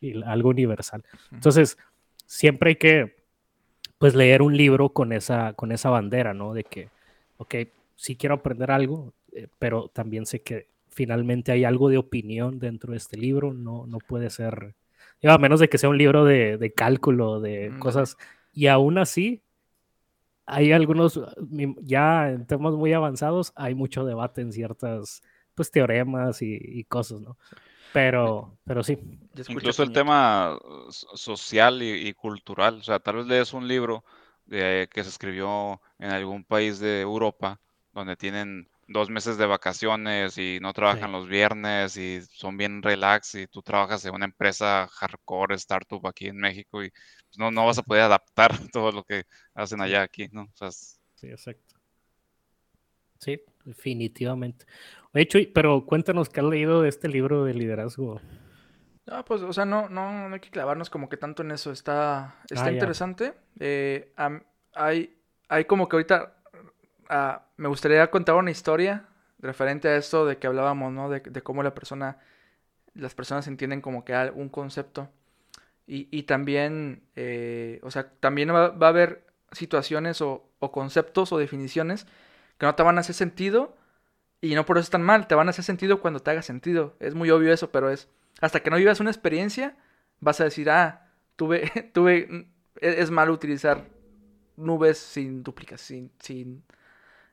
y 0.00 0.22
algo 0.22 0.50
universal. 0.50 1.02
Entonces, 1.32 1.78
siempre 2.26 2.70
hay 2.70 2.76
que, 2.76 3.16
pues, 3.98 4.14
leer 4.14 4.40
un 4.40 4.56
libro 4.56 4.90
con 4.90 5.12
esa, 5.12 5.52
con 5.54 5.72
esa 5.72 5.90
bandera, 5.90 6.32
¿no? 6.32 6.54
De 6.54 6.62
que, 6.62 6.90
ok, 7.38 7.56
sí 7.96 8.14
quiero 8.14 8.36
aprender 8.36 8.70
algo, 8.70 9.14
eh, 9.32 9.48
pero 9.58 9.88
también 9.88 10.26
sé 10.26 10.42
que 10.42 10.75
finalmente 10.96 11.52
hay 11.52 11.64
algo 11.64 11.90
de 11.90 11.98
opinión 11.98 12.58
dentro 12.58 12.92
de 12.92 12.96
este 12.96 13.18
libro, 13.18 13.52
no, 13.52 13.86
no 13.86 13.98
puede 13.98 14.30
ser, 14.30 14.74
a 15.22 15.38
menos 15.38 15.60
de 15.60 15.68
que 15.68 15.76
sea 15.76 15.90
un 15.90 15.98
libro 15.98 16.24
de, 16.24 16.56
de 16.56 16.72
cálculo, 16.72 17.38
de 17.38 17.68
mm, 17.68 17.78
cosas, 17.78 18.16
y 18.54 18.68
aún 18.68 18.96
así, 18.96 19.42
hay 20.46 20.72
algunos, 20.72 21.20
ya 21.82 22.30
en 22.30 22.46
temas 22.46 22.72
muy 22.72 22.94
avanzados, 22.94 23.52
hay 23.56 23.74
mucho 23.74 24.06
debate 24.06 24.40
en 24.40 24.52
ciertas, 24.52 25.22
pues, 25.54 25.70
teoremas 25.70 26.40
y, 26.40 26.84
cosas, 26.84 27.20
¿no? 27.20 27.36
Pero, 27.92 28.56
pero 28.64 28.82
sí. 28.82 28.98
Incluso 29.48 29.82
el 29.82 29.92
tema 29.92 30.58
social 30.88 31.82
y, 31.82 32.12
cultural, 32.14 32.76
o 32.76 32.82
sea, 32.82 33.00
tal 33.00 33.16
vez 33.16 33.26
lees 33.26 33.52
un 33.52 33.68
libro 33.68 34.02
de, 34.46 34.88
que 34.90 35.02
se 35.02 35.10
escribió 35.10 35.82
en 35.98 36.10
algún 36.10 36.44
país 36.44 36.78
de 36.78 37.02
Europa, 37.02 37.60
donde 37.92 38.16
tienen 38.16 38.68
dos 38.88 39.10
meses 39.10 39.36
de 39.36 39.46
vacaciones 39.46 40.38
y 40.38 40.58
no 40.60 40.72
trabajan 40.72 41.12
los 41.12 41.28
viernes 41.28 41.96
y 41.96 42.20
son 42.22 42.56
bien 42.56 42.82
relax 42.82 43.34
y 43.34 43.46
tú 43.46 43.62
trabajas 43.62 44.04
en 44.04 44.14
una 44.14 44.26
empresa 44.26 44.86
hardcore, 44.88 45.56
startup 45.56 46.06
aquí 46.06 46.28
en 46.28 46.36
México 46.36 46.82
y 46.82 46.90
pues, 46.90 47.38
no, 47.38 47.50
no 47.50 47.66
vas 47.66 47.78
a 47.78 47.82
poder 47.82 48.02
adaptar 48.02 48.50
todo 48.72 48.92
lo 48.92 49.04
que 49.04 49.24
hacen 49.54 49.80
allá 49.80 50.02
aquí, 50.02 50.28
¿no? 50.32 50.48
sí, 50.70 51.28
exacto. 51.28 51.74
Sí, 53.18 53.40
definitivamente. 53.64 54.66
De 55.12 55.22
hecho, 55.22 55.38
pero 55.54 55.86
cuéntanos 55.86 56.28
qué 56.28 56.40
has 56.40 56.46
leído 56.46 56.82
de 56.82 56.90
este 56.90 57.08
libro 57.08 57.44
de 57.44 57.54
liderazgo. 57.54 58.20
No, 59.06 59.24
pues, 59.24 59.40
o 59.42 59.52
sea, 59.52 59.64
no, 59.64 59.88
no, 59.88 60.28
no 60.28 60.34
hay 60.34 60.40
que 60.40 60.50
clavarnos 60.50 60.90
como 60.90 61.08
que 61.08 61.16
tanto 61.16 61.42
en 61.42 61.52
eso. 61.52 61.72
Está, 61.72 62.42
está 62.50 62.66
ah, 62.66 62.72
interesante. 62.72 63.34
Eh, 63.58 64.12
hay, 64.74 65.16
hay 65.48 65.64
como 65.64 65.88
que 65.88 65.96
ahorita 65.96 66.35
Ah, 67.08 67.46
me 67.56 67.68
gustaría 67.68 68.10
contar 68.10 68.34
una 68.36 68.50
historia 68.50 69.06
referente 69.38 69.88
a 69.88 69.96
esto 69.96 70.26
de 70.26 70.38
que 70.38 70.46
hablábamos, 70.46 70.92
¿no? 70.92 71.08
De, 71.08 71.22
cómo 71.42 71.62
la 71.62 71.74
persona, 71.74 72.18
las 72.94 73.14
personas 73.14 73.46
entienden 73.46 73.80
como 73.80 74.04
que 74.04 74.14
un 74.34 74.48
concepto. 74.48 75.08
Y, 75.88 76.24
también, 76.24 77.04
eh, 77.14 77.78
o 77.84 77.92
sea, 77.92 78.10
también 78.18 78.52
va, 78.52 78.74
a 78.80 78.88
haber 78.88 79.24
situaciones 79.52 80.20
o, 80.20 80.50
conceptos 80.72 81.30
o 81.32 81.38
definiciones 81.38 82.06
que 82.58 82.66
no 82.66 82.74
te 82.74 82.82
van 82.82 82.96
a 82.98 83.02
hacer 83.02 83.14
sentido 83.14 83.76
y 84.40 84.56
no 84.56 84.66
por 84.66 84.78
eso 84.78 84.84
están 84.84 85.02
mal, 85.02 85.28
te 85.28 85.36
van 85.36 85.46
a 85.46 85.50
hacer 85.50 85.64
sentido 85.64 86.00
cuando 86.00 86.20
te 86.20 86.30
haga 86.32 86.42
sentido. 86.42 86.96
Es 86.98 87.14
muy 87.14 87.30
obvio 87.30 87.52
eso, 87.52 87.70
pero 87.70 87.90
es 87.90 88.08
hasta 88.40 88.60
que 88.60 88.70
no 88.70 88.76
vivas 88.76 88.98
una 88.98 89.10
experiencia, 89.10 89.76
vas 90.20 90.40
a 90.40 90.44
decir, 90.44 90.70
ah, 90.70 91.08
tuve, 91.36 91.70
tuve, 91.94 92.48
es, 92.80 93.10
malo 93.10 93.32
utilizar 93.32 93.84
nubes 94.56 94.98
sin 94.98 95.42
duplicación, 95.42 96.10
sin 96.18 96.64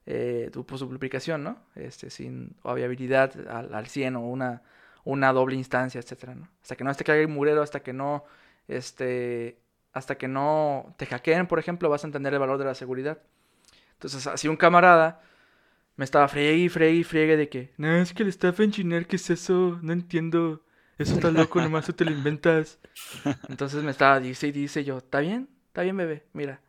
eh, 0.05 0.49
tu, 0.51 0.65
pues, 0.65 0.81
duplicación, 0.81 1.43
¿no? 1.43 1.57
Este, 1.75 2.09
sin 2.09 2.55
viabilidad 2.63 3.33
al, 3.49 3.73
al 3.73 3.87
100 3.87 4.15
o 4.15 4.21
una, 4.21 4.61
una 5.03 5.33
doble 5.33 5.55
instancia, 5.55 5.99
etcétera, 5.99 6.35
¿no? 6.35 6.49
Hasta 6.61 6.75
que 6.75 6.83
no 6.83 6.91
esté 6.91 7.03
caiga 7.03 7.21
el 7.21 7.27
murero, 7.27 7.61
hasta 7.61 7.81
que 7.81 7.93
no, 7.93 8.25
este, 8.67 9.59
hasta 9.93 10.17
que 10.17 10.27
no 10.27 10.93
te 10.97 11.05
hackeen, 11.05 11.47
por 11.47 11.59
ejemplo, 11.59 11.89
vas 11.89 12.03
a 12.03 12.07
entender 12.07 12.33
el 12.33 12.39
valor 12.39 12.57
de 12.57 12.65
la 12.65 12.75
seguridad. 12.75 13.19
Entonces, 13.93 14.27
así 14.27 14.47
un 14.47 14.57
camarada 14.57 15.21
me 15.95 16.05
estaba 16.05 16.27
friegue 16.27 16.69
friegue 16.69 17.03
friegue 17.03 17.37
de 17.37 17.49
que, 17.49 17.73
no, 17.77 17.95
es 17.95 18.13
que 18.13 18.23
el 18.23 18.29
staff 18.29 18.59
engineer, 18.59 19.07
¿qué 19.07 19.17
es 19.17 19.29
eso? 19.29 19.79
No 19.81 19.93
entiendo. 19.93 20.63
Eso 20.97 21.15
está 21.15 21.31
loco, 21.31 21.59
nomás 21.59 21.85
tú 21.85 21.93
te 21.93 22.05
lo 22.05 22.11
inventas. 22.11 22.79
Entonces 23.49 23.83
me 23.83 23.91
estaba, 23.91 24.19
dice 24.19 24.47
y 24.47 24.51
dice 24.51 24.83
yo, 24.83 24.97
¿está 24.99 25.19
bien? 25.19 25.49
¿Está 25.67 25.81
bien, 25.81 25.97
bebé? 25.97 26.25
Mira, 26.33 26.61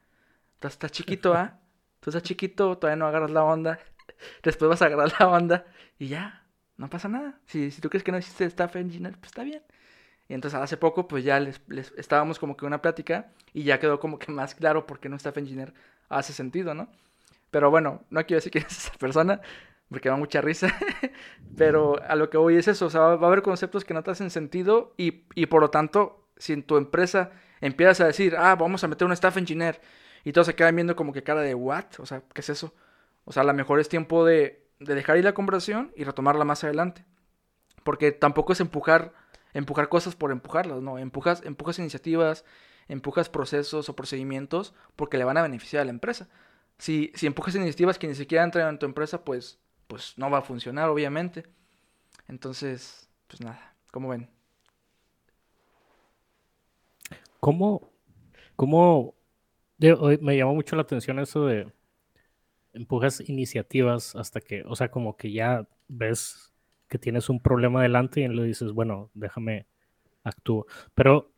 está 0.62 0.88
chiquito, 0.88 1.34
¿ah? 1.34 1.60
Tú 2.04 2.10
estás 2.10 2.22
chiquito, 2.22 2.76
todavía 2.76 2.96
no 2.96 3.06
agarras 3.06 3.30
la 3.30 3.44
onda. 3.44 3.78
Después 4.42 4.68
vas 4.68 4.82
a 4.82 4.86
agarrar 4.86 5.10
la 5.18 5.26
onda 5.26 5.64
y 5.98 6.08
ya, 6.08 6.44
no 6.76 6.90
pasa 6.90 7.08
nada. 7.08 7.40
Si, 7.46 7.70
si 7.70 7.80
tú 7.80 7.88
crees 7.88 8.04
que 8.04 8.12
no 8.12 8.18
existe 8.18 8.44
staff 8.44 8.76
engineer, 8.76 9.14
pues 9.14 9.28
está 9.28 9.42
bien. 9.42 9.62
Y 10.28 10.34
entonces 10.34 10.60
hace 10.60 10.76
poco, 10.76 11.08
pues 11.08 11.24
ya 11.24 11.40
les, 11.40 11.62
estábamos 11.96 12.38
como 12.38 12.58
que 12.58 12.66
una 12.66 12.82
plática 12.82 13.32
y 13.54 13.62
ya 13.62 13.80
quedó 13.80 14.00
como 14.00 14.18
que 14.18 14.30
más 14.30 14.54
claro 14.54 14.86
por 14.86 15.00
qué 15.00 15.08
no 15.08 15.16
staff 15.16 15.38
engineer 15.38 15.72
hace 16.10 16.34
sentido, 16.34 16.74
¿no? 16.74 16.90
Pero 17.50 17.70
bueno, 17.70 18.04
no 18.10 18.26
quiero 18.26 18.36
decir 18.36 18.52
quién 18.52 18.66
es 18.66 18.76
esa 18.86 18.92
persona, 18.98 19.40
porque 19.88 20.10
da 20.10 20.16
mucha 20.16 20.42
risa. 20.42 20.74
Pero 21.56 22.02
a 22.06 22.16
lo 22.16 22.28
que 22.28 22.36
voy 22.36 22.56
es 22.56 22.68
eso, 22.68 22.84
o 22.84 22.90
sea, 22.90 23.00
va 23.00 23.12
a 23.14 23.28
haber 23.28 23.40
conceptos 23.40 23.86
que 23.86 23.94
no 23.94 24.02
te 24.02 24.10
hacen 24.10 24.28
sentido 24.28 24.92
y, 24.98 25.24
y 25.34 25.46
por 25.46 25.62
lo 25.62 25.70
tanto, 25.70 26.28
si 26.36 26.52
en 26.52 26.64
tu 26.64 26.76
empresa 26.76 27.30
empiezas 27.62 28.02
a 28.02 28.06
decir, 28.08 28.36
ah, 28.36 28.56
vamos 28.56 28.84
a 28.84 28.88
meter 28.88 29.06
un 29.06 29.12
staff 29.12 29.38
engineer 29.38 29.80
y 30.24 30.32
todos 30.32 30.46
se 30.46 30.54
quedan 30.54 30.74
viendo 30.74 30.96
como 30.96 31.12
que 31.12 31.22
cara 31.22 31.42
de, 31.42 31.54
¿what? 31.54 31.84
O 31.98 32.06
sea, 32.06 32.22
¿qué 32.32 32.40
es 32.40 32.48
eso? 32.48 32.74
O 33.24 33.32
sea, 33.32 33.42
a 33.42 33.46
lo 33.46 33.52
mejor 33.52 33.78
es 33.78 33.88
tiempo 33.88 34.24
de, 34.24 34.66
dejar 34.78 35.18
ir 35.18 35.24
la 35.24 35.34
conversación 35.34 35.92
y 35.96 36.04
retomarla 36.04 36.44
más 36.44 36.64
adelante. 36.64 37.04
Porque 37.84 38.10
tampoco 38.10 38.54
es 38.54 38.60
empujar, 38.60 39.12
empujar 39.52 39.90
cosas 39.90 40.16
por 40.16 40.32
empujarlas, 40.32 40.80
no. 40.80 40.98
Empujas, 40.98 41.42
empujas 41.44 41.78
iniciativas, 41.78 42.44
empujas 42.88 43.28
procesos 43.28 43.88
o 43.90 43.96
procedimientos 43.96 44.74
porque 44.96 45.18
le 45.18 45.24
van 45.24 45.36
a 45.36 45.42
beneficiar 45.42 45.82
a 45.82 45.84
la 45.84 45.90
empresa. 45.90 46.28
Si, 46.78 47.12
si 47.14 47.26
empujas 47.26 47.54
iniciativas 47.54 47.98
que 47.98 48.08
ni 48.08 48.14
siquiera 48.14 48.44
entran 48.44 48.68
en 48.70 48.78
tu 48.78 48.86
empresa, 48.86 49.24
pues, 49.24 49.58
pues 49.86 50.14
no 50.16 50.30
va 50.30 50.38
a 50.38 50.42
funcionar, 50.42 50.88
obviamente. 50.88 51.44
Entonces, 52.28 53.10
pues 53.28 53.42
nada, 53.42 53.74
¿cómo 53.90 54.08
ven? 54.08 54.30
¿Cómo, 57.40 57.92
cómo 58.56 59.14
me 59.78 60.36
llamó 60.36 60.54
mucho 60.54 60.76
la 60.76 60.82
atención 60.82 61.18
eso 61.18 61.46
de 61.46 61.72
empujas 62.72 63.22
iniciativas 63.28 64.14
hasta 64.16 64.40
que, 64.40 64.62
o 64.66 64.76
sea, 64.76 64.90
como 64.90 65.16
que 65.16 65.32
ya 65.32 65.66
ves 65.88 66.52
que 66.88 66.98
tienes 66.98 67.28
un 67.28 67.40
problema 67.40 67.82
delante 67.82 68.20
y 68.20 68.28
le 68.28 68.44
dices, 68.44 68.72
bueno, 68.72 69.10
déjame 69.14 69.66
actúo. 70.22 70.66
Pero, 70.94 71.32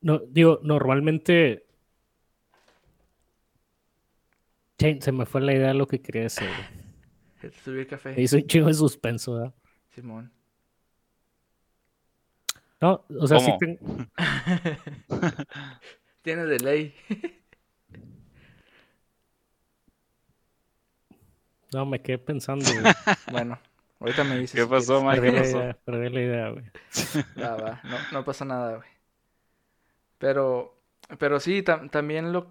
no, 0.00 0.18
digo, 0.18 0.60
normalmente 0.62 1.66
se 4.78 5.12
me 5.12 5.26
fue 5.26 5.40
la 5.40 5.54
idea 5.54 5.68
de 5.68 5.74
lo 5.74 5.86
que 5.86 6.00
quería 6.00 6.22
decir. 6.22 6.48
Subir 7.64 7.86
café. 7.86 8.14
Me 8.14 8.22
hizo 8.22 8.36
un 8.36 8.46
chingo 8.46 8.68
de 8.68 8.74
suspenso, 8.74 9.34
¿verdad? 9.34 9.54
Simón. 9.90 10.32
No, 12.80 13.04
o 13.08 13.26
sea, 13.26 13.40
sí 13.40 13.52
tengo... 13.58 13.78
Tiene 16.22 16.44
de 16.44 16.58
ley. 16.58 16.94
No, 21.72 21.84
me 21.84 22.00
quedé 22.00 22.18
pensando. 22.18 22.64
bueno, 23.30 23.58
ahorita 24.00 24.24
me 24.24 24.38
dices. 24.38 24.60
¿Qué 24.60 24.66
pasó, 24.66 25.02
Mike? 25.02 25.20
Perdí, 25.20 25.36
la 25.38 25.46
idea, 25.46 25.78
perdí 25.84 26.08
la 26.08 26.20
idea, 26.20 26.48
güey. 26.50 26.64
Va, 27.40 27.56
va. 27.62 27.80
No, 27.84 27.98
no 28.12 28.24
pasa 28.24 28.44
nada, 28.44 28.76
güey. 28.76 28.88
Pero, 30.18 30.80
pero 31.18 31.38
sí, 31.40 31.62
también 31.62 32.32
lo, 32.32 32.48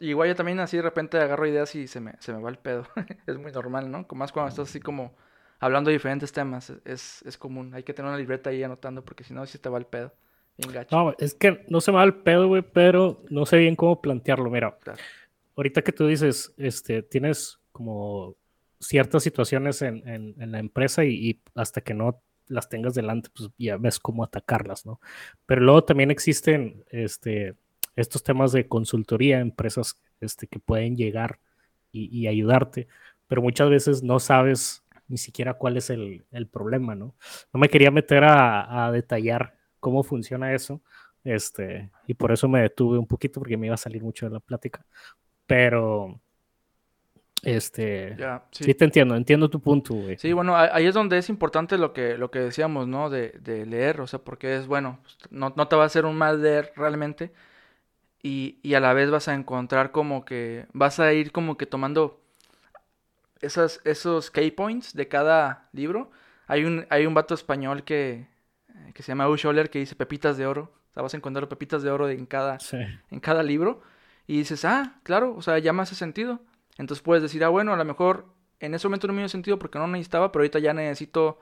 Igual 0.00 0.28
yo 0.28 0.34
también 0.34 0.60
así 0.60 0.76
de 0.76 0.82
repente 0.82 1.18
agarro 1.18 1.46
ideas 1.46 1.74
y 1.74 1.86
se 1.86 2.00
me, 2.00 2.14
se 2.18 2.32
me 2.32 2.42
va 2.42 2.50
el 2.50 2.58
pedo. 2.58 2.86
es 3.26 3.38
muy 3.38 3.52
normal, 3.52 3.90
¿no? 3.90 4.06
Más 4.14 4.32
cuando 4.32 4.50
estás 4.50 4.68
así 4.68 4.80
como 4.80 5.14
hablando 5.60 5.88
de 5.88 5.94
diferentes 5.94 6.32
temas. 6.32 6.72
Es, 6.84 7.22
es 7.22 7.38
común. 7.38 7.72
Hay 7.74 7.84
que 7.84 7.94
tener 7.94 8.08
una 8.08 8.18
libreta 8.18 8.50
ahí 8.50 8.62
anotando 8.62 9.04
porque 9.04 9.24
si 9.24 9.32
no, 9.32 9.46
sí 9.46 9.58
te 9.58 9.68
va 9.68 9.78
el 9.78 9.86
pedo. 9.86 10.12
No, 10.90 11.14
es 11.18 11.34
que 11.34 11.64
no 11.68 11.80
se 11.80 11.92
me 11.92 11.98
va 11.98 12.04
el 12.04 12.14
pedo, 12.14 12.48
güey, 12.48 12.62
pero 12.62 13.22
no 13.28 13.44
sé 13.44 13.58
bien 13.58 13.76
cómo 13.76 14.00
plantearlo. 14.00 14.50
Mira, 14.50 14.78
ahorita 15.56 15.82
que 15.82 15.92
tú 15.92 16.06
dices, 16.06 16.54
este, 16.56 17.02
tienes 17.02 17.58
como 17.72 18.36
ciertas 18.80 19.22
situaciones 19.22 19.82
en, 19.82 20.02
en, 20.06 20.52
la 20.52 20.58
empresa 20.58 21.04
y, 21.04 21.42
hasta 21.54 21.80
que 21.80 21.94
no 21.94 22.22
las 22.48 22.68
tengas 22.68 22.94
delante, 22.94 23.30
pues 23.34 23.50
ya 23.58 23.76
ves 23.76 23.98
cómo 23.98 24.24
atacarlas, 24.24 24.86
¿no? 24.86 25.00
Pero 25.46 25.62
luego 25.62 25.84
también 25.84 26.10
existen, 26.10 26.84
este, 26.90 27.56
estos 27.96 28.22
temas 28.22 28.52
de 28.52 28.68
consultoría, 28.68 29.40
empresas 29.40 30.00
este, 30.20 30.46
que 30.46 30.58
pueden 30.58 30.96
llegar 30.96 31.40
y, 31.92 32.26
ayudarte, 32.26 32.88
pero 33.26 33.40
muchas 33.40 33.70
veces 33.70 34.02
no 34.02 34.20
sabes 34.20 34.84
ni 35.08 35.16
siquiera 35.16 35.54
cuál 35.54 35.78
es 35.78 35.88
el, 35.88 36.26
problema, 36.52 36.94
¿no? 36.94 37.14
No 37.54 37.60
me 37.60 37.70
quería 37.70 37.90
meter 37.90 38.22
a, 38.24 38.90
detallar 38.92 39.55
cómo 39.86 40.02
funciona 40.02 40.52
eso, 40.52 40.80
este, 41.22 41.90
y 42.08 42.14
por 42.14 42.32
eso 42.32 42.48
me 42.48 42.60
detuve 42.60 42.98
un 42.98 43.06
poquito 43.06 43.38
porque 43.38 43.56
me 43.56 43.66
iba 43.66 43.76
a 43.76 43.78
salir 43.78 44.02
mucho 44.02 44.26
de 44.26 44.32
la 44.32 44.40
plática, 44.40 44.84
pero 45.46 46.20
este, 47.44 48.16
sí. 48.50 48.74
te 48.74 48.84
entiendo, 48.84 49.14
entiendo 49.14 49.48
tu 49.48 49.60
punto, 49.60 49.94
güey. 49.94 50.18
Sí, 50.18 50.32
bueno, 50.32 50.56
ahí 50.56 50.86
es 50.86 50.94
donde 50.94 51.18
es 51.18 51.28
importante 51.28 51.78
lo 51.78 51.92
que, 51.92 52.18
lo 52.18 52.32
que 52.32 52.40
decíamos, 52.40 52.88
¿no? 52.88 53.10
De, 53.10 53.30
de 53.40 53.64
leer, 53.64 54.00
o 54.00 54.08
sea, 54.08 54.18
porque 54.18 54.56
es, 54.56 54.66
bueno, 54.66 54.98
pues, 55.04 55.18
no, 55.30 55.52
no, 55.54 55.68
te 55.68 55.76
va 55.76 55.84
a 55.84 55.86
hacer 55.86 56.04
un 56.04 56.18
mal 56.18 56.42
leer 56.42 56.72
realmente 56.74 57.30
y, 58.24 58.58
y, 58.64 58.74
a 58.74 58.80
la 58.80 58.92
vez 58.92 59.08
vas 59.08 59.28
a 59.28 59.34
encontrar 59.34 59.92
como 59.92 60.24
que, 60.24 60.66
vas 60.72 60.98
a 60.98 61.12
ir 61.12 61.30
como 61.30 61.56
que 61.56 61.66
tomando 61.66 62.20
esas, 63.40 63.80
esos 63.84 64.32
key 64.32 64.50
points 64.50 64.94
de 64.94 65.06
cada 65.06 65.68
libro. 65.72 66.10
Hay 66.48 66.64
un, 66.64 66.86
hay 66.90 67.06
un 67.06 67.14
vato 67.14 67.34
español 67.34 67.84
que, 67.84 68.26
que 68.94 69.02
se 69.02 69.08
llama 69.08 69.28
Usholler 69.28 69.70
que 69.70 69.78
dice 69.78 69.94
pepitas 69.94 70.36
de 70.36 70.46
oro, 70.46 70.72
o 70.90 70.94
sea, 70.94 71.02
vas 71.02 71.14
a 71.14 71.16
encontrar 71.16 71.48
pepitas 71.48 71.82
de 71.82 71.90
oro 71.90 72.08
en 72.08 72.26
cada, 72.26 72.58
en 73.10 73.20
cada 73.20 73.42
libro 73.42 73.82
y 74.26 74.38
dices, 74.38 74.64
ah, 74.64 75.00
claro, 75.02 75.34
o 75.36 75.42
sea, 75.42 75.58
ya 75.58 75.72
me 75.72 75.82
hace 75.82 75.94
sentido 75.94 76.40
entonces 76.78 77.02
puedes 77.02 77.22
decir, 77.22 77.42
ah, 77.44 77.48
bueno, 77.48 77.72
a 77.72 77.76
lo 77.76 77.84
mejor 77.84 78.26
en 78.60 78.74
ese 78.74 78.86
momento 78.86 79.06
no 79.06 79.12
me 79.12 79.20
dio 79.20 79.28
sentido 79.28 79.58
porque 79.58 79.78
no 79.78 79.86
necesitaba, 79.86 80.32
pero 80.32 80.42
ahorita 80.42 80.58
ya 80.58 80.74
necesito 80.74 81.40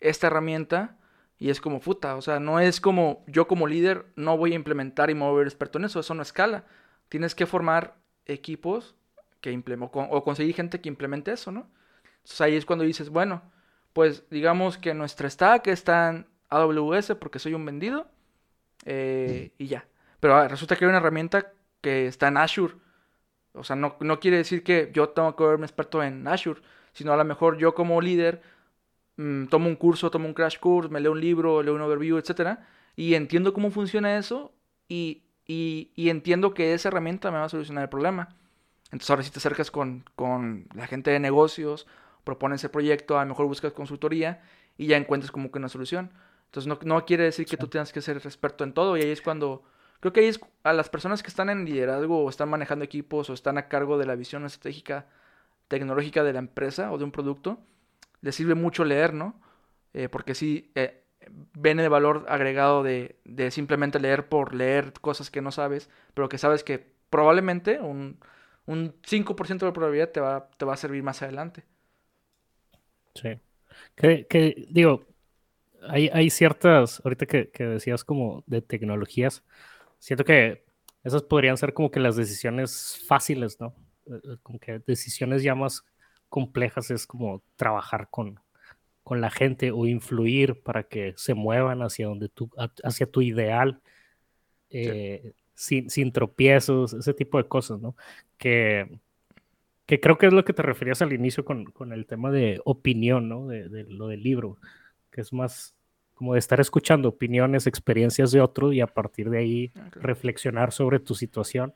esta 0.00 0.26
herramienta 0.26 0.96
y 1.38 1.50
es 1.50 1.60
como 1.60 1.80
puta. 1.80 2.16
O 2.16 2.22
sea, 2.22 2.40
no 2.40 2.60
es 2.60 2.80
como 2.80 3.24
yo 3.26 3.46
como 3.46 3.66
líder 3.66 4.06
no 4.16 4.36
voy 4.36 4.52
a 4.52 4.56
implementar 4.56 5.10
y 5.10 5.14
mover 5.14 5.46
experto 5.46 5.78
en 5.78 5.84
eso, 5.84 6.00
eso 6.00 6.14
no 6.14 6.22
escala. 6.22 6.64
Tienes 7.08 7.34
que 7.34 7.46
formar 7.46 7.96
equipos 8.26 8.94
que 9.40 9.60
o 9.92 10.24
conseguir 10.24 10.54
gente 10.54 10.80
que 10.80 10.88
implemente 10.88 11.32
eso, 11.32 11.50
¿no? 11.50 11.68
Entonces 12.18 12.40
ahí 12.40 12.54
es 12.54 12.64
cuando 12.64 12.84
dices, 12.84 13.08
bueno, 13.08 13.42
pues 13.92 14.24
digamos 14.30 14.78
que 14.78 14.94
nuestra 14.94 15.28
stack 15.28 15.66
está 15.66 16.10
en 16.10 16.26
AWS 16.56 17.14
porque 17.20 17.38
soy 17.38 17.54
un 17.54 17.64
vendido 17.64 18.06
eh, 18.84 19.52
y 19.58 19.66
ya. 19.66 19.86
Pero 20.20 20.36
ah, 20.36 20.48
resulta 20.48 20.76
que 20.76 20.84
hay 20.84 20.88
una 20.88 20.98
herramienta 20.98 21.52
que 21.80 22.06
está 22.06 22.28
en 22.28 22.36
Azure 22.36 22.74
o 23.54 23.64
sea, 23.64 23.76
no, 23.76 23.96
no 24.00 24.20
quiere 24.20 24.38
decir 24.38 24.62
que 24.62 24.90
yo 24.94 25.10
tengo 25.10 25.36
que 25.36 25.44
verme 25.44 25.66
experto 25.66 26.02
en 26.02 26.26
Azure, 26.26 26.60
sino 26.92 27.12
a 27.12 27.16
lo 27.16 27.24
mejor 27.24 27.58
yo 27.58 27.74
como 27.74 28.00
líder 28.00 28.42
mm, 29.16 29.46
tomo 29.46 29.68
un 29.68 29.76
curso, 29.76 30.10
tomo 30.10 30.26
un 30.26 30.34
crash 30.34 30.58
course, 30.58 30.90
me 30.90 31.00
leo 31.00 31.12
un 31.12 31.20
libro, 31.20 31.62
leo 31.62 31.74
un 31.74 31.82
overview, 31.82 32.18
etcétera, 32.18 32.66
y 32.96 33.14
entiendo 33.14 33.52
cómo 33.52 33.70
funciona 33.70 34.16
eso 34.18 34.52
y, 34.88 35.24
y, 35.46 35.90
y, 35.96 36.10
entiendo 36.10 36.54
que 36.54 36.74
esa 36.74 36.88
herramienta 36.88 37.30
me 37.30 37.38
va 37.38 37.44
a 37.44 37.48
solucionar 37.48 37.84
el 37.84 37.90
problema. 37.90 38.36
Entonces 38.86 39.10
ahora 39.10 39.22
si 39.22 39.30
te 39.30 39.38
acercas 39.38 39.70
con, 39.70 40.04
con 40.16 40.66
la 40.74 40.86
gente 40.86 41.10
de 41.10 41.20
negocios, 41.20 41.86
propones 42.24 42.64
el 42.64 42.70
proyecto, 42.70 43.18
a 43.18 43.22
lo 43.24 43.30
mejor 43.30 43.46
buscas 43.46 43.72
consultoría 43.72 44.42
y 44.78 44.86
ya 44.86 44.96
encuentras 44.96 45.32
como 45.32 45.50
que 45.50 45.58
una 45.58 45.68
solución. 45.68 46.12
Entonces 46.52 46.68
no, 46.68 46.78
no 46.84 47.04
quiere 47.06 47.24
decir 47.24 47.46
que 47.46 47.56
tú 47.56 47.68
tengas 47.68 47.92
que 47.92 48.02
ser 48.02 48.18
experto 48.18 48.62
en 48.62 48.74
todo 48.74 48.96
y 48.96 49.02
ahí 49.02 49.10
es 49.10 49.22
cuando 49.22 49.64
Creo 50.02 50.12
que 50.12 50.18
ahí 50.18 50.26
es 50.26 50.40
a 50.64 50.72
las 50.72 50.88
personas 50.88 51.22
que 51.22 51.28
están 51.28 51.48
en 51.48 51.64
liderazgo 51.64 52.24
o 52.24 52.28
están 52.28 52.48
manejando 52.48 52.84
equipos 52.84 53.30
o 53.30 53.34
están 53.34 53.56
a 53.56 53.68
cargo 53.68 53.98
de 53.98 54.04
la 54.04 54.16
visión 54.16 54.44
estratégica 54.44 55.06
tecnológica 55.68 56.24
de 56.24 56.32
la 56.32 56.40
empresa 56.40 56.90
o 56.90 56.98
de 56.98 57.04
un 57.04 57.12
producto, 57.12 57.60
les 58.20 58.34
sirve 58.34 58.56
mucho 58.56 58.84
leer, 58.84 59.14
¿no? 59.14 59.40
Eh, 59.94 60.08
porque 60.08 60.34
sí, 60.34 60.72
eh, 60.74 61.04
viene 61.56 61.82
de 61.82 61.88
valor 61.88 62.26
agregado 62.28 62.82
de, 62.82 63.16
simplemente 63.52 64.00
leer 64.00 64.28
por 64.28 64.56
leer 64.56 64.92
cosas 64.94 65.30
que 65.30 65.40
no 65.40 65.52
sabes, 65.52 65.88
pero 66.14 66.28
que 66.28 66.36
sabes 66.36 66.64
que 66.64 66.84
probablemente 67.08 67.78
un, 67.78 68.18
un 68.66 69.00
5% 69.02 69.66
de 69.66 69.72
probabilidad 69.72 70.10
te 70.10 70.20
va, 70.20 70.50
te 70.50 70.64
va 70.64 70.74
a 70.74 70.78
servir 70.78 71.04
más 71.04 71.22
adelante. 71.22 71.64
Sí. 73.14 73.38
Que, 73.94 74.66
digo, 74.68 75.06
hay, 75.88 76.08
hay 76.12 76.30
ciertas, 76.30 77.00
ahorita 77.04 77.26
que, 77.26 77.50
que 77.50 77.64
decías 77.64 78.04
como 78.04 78.44
de 78.46 78.62
tecnologías, 78.62 79.44
siento 79.98 80.24
que 80.24 80.64
esas 81.04 81.22
podrían 81.22 81.56
ser 81.56 81.74
como 81.74 81.90
que 81.90 82.00
las 82.00 82.16
decisiones 82.16 83.02
fáciles, 83.06 83.60
¿no? 83.60 83.74
Eh, 84.06 84.20
eh, 84.24 84.36
como 84.42 84.58
que 84.58 84.80
decisiones 84.86 85.42
ya 85.42 85.54
más 85.54 85.84
complejas 86.28 86.90
es 86.90 87.06
como 87.06 87.42
trabajar 87.56 88.08
con, 88.10 88.40
con 89.02 89.20
la 89.20 89.30
gente 89.30 89.70
o 89.70 89.86
influir 89.86 90.62
para 90.62 90.84
que 90.84 91.14
se 91.16 91.34
muevan 91.34 91.82
hacia 91.82 92.06
donde 92.06 92.28
tú, 92.28 92.50
hacia 92.84 93.06
tu 93.06 93.22
ideal, 93.22 93.80
eh, 94.70 95.34
sin, 95.54 95.90
sin, 95.90 96.12
tropiezos, 96.12 96.94
ese 96.94 97.14
tipo 97.14 97.38
de 97.38 97.48
cosas, 97.48 97.80
¿no? 97.80 97.96
Que, 98.38 98.98
que 99.86 100.00
creo 100.00 100.18
que 100.18 100.26
es 100.26 100.32
lo 100.32 100.44
que 100.44 100.52
te 100.54 100.62
referías 100.62 101.02
al 101.02 101.12
inicio 101.12 101.44
con, 101.44 101.66
con 101.66 101.92
el 101.92 102.06
tema 102.06 102.30
de 102.30 102.60
opinión, 102.64 103.28
¿no? 103.28 103.46
De, 103.46 103.68
de, 103.68 103.84
lo 103.84 104.08
del 104.08 104.22
libro, 104.22 104.58
que 105.12 105.20
es 105.20 105.32
más 105.32 105.74
como 106.14 106.34
de 106.34 106.38
estar 106.38 106.60
escuchando 106.60 107.08
opiniones, 107.08 107.66
experiencias 107.66 108.32
de 108.32 108.40
otro 108.40 108.72
y 108.72 108.80
a 108.80 108.86
partir 108.86 109.30
de 109.30 109.38
ahí 109.38 109.72
ah, 109.76 109.88
reflexionar 109.92 110.72
sobre 110.72 110.98
tu 111.00 111.14
situación 111.14 111.74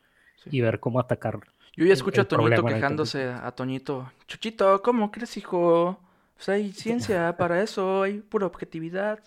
y 0.51 0.61
ver 0.61 0.81
cómo 0.81 1.01
atacar. 1.01 1.41
Yo 1.75 1.85
ya 1.85 1.93
escucho 1.93 2.23
a 2.23 2.25
Toñito 2.25 2.65
quejándose 2.65 3.25
a 3.25 3.51
Toñito. 3.53 4.11
Chuchito, 4.27 4.83
¿cómo 4.83 5.11
crees, 5.11 5.37
hijo? 5.37 6.01
Pues 6.37 6.49
hay 6.49 6.73
ciencia 6.73 7.37
para 7.39 7.63
eso, 7.63 8.03
hay 8.03 8.21
pura 8.21 8.47
objetividad. 8.47 9.21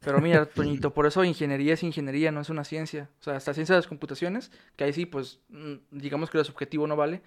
Pero 0.00 0.20
mira, 0.20 0.46
Toñito, 0.46 0.94
por 0.94 1.06
eso 1.06 1.24
ingeniería 1.24 1.74
es 1.74 1.82
ingeniería, 1.82 2.32
no 2.32 2.40
es 2.40 2.48
una 2.48 2.64
ciencia. 2.64 3.10
O 3.20 3.24
sea, 3.24 3.36
hasta 3.36 3.52
ciencia 3.52 3.74
de 3.74 3.80
las 3.80 3.86
computaciones, 3.86 4.50
que 4.76 4.84
ahí 4.84 4.92
sí, 4.92 5.04
pues, 5.04 5.40
mm, 5.50 5.74
digamos 5.90 6.30
que 6.30 6.38
lo 6.38 6.44
subjetivo 6.44 6.86
no 6.86 6.96
vale. 6.96 7.22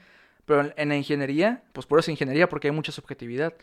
Pero 0.46 0.74
en 0.76 0.90
la 0.90 0.96
ingeniería, 0.96 1.64
pues 1.72 1.86
por 1.86 2.00
eso 2.00 2.10
es 2.10 2.14
ingeniería, 2.14 2.50
porque 2.50 2.68
hay 2.68 2.74
mucha 2.74 2.92
subjetividad. 2.92 3.54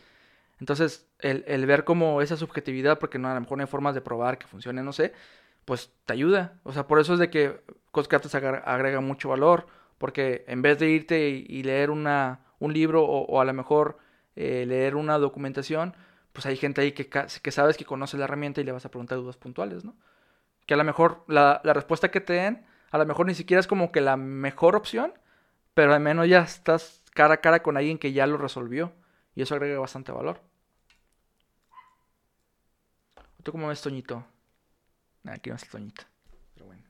Entonces, 0.61 1.09
el, 1.19 1.65
ver 1.65 1.83
como 1.83 2.21
esa 2.21 2.37
subjetividad, 2.37 2.99
porque 2.99 3.17
no, 3.17 3.27
a 3.27 3.33
lo 3.33 3.41
mejor 3.41 3.57
no 3.57 3.63
hay 3.63 3.67
formas 3.67 3.95
de 3.95 4.01
probar 4.01 4.37
que 4.37 4.45
funcione, 4.45 4.83
no 4.83 4.93
sé, 4.93 5.11
pues 5.65 5.91
te 6.05 6.13
ayuda. 6.13 6.59
O 6.63 6.71
sea, 6.71 6.85
por 6.85 6.99
eso 6.99 7.13
es 7.13 7.19
de 7.19 7.31
que 7.31 7.61
Coscatas 7.89 8.35
agrega 8.35 9.01
mucho 9.01 9.29
valor, 9.29 9.65
porque 9.97 10.45
en 10.47 10.61
vez 10.61 10.77
de 10.77 10.89
irte 10.91 11.29
y, 11.29 11.63
leer 11.63 11.89
una, 11.89 12.41
un 12.59 12.73
libro 12.73 13.03
o, 13.03 13.41
a 13.41 13.45
lo 13.45 13.53
mejor 13.53 13.97
eh, 14.35 14.65
leer 14.67 14.95
una 14.95 15.17
documentación, 15.17 15.95
pues 16.31 16.45
hay 16.45 16.57
gente 16.57 16.81
ahí 16.81 16.91
que, 16.91 17.09
que 17.09 17.51
sabes 17.51 17.75
que 17.75 17.85
conoce 17.85 18.17
la 18.17 18.25
herramienta 18.25 18.61
y 18.61 18.63
le 18.63 18.71
vas 18.71 18.85
a 18.85 18.91
preguntar 18.91 19.17
dudas 19.17 19.37
puntuales, 19.37 19.83
¿no? 19.83 19.95
Que 20.67 20.75
a 20.75 20.77
lo 20.77 20.83
mejor 20.83 21.23
la, 21.27 21.59
la 21.63 21.73
respuesta 21.73 22.11
que 22.11 22.21
te 22.21 22.33
den, 22.33 22.65
a 22.91 22.99
lo 22.99 23.05
mejor 23.07 23.25
ni 23.25 23.33
siquiera 23.33 23.59
es 23.59 23.67
como 23.67 23.91
que 23.91 24.01
la 24.01 24.15
mejor 24.15 24.75
opción, 24.75 25.13
pero 25.73 25.91
al 25.95 26.01
menos 26.01 26.27
ya 26.27 26.41
estás 26.41 27.03
cara 27.15 27.33
a 27.35 27.41
cara 27.41 27.63
con 27.63 27.77
alguien 27.77 27.97
que 27.97 28.13
ya 28.13 28.27
lo 28.27 28.37
resolvió. 28.37 28.93
Y 29.33 29.41
eso 29.41 29.55
agrega 29.55 29.79
bastante 29.79 30.11
valor. 30.11 30.50
¿Tú 33.43 33.51
cómo 33.51 33.67
ves, 33.67 33.81
Toñito? 33.81 34.25
aquí 35.25 35.49
no 35.49 35.55
es 35.55 35.67
Toñito. 35.67 36.03
Pero 36.53 36.65
bueno. 36.67 36.83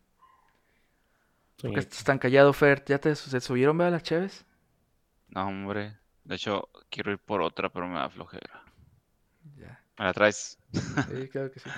¿Por 1.61 1.73
qué 1.73 1.79
estás 1.79 2.03
tan 2.03 2.17
callado, 2.17 2.51
Fer? 2.53 2.83
¿Ya 2.85 2.97
te 2.99 3.15
subieron, 3.15 3.77
vea, 3.77 3.89
las 3.89 4.03
cheves? 4.03 4.45
No, 5.29 5.47
hombre. 5.47 5.97
De 6.23 6.35
hecho, 6.35 6.69
quiero 6.89 7.11
ir 7.11 7.19
por 7.19 7.41
otra, 7.41 7.69
pero 7.69 7.87
me 7.87 7.95
da 7.95 8.09
flojera. 8.09 8.63
Ya. 9.57 9.81
¿Me 9.97 10.05
la 10.05 10.13
traes? 10.13 10.57
Sí, 10.73 11.29
claro 11.29 11.51
que 11.51 11.59
sí. 11.59 11.69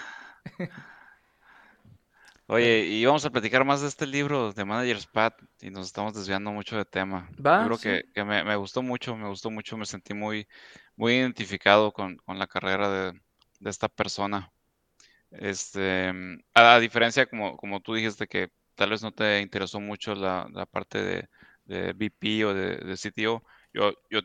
Oye, 2.47 2.85
y 2.85 3.05
vamos 3.05 3.23
a 3.25 3.29
platicar 3.29 3.63
más 3.63 3.81
de 3.81 3.87
este 3.87 4.05
libro 4.05 4.51
de 4.51 4.65
Manager's 4.65 5.07
Pad 5.07 5.33
y 5.61 5.69
nos 5.69 5.87
estamos 5.87 6.13
desviando 6.13 6.51
mucho 6.51 6.75
de 6.77 6.85
tema. 6.85 7.29
¿Va? 7.43 7.61
Yo 7.67 7.77
creo 7.77 8.03
que, 8.13 8.23
me, 8.23 8.43
me, 8.43 8.55
gustó 8.57 8.81
mucho, 8.81 9.15
me 9.15 9.29
gustó 9.29 9.49
mucho, 9.49 9.77
me 9.77 9.85
sentí 9.85 10.13
muy, 10.13 10.47
muy 10.95 11.13
identificado 11.13 11.91
con, 11.93 12.17
con 12.17 12.37
la 12.37 12.47
carrera 12.47 12.89
de, 12.89 13.21
de 13.59 13.69
esta 13.69 13.87
persona. 13.87 14.52
Este, 15.39 16.11
mm, 16.13 16.39
a, 16.53 16.79
diferencia, 16.79 17.25
como, 17.25 17.57
como 17.57 17.81
tú 17.81 17.95
dijiste, 17.95 18.27
que 18.27 18.51
tal 18.75 18.91
vez 18.91 19.01
no 19.03 19.11
te 19.11 19.41
interesó 19.41 19.79
mucho 19.79 20.15
la, 20.15 20.47
parte 20.71 21.03
de, 21.03 21.29
de, 21.65 21.93
VP 21.93 22.45
o 22.45 22.53
de, 22.53 22.77
de 22.77 22.97
CTO, 22.97 23.43
yo, 23.73 23.93
yo, 24.09 24.19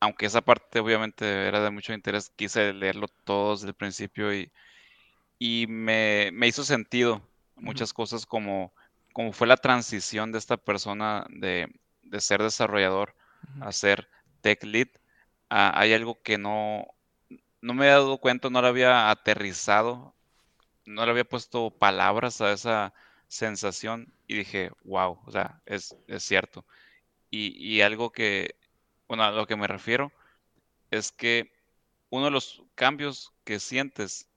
aunque 0.00 0.26
esa 0.26 0.42
parte 0.42 0.80
obviamente 0.80 1.46
era 1.46 1.60
de 1.62 1.70
mucho 1.70 1.92
interés, 1.92 2.30
quise 2.36 2.72
leerlo 2.72 3.08
todo 3.24 3.52
desde 3.54 3.68
el 3.68 3.74
principio 3.74 4.34
y, 4.34 4.52
y 5.38 5.66
me, 5.68 6.30
me 6.32 6.46
hizo 6.46 6.64
sentido 6.64 7.22
muchas 7.56 7.92
cosas 7.92 8.26
como, 8.26 8.72
como 9.12 9.32
fue 9.32 9.46
la 9.46 9.56
transición 9.56 10.32
de 10.32 10.38
esta 10.38 10.56
persona 10.56 11.26
de, 11.30 11.68
de 12.02 12.20
ser 12.20 12.42
desarrollador 12.42 13.14
a 13.60 13.72
ser 13.72 14.08
tech 14.40 14.62
lead. 14.64 14.88
Ah, 15.50 15.72
hay 15.74 15.92
algo 15.92 16.20
que 16.22 16.38
no, 16.38 16.86
no 17.60 17.74
me 17.74 17.84
había 17.84 17.94
dado 17.94 18.18
cuenta, 18.18 18.50
no 18.50 18.60
lo 18.60 18.68
había 18.68 19.10
aterrizado 19.10 20.13
no 20.86 21.04
le 21.04 21.10
había 21.12 21.24
puesto 21.24 21.70
palabras 21.70 22.40
a 22.40 22.52
esa 22.52 22.94
sensación 23.28 24.12
y 24.26 24.36
dije, 24.36 24.70
wow, 24.84 25.20
o 25.26 25.30
sea, 25.30 25.60
es, 25.66 25.96
cierto. 26.18 26.64
Y, 27.30 27.80
algo 27.80 28.12
que, 28.12 28.56
bueno, 29.08 29.24
a 29.24 29.32
lo 29.32 29.46
que 29.46 29.56
me 29.56 29.66
refiero 29.66 30.12
es 30.90 31.10
que 31.12 31.52
uno 32.10 32.26
de 32.26 32.30
los 32.30 32.62
cambios 32.76 33.32
que 33.44 33.58
sientes, 33.58 34.28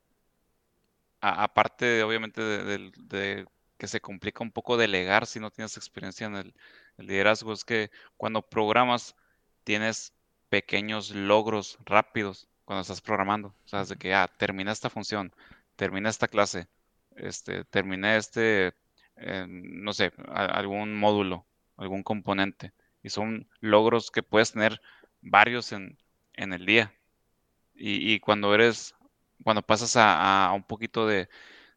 aparte 1.21 1.85
de, 1.85 2.03
obviamente 2.03 2.41
de, 2.41 3.45
que 3.77 3.87
se 3.87 4.01
complica 4.01 4.43
un 4.43 4.51
poco 4.51 4.77
delegar 4.77 5.27
si 5.27 5.39
no 5.39 5.51
tienes 5.51 5.77
experiencia 5.77 6.27
en 6.27 6.35
el, 6.37 6.55
liderazgo 6.97 7.53
es 7.53 7.63
que 7.63 7.91
cuando 8.17 8.41
programas 8.41 9.15
tienes 9.63 10.13
pequeños 10.49 11.11
logros 11.11 11.77
rápidos 11.85 12.47
cuando 12.65 12.81
estás 12.81 13.01
programando. 13.01 13.49
O 13.65 13.67
sea, 13.67 13.85
de 13.85 13.95
que, 13.97 14.13
ah, 14.15 14.27
terminé 14.37 14.71
esta 14.71 14.89
función, 14.89 15.31
terminé 15.77 16.09
esta 16.09 16.27
clase, 16.27 16.67
este, 17.15 17.63
terminé 17.65 18.17
este, 18.17 18.73
eh, 19.15 19.45
no 19.47 19.93
sé, 19.93 20.11
algún 20.27 20.95
módulo, 20.95 21.45
algún 21.77 22.03
componente. 22.03 22.73
Y 23.03 23.09
son 23.09 23.47
logros 23.61 24.11
que 24.11 24.23
puedes 24.23 24.51
tener 24.51 24.81
varios 25.21 25.71
en, 25.71 25.97
el 26.35 26.65
día. 26.65 26.93
Y, 27.75 28.19
cuando 28.19 28.53
eres, 28.55 28.95
cuando 29.43 29.61
pasas 29.61 29.95
a, 29.97 30.51
un 30.55 30.63
poquito 30.63 31.07
de, 31.07 31.29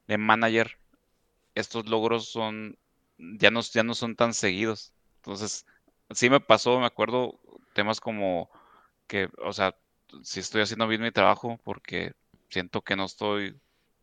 de 0.09 0.19
manager, 0.19 0.79
estos 1.55 1.89
logros 1.89 2.29
son, 2.29 2.79
ya 3.19 3.51
no, 3.51 3.61
ya 3.61 3.83
no 3.83 3.95
son 3.95 4.17
tan 4.17 4.35
seguidos. 4.35 4.93
Entonces, 5.17 5.67
sí 6.11 6.31
me 6.31 6.41
pasó, 6.41 6.81
me 6.81 6.87
acuerdo, 6.87 7.39
temas 7.75 8.01
como 8.01 8.51
que, 9.07 9.29
o 9.45 9.53
sea, 9.53 9.77
si 10.23 10.41
estoy 10.41 10.63
haciendo 10.63 10.89
bien 10.89 11.03
mi 11.03 11.13
trabajo 11.13 11.61
porque 11.65 12.15
siento 12.49 12.83
que 12.83 12.97
no 12.97 13.05
estoy 13.05 13.61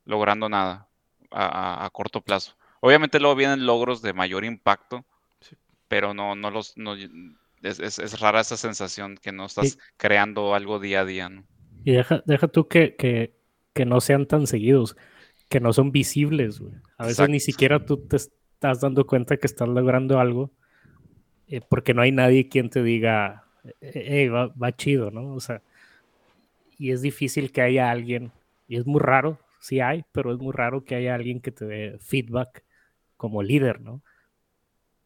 logrando 0.07 0.49
nada 0.49 0.87
a, 1.31 1.89
corto 1.93 2.21
plazo. 2.21 2.55
Obviamente 2.79 3.19
luego 3.19 3.35
vienen 3.35 3.65
logros 3.65 4.01
de 4.01 4.13
mayor 4.13 4.45
impacto, 4.45 5.05
pero 5.87 6.13
no, 6.13 6.35
no 6.35 6.49
los, 6.49 6.77
no, 6.77 6.95
es, 6.95 7.79
es, 7.79 8.19
rara 8.19 8.41
esa 8.41 8.57
sensación 8.57 9.17
que 9.17 9.31
no 9.31 9.45
estás 9.45 9.77
creando 9.97 10.55
algo 10.55 10.79
día 10.79 11.01
a 11.01 11.05
día, 11.05 11.29
¿no? 11.29 11.43
Y 11.83 11.91
deja, 11.91 12.23
deja 12.25 12.47
tú 12.47 12.67
que, 12.67 12.95
que, 12.95 13.33
que 13.73 13.85
no 13.85 14.01
sean 14.01 14.25
tan 14.25 14.47
seguidos 14.47 14.95
que 15.49 15.59
no 15.59 15.71
son 15.71 15.91
visibles, 15.91 16.59
güey. 16.59 16.73
A 16.97 17.05
veces 17.05 17.29
ni 17.29 17.39
siquiera 17.39 17.85
tú 17.85 17.97
te 17.97 18.17
estás 18.17 18.81
dando 18.81 19.05
cuenta 19.07 19.37
que 19.37 19.47
estás 19.47 19.67
logrando 19.67 20.19
algo 20.19 20.51
eh, 21.47 21.61
porque 21.67 21.93
no 21.93 22.01
hay 22.01 22.11
nadie 22.11 22.49
quien 22.49 22.69
te 22.69 22.83
diga, 22.83 23.45
hey, 23.79 24.27
va, 24.27 24.47
va, 24.47 24.75
chido, 24.75 25.11
¿no? 25.11 25.33
O 25.33 25.39
sea, 25.39 25.61
y 26.77 26.91
es 26.91 27.01
difícil 27.01 27.51
que 27.51 27.61
haya 27.61 27.89
alguien, 27.89 28.31
y 28.67 28.75
es 28.77 28.85
muy 28.85 28.99
raro, 28.99 29.39
sí 29.59 29.79
hay, 29.79 30.05
pero 30.11 30.31
es 30.33 30.39
muy 30.39 30.53
raro 30.53 30.83
que 30.83 30.95
haya 30.95 31.15
alguien 31.15 31.41
que 31.41 31.51
te 31.51 31.65
dé 31.65 31.97
feedback 31.99 32.63
como 33.15 33.43
líder, 33.43 33.81
¿no? 33.81 34.01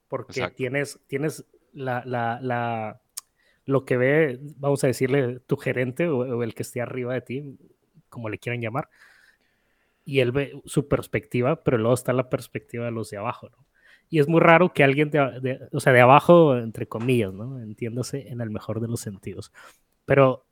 Porque 0.08 0.49
tienes, 0.56 0.99
tienes 1.08 1.45
la, 1.74 2.04
la, 2.06 2.39
la, 2.41 3.02
lo 3.66 3.86
que 3.86 3.97
ve, 3.97 4.39
vamos 4.58 4.84
a 4.84 4.88
decirle, 4.88 5.39
tu 5.39 5.58
gerente 5.58 6.08
o 6.08 6.43
el 6.43 6.54
que 6.54 6.64
esté 6.64 6.82
arriba 6.82 7.14
de 7.14 7.22
ti, 7.22 7.58
como 8.10 8.30
le 8.30 8.38
quieran 8.38 8.62
llamar, 8.62 8.89
y 10.04 10.20
él 10.20 10.32
ve 10.32 10.62
su 10.66 10.88
perspectiva, 10.88 11.64
pero 11.64 11.78
luego 11.78 11.93
está 11.93 12.12
la 12.12 12.30
perspectiva 12.30 12.86
de 12.86 12.91
los 12.91 13.10
de 13.10 13.18
abajo, 13.18 13.49
¿no? 13.49 13.66
Y 14.10 14.20
es 14.20 14.28
muy 14.28 14.41
raro 14.41 14.74
que 14.74 14.84
alguien 14.84 15.10
de, 15.10 15.70
o 15.72 15.80
sea, 15.80 15.93
de 15.93 16.02
abajo, 16.02 16.58
entre 16.58 16.86
comillas, 16.86 17.34
¿no? 17.34 17.62
Entiéndase 17.62 18.28
en 18.28 18.41
el 18.41 18.49
mejor 18.49 18.82
de 18.82 18.89
los 18.89 18.99
sentidos. 18.99 19.54
Pero 20.06 20.45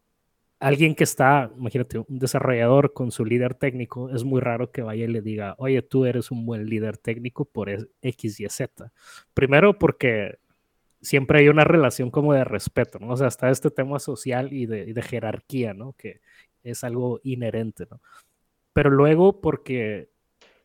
alguien 0.60 0.96
que 0.96 1.04
está, 1.04 1.52
imagínate, 1.58 2.00
un 2.00 2.20
desarrollador 2.20 2.94
con 2.94 3.12
su 3.12 3.26
líder 3.26 3.56
técnico, 3.56 4.10
es 4.10 4.24
muy 4.24 4.42
raro 4.42 4.72
que 4.72 4.82
vaya 4.82 5.06
y 5.06 5.08
le 5.08 5.22
diga, 5.22 5.56
oye, 5.58 5.82
tú 5.82 6.06
eres 6.06 6.32
un 6.32 6.46
buen 6.46 6.66
líder 6.66 6.98
técnico 6.98 7.46
por 7.46 7.70
X, 8.02 8.40
Y, 8.40 8.50
Z. 8.50 8.92
Primero 9.34 9.78
porque 9.80 10.40
siempre 11.02 11.40
hay 11.40 11.50
una 11.50 11.64
relación 11.64 12.12
como 12.12 12.34
de 12.34 12.44
respeto, 12.44 13.00
¿no? 13.00 13.14
O 13.14 13.18
sea, 13.18 13.28
está 13.28 13.50
este 13.50 13.72
tema 13.72 14.00
social 14.00 14.52
y 14.54 14.66
de, 14.66 15.02
jerarquía, 15.02 15.74
¿no? 15.74 15.94
Que 15.94 16.22
es 16.64 16.84
algo 16.84 17.22
inherente, 17.24 17.88
¿no? 17.90 18.02
pero 18.74 18.92
luego 18.92 19.42
porque 19.42 20.10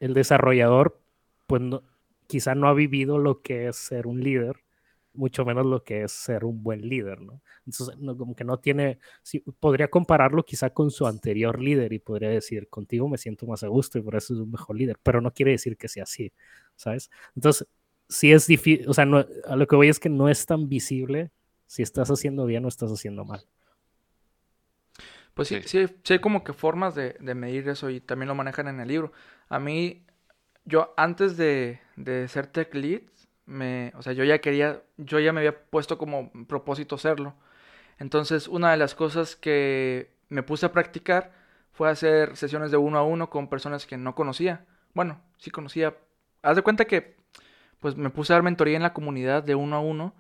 el 0.00 0.14
desarrollador, 0.14 1.00
pues 1.46 1.62
quizá 2.26 2.54
no 2.54 2.68
ha 2.68 2.74
vivido 2.74 3.18
lo 3.18 3.42
que 3.42 3.68
es 3.68 3.76
ser 3.76 4.06
un 4.06 4.22
líder, 4.22 4.63
mucho 5.14 5.44
menos 5.44 5.64
lo 5.66 5.82
que 5.82 6.02
es 6.02 6.12
ser 6.12 6.44
un 6.44 6.62
buen 6.62 6.88
líder, 6.88 7.20
¿no? 7.20 7.40
Entonces, 7.66 7.96
como 8.18 8.34
que 8.34 8.44
no 8.44 8.58
tiene, 8.58 8.98
podría 9.60 9.88
compararlo 9.88 10.44
quizá 10.44 10.70
con 10.70 10.90
su 10.90 11.06
anterior 11.06 11.60
líder 11.60 11.92
y 11.92 11.98
podría 11.98 12.28
decir, 12.28 12.68
contigo 12.68 13.08
me 13.08 13.18
siento 13.18 13.46
más 13.46 13.62
a 13.62 13.68
gusto 13.68 13.98
y 13.98 14.02
por 14.02 14.16
eso 14.16 14.34
es 14.34 14.40
un 14.40 14.50
mejor 14.50 14.76
líder, 14.76 14.98
pero 15.02 15.20
no 15.20 15.32
quiere 15.32 15.52
decir 15.52 15.76
que 15.76 15.88
sea 15.88 16.04
así, 16.04 16.32
¿sabes? 16.76 17.10
Entonces, 17.34 17.66
sí 18.08 18.32
es 18.32 18.46
difícil, 18.46 18.88
o 18.88 18.94
sea, 18.94 19.04
a 19.04 19.56
lo 19.56 19.66
que 19.66 19.76
voy 19.76 19.88
es 19.88 20.00
que 20.00 20.08
no 20.08 20.28
es 20.28 20.46
tan 20.46 20.68
visible 20.68 21.30
si 21.66 21.82
estás 21.82 22.10
haciendo 22.10 22.46
bien 22.46 22.64
o 22.64 22.68
estás 22.68 22.90
haciendo 22.90 23.24
mal. 23.24 23.44
Pues 25.34 25.48
sí, 25.48 25.60
sí, 25.64 25.86
sí, 26.04 26.12
hay 26.12 26.18
como 26.20 26.44
que 26.44 26.52
formas 26.52 26.94
de, 26.94 27.16
medir 27.34 27.68
eso 27.68 27.90
y 27.90 28.00
también 28.00 28.28
lo 28.28 28.36
manejan 28.36 28.68
en 28.68 28.78
el 28.78 28.86
libro. 28.86 29.12
A 29.48 29.58
mí, 29.58 30.06
yo 30.64 30.94
antes 30.96 31.36
de, 31.36 31.80
de 31.96 32.28
ser 32.28 32.46
tech 32.46 32.72
lead, 32.74 33.02
me, 33.46 33.92
o 33.96 34.02
sea, 34.02 34.12
yo 34.12 34.24
ya 34.24 34.40
quería, 34.40 34.82
yo 34.96 35.18
ya 35.20 35.32
me 35.32 35.40
había 35.40 35.64
puesto 35.66 35.98
como 35.98 36.30
propósito 36.46 36.98
serlo. 36.98 37.34
Entonces, 37.98 38.48
una 38.48 38.70
de 38.70 38.76
las 38.76 38.94
cosas 38.94 39.36
que 39.36 40.10
me 40.28 40.42
puse 40.42 40.66
a 40.66 40.72
practicar 40.72 41.32
fue 41.72 41.90
hacer 41.90 42.36
sesiones 42.36 42.70
de 42.70 42.76
uno 42.76 42.98
a 42.98 43.02
uno 43.04 43.30
con 43.30 43.48
personas 43.48 43.86
que 43.86 43.96
no 43.96 44.14
conocía. 44.14 44.64
Bueno, 44.94 45.20
sí 45.38 45.50
conocía. 45.50 45.94
Haz 46.42 46.56
de 46.56 46.62
cuenta 46.62 46.86
que, 46.86 47.16
pues 47.80 47.96
me 47.96 48.10
puse 48.10 48.32
a 48.32 48.36
dar 48.36 48.42
mentoría 48.42 48.76
en 48.76 48.82
la 48.82 48.94
comunidad 48.94 49.42
de 49.42 49.54
uno 49.54 49.76
a 49.76 49.80
uno 49.80 50.14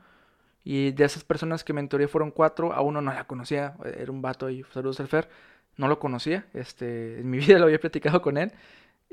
y 0.64 0.92
de 0.92 1.04
esas 1.04 1.24
personas 1.24 1.64
que 1.64 1.72
mentoreé 1.72 2.08
fueron 2.08 2.30
cuatro, 2.30 2.72
a 2.72 2.80
uno 2.80 3.00
no 3.02 3.12
la 3.12 3.26
conocía, 3.26 3.76
era 3.84 4.10
un 4.10 4.22
vato 4.22 4.50
y 4.50 4.64
saludos 4.72 5.00
al 5.00 5.08
Fer, 5.08 5.28
no 5.76 5.88
lo 5.88 5.98
conocía, 5.98 6.46
este, 6.54 7.20
en 7.20 7.30
mi 7.30 7.38
vida 7.46 7.58
lo 7.58 7.66
había 7.66 7.80
platicado 7.80 8.22
con 8.22 8.38
él 8.38 8.52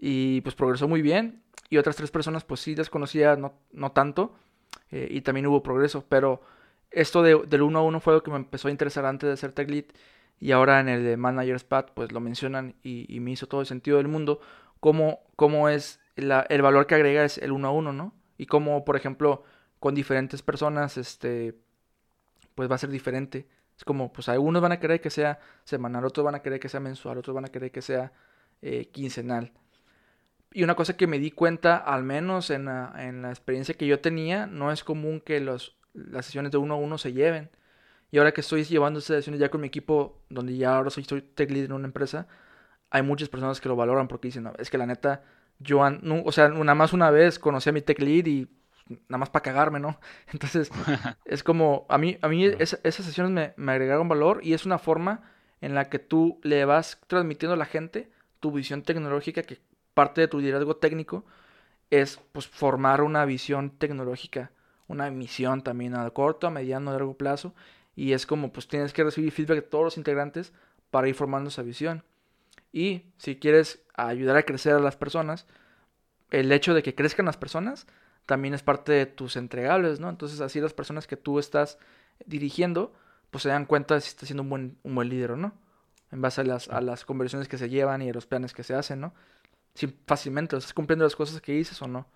y 0.02 0.42
pues 0.42 0.56
progresó 0.56 0.90
muy 0.90 1.02
bien. 1.02 1.44
Y 1.70 1.78
otras 1.78 1.96
tres 1.96 2.12
personas 2.12 2.44
pues 2.44 2.60
sí 2.60 2.76
las 2.76 2.90
conocía, 2.90 3.38
no, 3.38 3.54
no 3.72 3.94
tanto, 3.94 4.36
eh, 4.90 5.08
y 5.10 5.22
también 5.22 5.46
hubo 5.48 5.64
progreso, 5.64 6.04
pero 6.10 6.42
esto 6.90 7.24
de, 7.24 7.42
del 7.48 7.62
uno 7.62 7.80
a 7.80 7.84
uno 7.84 8.02
fue 8.02 8.14
lo 8.14 8.24
que 8.24 8.32
me 8.32 8.38
empezó 8.38 8.68
a 8.68 8.72
interesar 8.72 9.06
antes 9.06 9.30
de 9.30 9.38
ser 9.38 9.54
tech 9.54 9.70
lead 9.70 9.86
y 10.42 10.52
ahora 10.52 10.82
en 10.82 10.90
el 10.90 11.04
de 11.06 11.16
Manager's 11.16 11.64
Pad 11.64 11.86
pues 11.94 12.12
lo 12.12 12.20
mencionan 12.20 12.76
y, 12.84 13.20
me 13.22 13.32
hizo 13.32 13.48
todo 13.48 13.62
el 13.62 13.68
sentido 13.68 13.98
del 13.98 14.10
mundo, 14.10 14.42
cómo, 14.82 15.22
cómo 15.38 15.70
es 15.70 16.02
el 16.16 16.62
valor 16.62 16.88
que 16.88 16.96
agrega 16.96 17.24
es 17.24 17.38
el 17.38 17.52
uno 17.52 17.70
a 17.70 17.72
uno, 17.72 17.94
¿no? 17.94 18.14
Y 18.38 18.48
cómo, 18.48 18.84
por 18.84 18.96
ejemplo, 18.98 19.44
con 19.80 19.96
diferentes 19.96 20.42
personas, 20.42 20.98
este, 20.98 21.56
pues 22.56 22.70
va 22.70 22.76
a 22.76 22.80
ser 22.80 22.90
diferente. 22.90 23.48
Es 23.78 23.86
como, 23.86 24.12
pues 24.12 24.30
algunos 24.30 24.62
van 24.62 24.74
a 24.74 24.80
querer 24.80 25.00
que 25.00 25.10
sea 25.10 25.40
semanal, 25.64 26.06
otros 26.06 26.26
van 26.26 26.36
a 26.36 26.42
querer 26.42 26.60
que 26.60 26.70
sea 26.70 26.80
mensual, 26.80 27.18
otros 27.20 27.36
van 27.36 27.46
a 27.46 27.50
querer 27.50 27.72
que 27.72 27.82
sea 27.82 28.12
eh, 28.62 28.90
quincenal. 28.92 29.54
Y 30.54 30.64
una 30.64 30.76
cosa 30.76 30.98
que 30.98 31.08
me 31.08 31.20
di 31.20 31.32
cuenta, 31.32 31.78
al 31.78 32.04
menos 32.04 32.50
en 32.50 32.66
la, 32.66 32.94
en 32.98 33.22
la 33.22 33.30
experiencia 33.30 33.76
que 33.76 33.88
yo 33.88 34.00
tenía, 34.02 34.48
no 34.48 34.72
es 34.72 34.84
común 34.84 35.22
que 35.22 35.40
los, 35.40 35.78
las 35.94 36.26
sesiones 36.26 36.52
de 36.52 36.58
uno 36.58 36.74
a 36.74 36.78
uno 36.78 36.98
se 36.98 37.14
lleven. 37.14 37.50
Y 38.12 38.18
ahora 38.18 38.34
que 38.34 38.42
estoy 38.42 38.64
llevando 38.66 39.00
estas 39.00 39.18
sesiones 39.18 39.40
ya 39.40 39.50
con 39.50 39.62
mi 39.62 39.68
equipo, 39.68 40.22
donde 40.30 40.58
ya 40.58 40.76
ahora 40.76 40.90
soy, 40.90 41.06
soy 41.06 41.22
tech 41.22 41.50
lead 41.50 41.66
en 41.66 41.72
una 41.72 41.88
empresa, 41.88 42.28
hay 42.90 43.04
muchas 43.04 43.30
personas 43.30 43.62
que 43.62 43.70
lo 43.70 43.76
valoran 43.78 44.08
porque 44.10 44.28
dicen, 44.28 44.44
no, 44.44 44.54
es 44.60 44.70
que 44.70 44.78
la 44.78 44.86
neta, 44.86 45.24
yo, 45.60 45.80
o 45.80 46.32
sea, 46.34 46.50
nada 46.50 46.76
más 46.76 46.92
una 46.92 47.10
vez 47.10 47.40
conocí 47.40 47.70
a 47.70 47.74
mi 47.74 47.82
tech 47.82 48.00
lead 48.00 48.26
y 48.26 48.50
nada 49.08 49.20
más 49.20 49.30
para 49.30 49.44
cagarme, 49.44 49.80
¿no? 49.80 50.00
Entonces, 50.34 50.70
es 51.26 51.44
como, 51.44 51.86
a 51.90 51.98
mí, 51.98 52.18
a 52.22 52.28
mí 52.28 52.46
esas 52.46 53.06
sesiones 53.06 53.32
me, 53.32 53.54
me, 53.56 53.72
agregaron 53.72 54.10
valor 54.10 54.42
y 54.44 54.54
es 54.54 54.66
una 54.66 54.78
forma 54.78 55.24
en 55.62 55.76
la 55.76 55.90
que 55.90 56.00
tú 56.00 56.42
le 56.44 56.66
vas 56.66 57.00
transmitiendo 57.08 57.54
a 57.54 57.58
la 57.58 57.66
gente 57.66 58.12
tu 58.42 58.52
visión 58.52 58.82
tecnológica, 58.82 59.44
que 59.44 59.60
parte 59.94 60.22
de 60.22 60.28
tu 60.28 60.40
liderazgo 60.40 60.78
técnico 60.78 61.26
es 61.90 62.20
pues 62.32 62.48
formar 62.48 63.02
una 63.02 63.26
visión 63.26 63.72
tecnológica, 63.72 64.52
una 64.88 65.10
misión 65.12 65.62
también 65.62 65.96
a 65.96 66.10
corto, 66.12 66.48
a 66.48 66.50
mediano, 66.50 66.90
a 66.90 66.94
largo 66.94 67.18
plazo, 67.18 67.54
y 67.96 68.14
es 68.14 68.26
como 68.26 68.52
pues 68.52 68.68
tienes 68.68 68.94
que 68.94 69.04
recibir 69.04 69.32
feedback 69.32 69.56
de 69.58 69.62
todos 69.62 69.84
los 69.84 69.98
integrantes 69.98 70.54
para 70.90 71.08
ir 71.08 71.16
formando 71.16 71.50
esa 71.50 71.62
visión. 71.62 72.04
Y 72.72 73.06
si 73.18 73.38
quieres 73.38 73.84
ayudar 73.94 74.38
a 74.38 74.44
crecer 74.44 74.74
a 74.74 74.80
las 74.80 74.96
personas, 74.96 75.46
el 76.30 76.52
hecho 76.52 76.74
de 76.74 76.84
que 76.84 76.96
crezcan 76.96 77.26
las 77.26 77.38
personas 77.38 77.88
también 78.26 78.54
es 78.54 78.64
parte 78.64 78.94
de 78.94 79.06
tus 79.06 79.36
entregables, 79.36 80.00
¿no? 80.00 80.10
Entonces 80.10 80.40
así 80.40 80.62
las 80.62 80.74
personas 80.74 81.08
que 81.08 81.18
tú 81.18 81.40
estás 81.40 81.78
dirigiendo, 82.26 82.94
pues 83.30 83.44
se 83.44 83.50
dan 83.50 83.66
cuenta 83.66 83.96
de 83.96 84.02
si 84.02 84.10
estás 84.10 84.28
siendo 84.28 84.44
un 84.44 84.50
buen, 84.50 84.78
un 84.84 84.96
buen 84.96 85.10
líder 85.10 85.32
o 85.32 85.38
no, 85.38 85.54
en 86.12 86.22
base 86.22 86.42
a 86.42 86.44
las, 86.46 86.70
a 86.70 86.80
las 86.80 87.04
conversaciones 87.04 87.50
que 87.50 87.58
se 87.58 87.70
llevan 87.70 88.02
y 88.02 88.10
a 88.10 88.14
los 88.14 88.28
planes 88.28 88.54
que 88.54 88.64
se 88.64 88.74
hacen, 88.74 89.02
¿no? 89.02 89.14
Fácilmente 90.06 90.58
estás 90.58 90.74
cumpliendo 90.74 91.06
las 91.06 91.16
cosas 91.16 91.42
que 91.42 91.54
dices 91.54 91.82
o 91.82 91.88
no. 91.88 92.08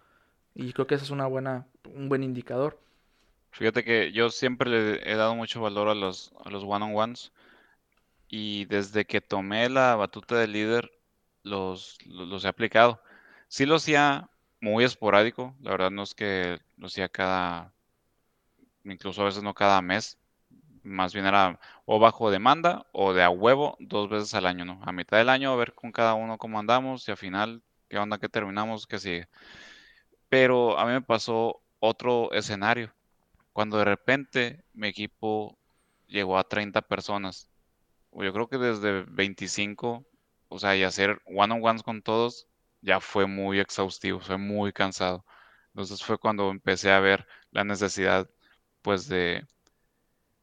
Y 0.53 0.74
creo 0.74 0.88
que 0.88 0.95
eso 0.95 1.03
es 1.03 1.12
una 1.12 1.28
buena, 1.28 1.68
un 1.93 2.10
buen 2.10 2.24
indicador. 2.24 2.80
Fíjate 3.51 3.84
que 3.84 4.12
yo 4.12 4.30
siempre 4.30 4.70
le 4.70 5.12
he 5.12 5.16
dado 5.16 5.36
mucho 5.36 5.62
valor 5.62 5.88
a 5.88 5.95
los, 5.95 6.34
a 6.43 6.49
los 6.49 6.64
one-on-ones 6.64 7.32
y 8.28 8.66
desde 8.66 9.06
que 9.06 9.22
tomé 9.22 9.70
la 9.70 9.95
batuta 9.95 10.36
de 10.36 10.47
líder 10.47 10.91
los, 11.43 11.97
los, 12.06 12.43
he 12.43 12.47
aplicado. 12.47 13.01
Sí 13.47 13.66
los 13.66 13.84
hacía 13.84 14.30
muy 14.60 14.84
esporádico, 14.84 15.56
la 15.62 15.72
verdad 15.72 15.91
no 15.91 16.03
es 16.03 16.14
que 16.14 16.60
lo 16.78 16.88
hacía 16.88 17.08
cada, 17.08 17.74
incluso 18.84 19.22
a 19.22 19.26
veces 19.26 19.43
no 19.43 19.53
cada 19.53 19.82
mes, 19.82 20.18
más 20.86 21.14
bien 21.14 21.26
era 21.26 21.60
o 21.86 22.00
bajo 22.00 22.32
demanda 22.32 22.86
o 22.94 23.14
de 23.14 23.24
a 23.24 23.30
huevo 23.30 23.78
dos 23.80 24.10
veces 24.10 24.34
al 24.36 24.46
año, 24.46 24.66
¿no? 24.66 24.80
A 24.84 24.92
mitad 24.92 25.18
del 25.18 25.30
año 25.30 25.52
a 25.52 25.56
ver 25.58 25.74
con 25.74 25.92
cada 25.92 26.14
uno 26.16 26.38
cómo 26.38 26.60
andamos 26.60 27.08
y 27.08 27.12
al 27.12 27.18
final 27.18 27.64
qué 27.90 27.98
onda 27.98 28.18
que 28.20 28.30
terminamos, 28.30 28.88
que 28.88 29.00
sigue. 29.00 29.28
Pero 30.30 30.78
a 30.78 30.86
mí 30.86 30.92
me 30.92 31.02
pasó 31.02 31.62
otro 31.80 32.32
escenario, 32.34 32.94
cuando 33.54 33.78
de 33.78 33.86
repente 33.86 34.66
mi 34.74 34.88
equipo 34.88 35.58
llegó 36.08 36.38
a 36.38 36.46
30 36.48 36.82
personas. 36.82 37.50
Yo 38.14 38.34
creo 38.34 38.50
que 38.50 38.58
desde 38.58 39.04
25, 39.04 40.06
o 40.50 40.60
sea, 40.60 40.76
y 40.78 40.84
hacer 40.84 41.22
one-on-ones 41.26 41.84
con 41.84 42.02
todos 42.02 42.48
ya 42.82 43.00
fue 43.02 43.28
muy 43.28 43.60
exhaustivo, 43.60 44.20
fue 44.22 44.38
muy 44.38 44.74
cansado. 44.74 45.26
Entonces 45.70 46.04
fue 46.04 46.18
cuando 46.18 46.52
empecé 46.52 46.92
a 46.92 47.00
ver 47.00 47.28
la 47.52 47.64
necesidad, 47.64 48.30
pues, 48.82 49.08
de 49.08 49.46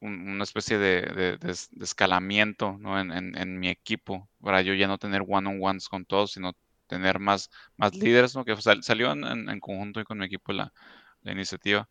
una 0.03 0.45
especie 0.45 0.79
de, 0.79 1.39
escalamiento 1.81 2.79
en, 2.99 3.61
mi 3.61 3.69
equipo, 3.69 4.29
para 4.41 4.61
yo 4.63 4.75
ya 4.75 4.89
no 4.89 4.99
tener 4.99 5.23
one-on-ones 5.27 5.89
con 5.89 6.05
todos, 6.05 6.33
sino 6.33 6.55
tener 6.89 7.19
más, 7.21 7.51
más 7.77 7.95
líderes, 7.95 8.35
¿no? 8.35 8.45
que 8.45 8.57
salió 8.61 9.13
en, 9.13 9.61
conjunto 9.61 10.05
con 10.05 10.19
mi 10.19 10.27
equipo 10.27 10.53
la, 10.53 10.73
iniciativa 11.25 11.89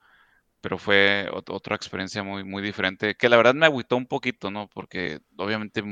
pero 0.61 0.77
fue 0.77 1.27
otra 1.33 1.75
experiencia 1.75 2.21
muy, 2.23 2.43
muy 2.43 2.61
diferente, 2.61 3.15
que 3.15 3.29
la 3.29 3.37
verdad 3.37 3.55
me 3.55 3.65
agüitó 3.65 3.97
un 3.97 4.05
poquito, 4.05 4.51
¿no? 4.51 4.67
Porque 4.67 5.19
obviamente 5.37 5.83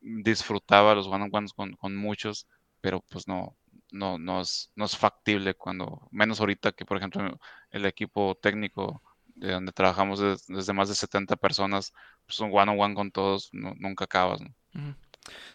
disfrutaba 0.00 0.94
los 0.94 1.06
one-on-ones 1.08 1.52
con, 1.52 1.72
con, 1.74 1.94
muchos, 1.96 2.46
pero 2.80 3.02
pues 3.02 3.28
no, 3.28 3.54
no, 3.90 4.18
no 4.18 4.40
es 4.40 4.96
factible 4.96 5.54
cuando, 5.54 6.08
menos 6.10 6.40
ahorita 6.40 6.72
que 6.72 6.86
por 6.86 6.96
ejemplo 6.96 7.38
el 7.70 7.84
equipo 7.86 8.34
técnico 8.40 9.02
de 9.46 9.52
donde 9.52 9.72
trabajamos 9.72 10.20
desde, 10.46 10.72
más 10.72 10.88
de 10.88 10.94
70 10.94 11.36
personas, 11.36 11.92
pues 12.26 12.38
un 12.40 12.50
one-on-one 12.52 12.94
con 12.94 13.10
todos, 13.10 13.50
nunca 13.52 14.04
acabas, 14.04 14.40
¿no? 14.40 14.94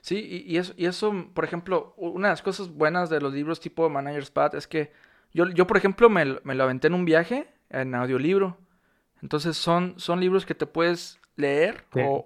Sí, 0.02 0.44
y, 0.46 0.58
eso, 0.58 0.74
y 0.78 0.86
eso, 0.86 1.14
por 1.34 1.44
ejemplo, 1.44 1.94
una 1.98 2.30
de 2.30 2.34
las 2.34 2.42
cosas 2.42 2.70
buenas 2.70 3.10
de 3.10 3.20
los 3.20 3.34
libros 3.34 3.60
tipo 3.60 3.90
Manager's 3.90 4.32
Path 4.32 4.54
es 4.54 4.68
que 4.68 4.92
yo, 5.34 5.50
yo 5.50 5.68
por 5.68 5.78
ejemplo, 5.78 6.10
me, 6.10 6.40
me 6.44 6.56
lo 6.56 6.64
aventé 6.64 6.88
en 6.88 6.94
un 6.94 7.06
viaje 7.06 7.50
en 7.70 7.96
audiolibro. 7.96 8.58
Entonces 9.22 9.58
son, 9.58 9.96
son 9.98 10.20
libros 10.20 10.46
que 10.46 10.56
te 10.56 10.66
puedes 10.66 11.20
leer 11.36 11.86
o, 11.96 12.26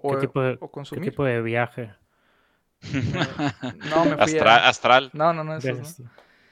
consumir. 0.70 1.04
¿Qué 1.04 1.10
tipo 1.10 1.24
de 1.24 1.42
viaje? 1.42 1.94
no, 3.90 4.04
me 4.04 4.16
fui 4.26 4.38
Astral. 4.38 5.10
No, 5.12 5.32
no, 5.32 5.44
no, 5.44 5.56
eso 5.56 6.04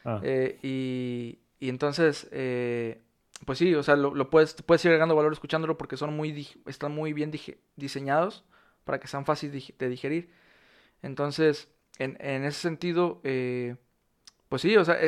ah. 0.04 0.20
eh, 0.22 0.58
y, 0.62 1.38
y, 1.58 1.68
entonces, 1.68 2.28
eh, 2.30 3.02
pues 3.44 3.58
sí, 3.58 3.74
o 3.74 3.82
sea, 3.82 3.96
lo, 3.96 4.30
puedes, 4.30 4.54
puedes 4.54 4.84
ir 4.84 4.90
agregando 4.90 5.16
valor 5.16 5.32
escuchándolo 5.32 5.78
porque 5.78 5.96
son 5.96 6.14
muy, 6.16 6.48
están 6.66 6.92
muy 6.92 7.12
bien 7.12 7.32
diseñados 7.76 8.44
para 8.84 9.00
que 9.00 9.08
sean 9.08 9.24
fáciles 9.24 9.72
de 9.78 9.88
digerir. 9.88 10.30
Entonces, 11.02 11.68
en, 11.98 12.16
en 12.20 12.44
ese 12.44 12.60
sentido, 12.60 13.20
eh, 13.24 13.76
pues 14.48 14.62
sí, 14.62 14.76
o 14.76 14.84
sea, 14.84 14.98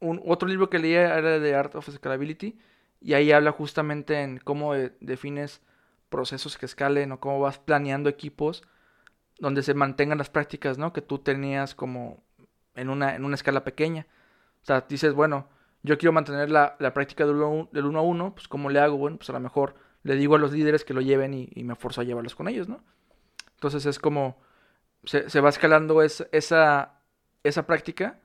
un, 0.00 0.20
otro 0.24 0.48
libro 0.48 0.70
que 0.70 0.78
leía 0.78 1.18
era 1.18 1.38
de 1.38 1.54
Art 1.54 1.74
of 1.74 1.88
Scalability 1.88 2.58
y 3.00 3.14
ahí 3.14 3.32
habla 3.32 3.52
justamente 3.52 4.20
en 4.22 4.38
cómo 4.38 4.74
defines 5.00 5.60
procesos 6.08 6.56
que 6.56 6.66
escalen 6.66 7.12
o 7.12 7.20
cómo 7.20 7.40
vas 7.40 7.58
planeando 7.58 8.08
equipos 8.08 8.62
donde 9.38 9.62
se 9.62 9.74
mantengan 9.74 10.18
las 10.18 10.30
prácticas, 10.30 10.78
¿no? 10.78 10.92
Que 10.92 11.02
tú 11.02 11.18
tenías 11.18 11.74
como 11.74 12.22
en 12.74 12.90
una, 12.90 13.14
en 13.14 13.24
una 13.24 13.36
escala 13.36 13.62
pequeña. 13.64 14.06
O 14.62 14.66
sea, 14.66 14.84
dices, 14.88 15.14
bueno, 15.14 15.48
yo 15.82 15.98
quiero 15.98 16.12
mantener 16.12 16.50
la, 16.50 16.76
práctica 16.94 17.26
del 17.26 17.36
1 17.36 17.70
del 17.72 17.86
uno 17.86 17.98
a 17.98 18.02
1, 18.02 18.34
pues 18.34 18.48
¿cómo 18.48 18.70
le 18.70 18.80
hago? 18.80 18.96
Bueno, 18.96 19.16
pues 19.18 19.30
a 19.30 19.32
lo 19.32 19.40
mejor 19.40 19.74
le 20.02 20.16
digo 20.16 20.36
a 20.36 20.38
los 20.38 20.52
líderes 20.52 20.84
que 20.84 20.94
lo 20.94 21.00
lleven 21.00 21.34
y, 21.34 21.64
me 21.64 21.74
forzo 21.74 22.00
a 22.00 22.04
llevarlos 22.04 22.34
con 22.34 22.48
ellos, 22.48 22.68
¿no? 22.68 22.82
Entonces 23.54 23.86
es 23.86 23.98
como 23.98 24.38
se, 25.04 25.30
se 25.30 25.40
va 25.40 25.48
escalando 25.48 26.02
esa, 26.02 27.00
esa 27.42 27.66
práctica 27.66 28.20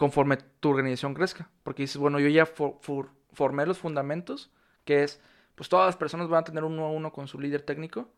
conforme 0.00 0.38
tu 0.38 0.70
organización 0.70 1.12
crezca. 1.12 1.50
Porque 1.62 1.82
dices, 1.82 1.98
bueno, 1.98 2.18
yo 2.18 2.28
ya 2.28 2.46
formé 2.46 3.66
los 3.66 3.78
fundamentos, 3.78 4.50
que 4.86 5.02
es, 5.02 5.20
pues 5.54 5.68
todas 5.68 5.86
las 5.86 5.96
personas 5.98 6.28
van 6.28 6.40
a 6.40 6.44
tener 6.44 6.64
uno 6.64 6.86
a 6.86 6.90
uno 6.90 7.12
con 7.12 7.28
su 7.28 7.38
líder 7.38 7.60
técnico, 7.60 8.08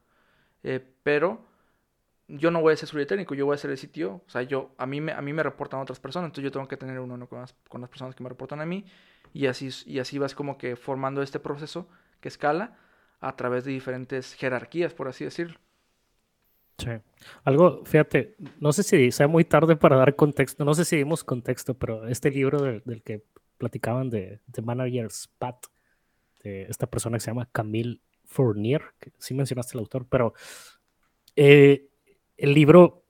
eh, 0.63 0.95
pero 1.03 1.45
yo 2.29 2.51
no 2.51 2.61
voy 2.61 2.73
a 2.73 2.77
ser 2.77 2.89
su 2.89 2.97
líder 2.97 3.09
técnico, 3.09 3.35
yo 3.35 3.47
voy 3.47 3.55
a 3.55 3.59
ser 3.59 3.71
el 3.71 3.79
sitio. 3.79 4.23
O 4.27 4.31
sea, 4.31 4.43
yo, 4.43 4.73
a 4.79 4.87
mí 4.87 5.01
me, 5.01 5.13
a 5.13 5.21
mí 5.21 5.33
me 5.33 5.43
reportan 5.43 5.81
otras 5.81 6.01
personas, 6.01 6.29
entonces 6.29 6.45
yo 6.45 6.53
tengo 6.53 6.69
que 6.69 6.77
tener 6.77 6.99
uno 7.01 7.15
uno 7.15 7.29
con 7.29 7.41
las, 7.41 7.55
con 7.69 7.81
las 7.81 7.91
personas 7.91 8.15
que 8.15 8.23
me 8.23 8.29
reportan 8.29 8.61
a 8.61 8.67
mí. 8.67 8.85
Y 9.33 9.47
así, 9.47 9.71
y 9.87 9.99
así 9.99 10.19
vas 10.19 10.35
como 10.35 10.59
que 10.59 10.77
formando 10.77 11.23
este 11.23 11.41
proceso 11.41 11.89
que 12.21 12.29
escala 12.29 12.77
a 13.21 13.37
través 13.37 13.65
de 13.65 13.73
diferentes 13.73 14.35
jerarquías, 14.35 14.95
por 14.95 15.09
así 15.09 15.25
decirlo. 15.25 15.59
Sí. 16.79 16.91
Algo, 17.45 17.85
fíjate, 17.85 18.35
no 18.59 18.73
sé 18.73 18.83
si 18.83 19.13
sea 19.13 19.29
muy 19.29 19.45
tarde 19.45 19.77
para 19.77 19.97
dar 19.97 20.17
contexto, 20.17 20.65
no 20.65 20.75
sé 20.75 20.85
si 20.85 20.97
dimos 20.97 21.23
contexto, 21.23 21.75
pero 21.75 22.09
este 22.09 22.31
libro 22.31 22.61
del 22.61 23.03
que 23.03 23.25
platicaban 23.59 24.11
de, 24.11 24.41
The 24.51 24.63
Manager's 24.63 25.29
Path, 25.39 25.67
de 26.43 26.63
esta 26.63 26.89
persona 26.89 27.17
que 27.17 27.21
se 27.21 27.31
llama 27.31 27.49
Camille 27.53 28.01
Fournier, 28.25 28.83
que 28.99 29.13
sí 29.19 29.35
mencionaste 29.35 29.77
el 29.77 29.81
autor, 29.81 30.07
pero 30.09 30.35
eh, 31.37 31.89
el 32.43 32.55
libro, 32.55 33.05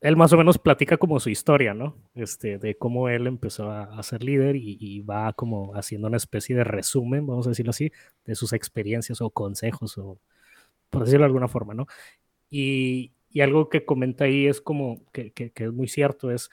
él 0.00 0.16
más 0.16 0.32
o 0.32 0.36
menos 0.36 0.58
platica 0.58 0.96
como 0.96 1.18
su 1.18 1.28
historia, 1.28 1.74
¿no? 1.74 1.96
Este, 2.14 2.56
de 2.58 2.76
cómo 2.76 3.08
él 3.08 3.26
empezó 3.26 3.72
a, 3.72 4.00
ser 4.04 4.22
líder 4.22 4.54
y, 4.54 5.00
va 5.00 5.32
como 5.32 5.74
haciendo 5.74 6.06
una 6.06 6.18
especie 6.18 6.54
de 6.54 6.62
resumen, 6.62 7.26
vamos 7.26 7.46
a 7.46 7.50
decirlo 7.50 7.70
así, 7.70 7.90
de 8.24 8.36
sus 8.36 8.52
experiencias 8.52 9.20
o 9.20 9.30
consejos, 9.30 9.98
o 9.98 10.20
por 10.88 11.02
decirlo 11.02 11.24
de 11.24 11.26
alguna 11.26 11.48
forma, 11.48 11.74
¿no? 11.74 11.88
Y, 12.48 13.12
algo 13.42 13.68
que 13.68 13.84
comenta 13.84 14.24
ahí 14.24 14.46
es 14.46 14.60
como 14.62 15.02
que, 15.12 15.32
es 15.54 15.72
muy 15.72 15.88
cierto, 15.88 16.30
es 16.30 16.48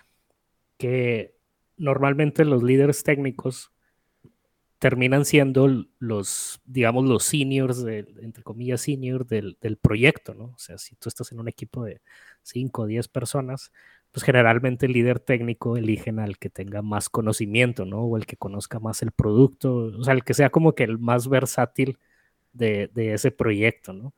que 0.77 1.35
normalmente 1.77 2.45
los 2.45 2.63
líderes 2.63 3.03
técnicos 3.03 3.71
terminan 4.83 5.23
siendo 5.23 5.85
los, 5.99 6.59
digamos, 6.65 7.05
los 7.05 7.23
seniors, 7.23 7.85
entre 7.85 8.43
comillas, 8.43 8.81
seniors 8.81 9.25
del, 9.29 9.77
proyecto, 9.81 10.33
¿no? 10.33 10.47
O 10.47 10.57
sea, 10.57 10.77
si 10.77 10.97
tú 10.97 11.07
estás 11.07 11.31
en 11.31 11.39
un 11.39 11.47
equipo 11.47 11.85
de 11.85 12.01
5 12.41 12.81
o 12.81 12.85
10 12.85 13.07
personas, 13.07 13.71
pues 14.11 14.25
generalmente 14.25 14.85
el 14.85 14.91
líder 14.91 15.21
técnico 15.21 15.77
eligen 15.77 16.19
al 16.19 16.37
que 16.37 16.49
tenga 16.49 16.81
más 16.81 17.07
conocimiento, 17.07 17.85
¿no? 17.85 18.01
O 18.01 18.17
el 18.17 18.25
que 18.25 18.35
conozca 18.35 18.77
más 18.81 19.01
el 19.03 19.13
producto, 19.13 19.73
o 19.97 20.03
sea, 20.03 20.13
el 20.15 20.25
que 20.25 20.33
sea 20.33 20.49
como 20.49 20.75
que 20.75 20.83
el 20.83 20.99
más 20.99 21.29
versátil 21.29 21.97
de, 22.51 22.89
de 22.93 23.13
ese 23.13 23.31
proyecto, 23.31 23.93
¿no? 23.93 24.13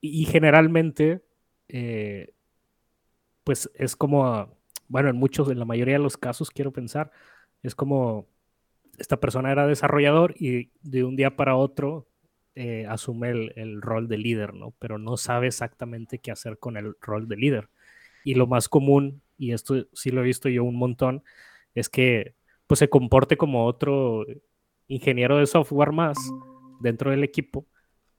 y 0.00 0.26
generalmente, 0.26 1.24
eh, 1.68 2.34
pues 3.44 3.70
es 3.74 3.96
como, 3.96 4.56
bueno, 4.88 5.08
en 5.10 5.16
muchos, 5.16 5.50
en 5.50 5.58
la 5.58 5.64
mayoría 5.64 5.94
de 5.94 6.02
los 6.02 6.16
casos, 6.16 6.50
quiero 6.50 6.72
pensar, 6.72 7.10
es 7.62 7.74
como 7.74 8.26
esta 8.98 9.18
persona 9.18 9.52
era 9.52 9.66
desarrollador 9.66 10.34
y 10.38 10.70
de 10.82 11.04
un 11.04 11.16
día 11.16 11.36
para 11.36 11.56
otro 11.56 12.06
eh, 12.54 12.86
asume 12.88 13.30
el, 13.30 13.82
rol 13.82 14.06
de 14.08 14.18
líder, 14.18 14.54
¿no? 14.54 14.72
Pero 14.78 14.98
no 14.98 15.16
sabe 15.16 15.48
exactamente 15.48 16.20
qué 16.20 16.30
hacer 16.30 16.58
con 16.58 16.76
el 16.76 16.94
rol 17.00 17.26
de 17.28 17.36
líder. 17.36 17.68
Y 18.24 18.34
lo 18.34 18.46
más 18.46 18.68
común, 18.68 19.22
y 19.38 19.52
esto 19.52 19.86
sí 19.92 20.10
lo 20.10 20.20
he 20.20 20.24
visto 20.24 20.48
yo 20.48 20.64
un 20.64 20.76
montón, 20.76 21.24
es 21.74 21.88
que 21.88 22.34
pues 22.66 22.78
se 22.78 22.88
comporte 22.88 23.36
como 23.36 23.66
otro 23.66 24.24
ingeniero 24.86 25.38
de 25.38 25.46
software 25.46 25.92
más 25.92 26.16
dentro 26.80 27.10
del 27.10 27.24
equipo, 27.24 27.66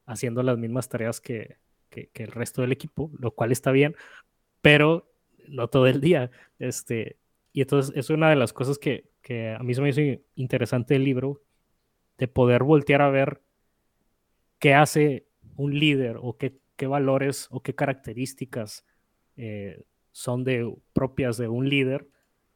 haciendo 0.05 0.43
las 0.43 0.57
mismas 0.57 0.89
tareas 0.89 1.21
que, 1.21 1.57
que, 1.89 2.09
el 2.15 2.31
resto 2.31 2.61
del 2.61 2.71
equipo, 2.71 3.11
lo 3.17 3.31
cual 3.31 3.51
está 3.51 3.71
bien, 3.71 3.95
pero 4.61 5.09
no 5.47 5.69
todo 5.69 5.87
el 5.87 6.01
día. 6.01 6.31
Este, 6.59 7.17
y 7.53 7.61
entonces 7.61 7.95
es 7.95 8.09
una 8.09 8.29
de 8.29 8.35
las 8.35 8.53
cosas 8.53 8.77
que, 8.77 9.09
que 9.25 9.49
a 9.49 9.63
mí 9.63 9.73
se 9.73 9.81
me 9.81 9.89
hizo 9.89 10.21
interesante 10.35 10.95
el 10.95 11.03
libro, 11.03 11.41
de 12.19 12.27
poder 12.27 12.61
voltear 12.61 13.01
a 13.01 13.09
ver 13.09 13.41
qué 14.59 14.75
hace 14.75 15.25
un 15.55 15.79
líder 15.79 16.17
o 16.21 16.37
qué, 16.37 16.59
qué 16.75 16.85
valores 16.85 17.47
o 17.49 17.63
qué 17.63 17.73
características 17.73 18.85
eh, 19.35 19.83
son 20.11 20.43
de, 20.43 20.71
propias 20.93 21.37
de 21.37 21.47
un 21.47 21.67
líder 21.67 22.07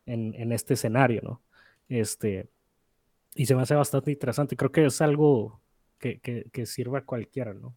en, 0.05 0.35
en, 0.35 0.51
este 0.51 0.75
escenario, 0.75 1.21
¿no? 1.23 1.41
Este, 1.87 2.51
y 3.33 3.47
se 3.47 3.55
me 3.55 3.63
hace 3.63 3.73
bastante 3.73 4.11
interesante. 4.11 4.55
Creo 4.55 4.71
que 4.71 4.85
es 4.85 5.01
algo 5.01 5.59
que, 5.97 6.19
que, 6.19 6.65
sirve 6.67 6.99
a 6.99 7.03
cualquiera, 7.03 7.51
¿no? 7.55 7.75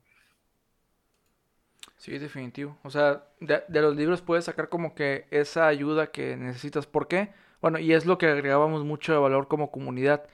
Sí, 1.97 2.19
definitivo. 2.19 2.77
O 2.83 2.91
sea, 2.91 3.25
de, 3.41 3.63
los 3.81 3.97
libros 3.97 4.21
puedes 4.21 4.45
sacar 4.45 4.69
como 4.69 4.95
que 4.95 5.27
esa 5.31 5.67
ayuda 5.67 6.11
que 6.11 6.37
necesitas. 6.37 6.87
¿Por 6.87 7.09
qué? 7.09 7.33
Bueno, 7.63 7.79
y 7.79 7.93
es 7.95 8.05
lo 8.05 8.19
que 8.19 8.27
agregábamos 8.27 8.85
mucho 8.85 9.13
de 9.13 9.19
valor 9.19 9.49
como 9.49 9.71
comunidad. 9.71 10.25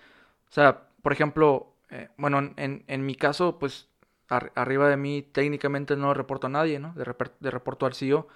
O 0.48 0.52
sea, 0.52 0.88
por 1.02 1.12
ejemplo, 1.12 1.74
eh, 1.90 2.08
bueno, 2.16 2.38
en, 2.56 2.84
en, 2.86 3.06
mi 3.06 3.14
caso, 3.14 3.58
pues 3.58 3.88
arriba 4.28 4.88
de 4.88 4.96
mí 4.96 5.22
técnicamente 5.22 5.96
no 5.96 6.14
reporto 6.14 6.48
a 6.48 6.50
nadie, 6.50 6.78
¿no? 6.78 6.94
De, 6.94 7.04
de 7.40 7.50
reporto 7.50 7.86
al 7.86 7.94
CEO. 7.94 8.28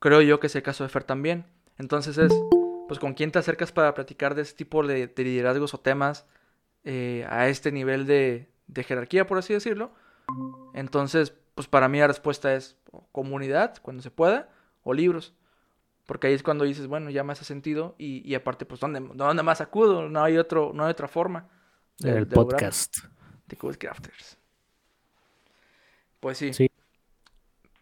Creo 0.00 0.20
yo 0.20 0.40
que 0.40 0.48
es 0.48 0.56
el 0.56 0.62
caso 0.62 0.84
de 0.84 0.90
Fer 0.90 1.04
también. 1.04 1.46
Entonces 1.78 2.18
es, 2.18 2.32
pues, 2.88 2.98
con 2.98 3.14
quién 3.14 3.30
te 3.30 3.38
acercas 3.38 3.72
para 3.72 3.94
platicar 3.94 4.34
de 4.34 4.42
ese 4.42 4.54
tipo 4.54 4.84
de, 4.86 5.12
liderazgos 5.16 5.74
o 5.74 5.78
temas 5.78 6.26
eh, 6.84 7.24
a 7.30 7.48
este 7.48 7.72
nivel 7.72 8.06
de, 8.06 8.50
de 8.66 8.84
jerarquía, 8.84 9.26
por 9.26 9.38
así 9.38 9.54
decirlo. 9.54 9.92
Entonces, 10.74 11.32
pues 11.54 11.68
para 11.68 11.88
mí 11.88 11.98
la 11.98 12.08
respuesta 12.08 12.54
es 12.54 12.76
comunidad, 13.12 13.76
cuando 13.82 14.02
se 14.02 14.10
pueda, 14.10 14.50
o 14.82 14.92
libros. 14.92 15.34
Porque 16.08 16.26
ahí 16.28 16.32
es 16.32 16.42
cuando 16.42 16.64
dices, 16.64 16.86
bueno, 16.86 17.10
ya 17.10 17.22
me 17.22 17.32
hace 17.34 17.44
sentido. 17.44 17.94
Y, 17.98 18.26
y 18.26 18.34
aparte, 18.34 18.64
pues, 18.64 18.80
¿dónde, 18.80 18.98
¿dónde 19.14 19.42
más 19.42 19.60
acudo? 19.60 20.08
No 20.08 20.24
hay, 20.24 20.38
otro, 20.38 20.72
no 20.74 20.86
hay 20.86 20.90
otra 20.90 21.06
forma. 21.06 21.50
de- 21.98 22.16
El 22.16 22.28
de 22.28 22.34
podcast. 22.34 22.96
De 23.46 23.56
Cool 23.58 23.76
Crafters. 23.76 24.38
Pues 26.20 26.38
sí. 26.38 26.54
Sí. 26.54 26.70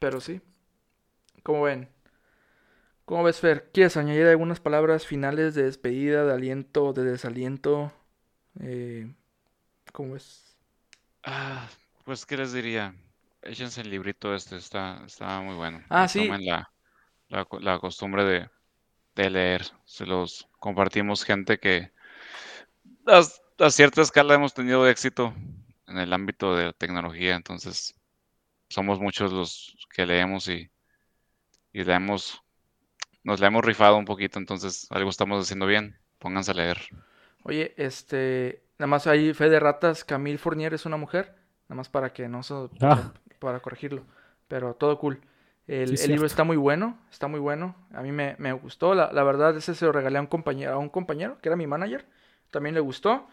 Pero 0.01 0.21
sí. 0.21 0.41
¿Cómo 1.45 1.63
ven? 1.63 1.89
¿Cómo 3.05 3.23
ves, 3.23 3.39
Fer? 3.39 3.71
¿Quieres 3.73 3.97
añadir 3.97 4.27
algunas 4.27 4.59
palabras 4.59 5.07
finales 5.07 5.55
de 5.55 5.63
despedida, 5.63 6.25
de 6.25 6.33
aliento, 6.33 6.93
de 6.93 7.05
desaliento? 7.05 7.93
Eh, 8.61 9.09
¿Cómo 9.93 10.15
ves? 10.15 10.57
Ah, 11.23 11.69
pues, 12.05 12.27
¿qué 12.27 12.37
les 12.37 12.53
diría? 12.53 12.93
Échense 13.43 13.83
el 13.83 13.91
librito 13.91 14.35
este, 14.35 14.57
está, 14.57 15.05
está 15.07 15.41
muy 15.41 15.55
bueno. 15.55 15.81
Ah, 15.89 16.09
sí. 16.09 16.29
La, 17.29 17.39
la, 17.39 17.45
co- 17.45 17.61
la 17.61 17.79
costumbre 17.79 18.25
de, 18.25 18.51
de 19.15 19.31
leer. 19.31 19.63
Se 19.85 20.07
los 20.07 20.49
compartimos 20.59 21.25
gente 21.25 21.59
que 21.59 21.93
a, 23.07 23.23
a 23.65 23.71
cierta 23.71 24.03
escala 24.03 24.35
hemos 24.35 24.55
tenido 24.55 24.87
éxito 24.89 25.35
en 25.87 25.99
el 25.99 26.13
ámbito 26.13 26.57
de 26.57 26.67
la 26.67 26.73
tecnología, 26.73 27.37
entonces 27.37 27.95
somos 28.69 28.99
muchos 29.01 29.33
los 29.33 29.77
que 29.95 30.07
leemos 30.07 30.49
y, 30.49 30.71
y 31.73 31.85
la 31.85 31.97
hemos- 31.97 32.43
nos 33.23 33.41
la 33.41 33.49
hemos 33.49 33.65
rifado 33.65 33.97
un 33.97 34.05
poquito, 34.05 34.39
entonces 34.39 34.87
algo 34.91 35.11
estamos 35.11 35.45
haciendo 35.45 35.67
bien. 35.67 35.99
Pónganse 36.19 36.53
a 36.53 36.55
leer. 36.55 36.79
Oye, 37.43 37.75
este, 37.77 38.63
nada 38.79 38.87
más 38.89 39.07
ahí 39.07 39.33
fe 39.35 39.49
de 39.51 39.61
ratas, 39.61 40.03
Camille 40.05 40.39
Fournier 40.39 40.73
es 40.75 40.87
una 40.87 40.97
mujer, 40.97 41.37
nada 41.69 41.77
más 41.77 41.89
para 41.89 42.13
que 42.13 42.27
no 42.29 42.43
se, 42.43 42.55
Ah. 42.81 43.13
para 43.39 43.61
corregirlo, 43.61 44.05
pero 44.49 44.75
todo 44.75 44.99
cool. 44.99 45.21
El, 45.67 45.99
Sí, 45.99 46.05
el 46.05 46.13
libro 46.13 46.27
está 46.27 46.45
muy 46.45 46.57
bueno, 46.57 46.99
está 47.11 47.27
muy 47.27 47.41
bueno, 47.41 47.75
a 47.93 48.03
mí 48.03 48.13
me, 48.13 48.37
me 48.39 48.53
gustó, 48.53 48.95
la, 48.95 49.13
la 49.13 49.25
verdad 49.25 49.57
ese 49.57 49.75
se 49.75 49.85
lo 49.85 49.93
regalé 49.93 50.19
a 50.19 50.21
un 50.21 50.29
compañero, 50.29 50.75
a 50.75 50.79
un 50.79 50.89
compañero 50.89 51.39
que 51.41 51.49
era 51.49 51.57
mi 51.57 51.67
manager, 51.67 52.07
también 52.51 52.75
le 52.75 52.81
gustó, 52.81 53.27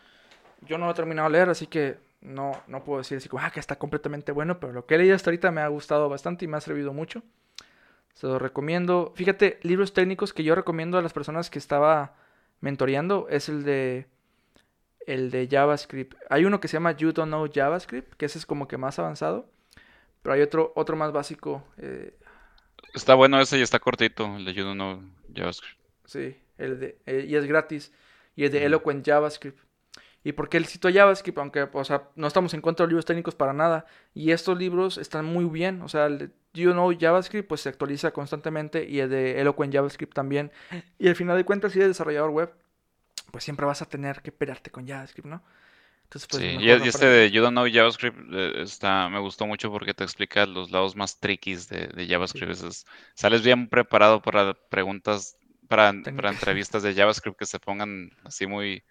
yo 0.61 0.77
no 0.77 0.85
lo 0.85 0.91
he 0.91 0.95
terminado 0.95 1.29
de 1.29 1.33
leer, 1.33 1.49
así 1.49 1.67
que 1.67 1.97
no, 2.23 2.53
no 2.67 2.83
puedo 2.83 2.99
decir 2.99 3.17
así 3.17 3.29
como, 3.29 3.43
ah, 3.43 3.51
que 3.51 3.59
está 3.59 3.75
completamente 3.77 4.31
bueno, 4.31 4.59
pero 4.59 4.73
lo 4.73 4.85
que 4.85 4.95
he 4.95 4.97
leído 4.97 5.15
hasta 5.15 5.29
ahorita 5.29 5.51
me 5.51 5.61
ha 5.61 5.67
gustado 5.67 6.09
bastante 6.09 6.45
y 6.45 6.47
me 6.47 6.57
ha 6.57 6.61
servido 6.61 6.93
mucho. 6.93 7.21
Se 8.13 8.27
lo 8.27 8.39
recomiendo. 8.39 9.11
Fíjate, 9.15 9.59
libros 9.63 9.93
técnicos 9.93 10.33
que 10.33 10.43
yo 10.43 10.55
recomiendo 10.55 10.97
a 10.97 11.01
las 11.01 11.13
personas 11.13 11.49
que 11.49 11.59
estaba 11.59 12.15
mentoreando 12.61 13.27
es 13.29 13.49
el 13.49 13.63
de 13.63 14.07
el 15.05 15.31
de 15.31 15.49
JavaScript. 15.51 16.15
Hay 16.29 16.45
uno 16.45 16.61
que 16.61 16.69
se 16.69 16.73
llama 16.77 16.93
You 16.93 17.11
Don't 17.11 17.29
Know 17.29 17.49
JavaScript, 17.53 18.13
que 18.13 18.25
ese 18.25 18.37
es 18.37 18.45
como 18.45 18.69
que 18.69 18.77
más 18.77 18.99
avanzado, 18.99 19.49
pero 20.21 20.35
hay 20.35 20.41
otro 20.41 20.71
otro 20.75 20.95
más 20.95 21.11
básico, 21.11 21.63
eh, 21.77 22.17
Está 22.93 23.15
bueno 23.15 23.39
ese 23.41 23.57
y 23.57 23.61
está 23.61 23.79
cortito, 23.79 24.37
el 24.37 24.45
de 24.45 24.53
Don't 24.53 24.75
Know 24.75 25.03
JavaScript. 25.33 25.79
sí, 26.05 26.37
el 26.57 26.79
de 26.79 26.97
eh, 27.05 27.25
y 27.27 27.35
es 27.35 27.45
gratis 27.45 27.91
y 28.35 28.45
es 28.45 28.51
de 28.51 28.65
Eloquent 28.65 29.05
JavaScript. 29.05 29.59
¿Y 30.23 30.31
por 30.31 30.47
qué 30.47 30.57
el 30.57 30.65
cito 30.65 30.89
JavaScript? 30.91 31.37
Aunque, 31.37 31.67
o 31.71 31.83
sea, 31.83 32.09
no 32.15 32.27
estamos 32.27 32.53
en 32.53 32.61
contra 32.61 32.85
de 32.85 32.91
libros 32.91 33.05
técnicos 33.05 33.35
para 33.35 33.51
nada. 33.51 33.85
Y 34.13 34.31
estos 34.31 34.57
libros 34.57 34.97
están 34.97 35.25
muy 35.25 35.43
bien. 35.45 35.81
O 35.81 35.89
sea, 35.89 36.05
el 36.05 36.17
de 36.17 36.29
You 36.53 36.71
Know 36.71 36.95
JavaScript 36.97 37.47
pues 37.47 37.61
se 37.61 37.69
actualiza 37.69 38.11
constantemente 38.11 38.87
y 38.87 38.99
el 38.99 39.09
de 39.09 39.41
Eloquent 39.41 39.73
JavaScript 39.73 40.13
también. 40.13 40.51
Y 40.97 41.09
al 41.09 41.15
final 41.15 41.35
de 41.35 41.43
cuentas, 41.43 41.73
si 41.73 41.79
eres 41.79 41.89
desarrollador 41.89 42.29
web, 42.29 42.53
pues 43.31 43.43
siempre 43.43 43.65
vas 43.65 43.81
a 43.81 43.85
tener 43.85 44.21
que 44.21 44.31
pelearte 44.31 44.71
con 44.71 44.87
JavaScript, 44.87 45.27
¿no? 45.27 45.43
Entonces, 46.03 46.27
pues 46.29 46.41
Sí, 46.43 46.47
y, 46.49 46.55
no 46.57 46.61
y 46.61 46.87
este 46.87 47.05
de 47.05 47.31
You 47.31 47.41
Don't 47.41 47.53
Know 47.53 47.67
JavaScript 47.71 48.17
eh, 48.31 48.61
está, 48.61 49.09
me 49.09 49.19
gustó 49.19 49.47
mucho 49.47 49.71
porque 49.71 49.93
te 49.93 50.03
explica 50.03 50.45
los 50.45 50.71
lados 50.71 50.95
más 50.95 51.19
triquis 51.19 51.67
de, 51.69 51.87
de 51.87 52.07
JavaScript. 52.07 52.51
Es- 52.51 52.85
sales 53.15 53.43
bien 53.43 53.67
preparado 53.67 54.21
para 54.21 54.53
preguntas, 54.69 55.37
para, 55.67 55.89
entrevistas 56.29 56.83
de 56.83 56.93
JavaScript 56.93 57.37
que 57.37 57.45
se 57.45 57.59
pongan 57.59 58.11
así 58.23 58.45
muy, 58.45 58.83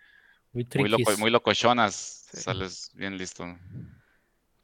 Muy 0.53 0.67
muy, 0.75 0.89
loco, 0.89 1.13
muy 1.19 1.31
locochonas. 1.31 2.29
Sí. 2.33 2.41
Sales 2.41 2.91
bien 2.95 3.17
listo. 3.19 3.45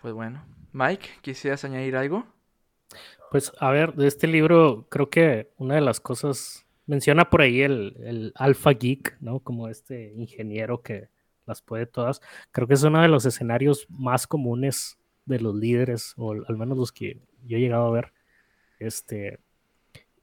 Pues 0.00 0.14
bueno. 0.14 0.44
Mike, 0.72 1.08
¿quisieras 1.22 1.64
añadir 1.64 1.96
algo? 1.96 2.26
Pues 3.30 3.52
a 3.60 3.70
ver, 3.70 3.94
de 3.94 4.06
este 4.06 4.26
libro 4.26 4.86
creo 4.90 5.10
que 5.10 5.50
una 5.58 5.74
de 5.74 5.80
las 5.80 6.00
cosas, 6.00 6.64
menciona 6.86 7.28
por 7.28 7.42
ahí 7.42 7.60
el, 7.60 7.96
el 8.02 8.32
Alpha 8.34 8.70
Geek, 8.72 9.18
¿no? 9.20 9.40
Como 9.40 9.68
este 9.68 10.12
ingeniero 10.16 10.82
que 10.82 11.08
las 11.48 11.62
puede 11.62 11.86
todas. 11.86 12.20
Creo 12.52 12.68
que 12.68 12.74
es 12.74 12.82
uno 12.84 13.02
de 13.02 13.08
los 13.08 13.26
escenarios 13.26 13.86
más 13.90 14.26
comunes 14.26 14.98
de 15.24 15.40
los 15.40 15.54
líderes, 15.56 16.14
o 16.16 16.32
al 16.32 16.56
menos 16.56 16.78
los 16.78 16.92
que 16.92 17.20
yo 17.46 17.56
he 17.56 17.60
llegado 17.60 17.86
a 17.88 17.90
ver. 17.90 18.12
Este, 18.78 19.40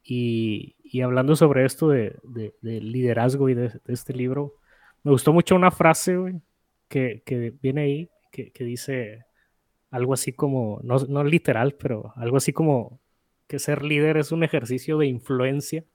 y, 0.03 0.75
y 0.83 1.01
hablando 1.01 1.35
sobre 1.35 1.65
esto 1.65 1.89
de, 1.89 2.17
de- 2.23 2.53
de 2.61 2.81
liderazgo 2.81 3.49
y 3.49 3.53
de, 3.55 3.69
de 3.69 3.93
este 3.93 4.13
libro, 4.13 4.53
me 5.03 5.11
gustó 5.11 5.33
mucho 5.33 5.55
una 5.55 5.71
frase, 5.71 6.17
güey, 6.17 6.41
que, 6.87 7.23
que 7.25 7.53
viene 7.61 7.81
ahí, 7.81 8.09
que, 8.31 8.51
que 8.51 8.63
dice 8.63 9.25
algo 9.91 10.13
así 10.13 10.33
como, 10.33 10.79
no, 10.83 10.97
no 11.07 11.23
literal, 11.23 11.75
pero 11.75 12.13
algo 12.15 12.37
así 12.37 12.53
como 12.53 12.99
que 13.47 13.59
ser 13.59 13.83
líder 13.83 14.17
es 14.17 14.31
un 14.31 14.43
ejercicio 14.43 14.97
de 14.97 15.07
influencia 15.07 15.85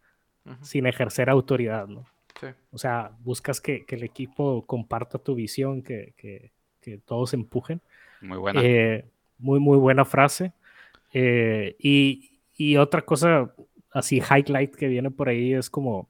sin 0.62 0.86
ejercer 0.86 1.30
autoridad, 1.30 1.86
¿no? 1.86 2.06
Sí. 2.40 2.46
O 2.72 2.78
sea, 2.78 3.12
buscas 3.20 3.60
que, 3.60 3.84
que 3.84 3.96
el 3.96 4.02
equipo 4.04 4.64
comparta 4.66 5.18
tu 5.18 5.34
visión, 5.34 5.82
que, 5.82 6.14
que- 6.16 6.52
que 6.80 6.96
todos 6.96 7.34
empujen. 7.34 7.82
Muy 8.22 8.38
buena. 8.38 8.62
Eh, 8.64 9.04
muy, 9.38 9.60
muy 9.60 9.76
buena 9.76 10.04
frase. 10.06 10.52
Eh, 11.12 11.76
y, 11.78 12.40
y 12.56 12.76
otra 12.78 13.02
cosa 13.02 13.52
así, 13.90 14.18
highlight 14.20 14.74
que 14.74 14.88
viene 14.88 15.10
por 15.10 15.28
ahí 15.28 15.52
es 15.52 15.68
como, 15.68 16.08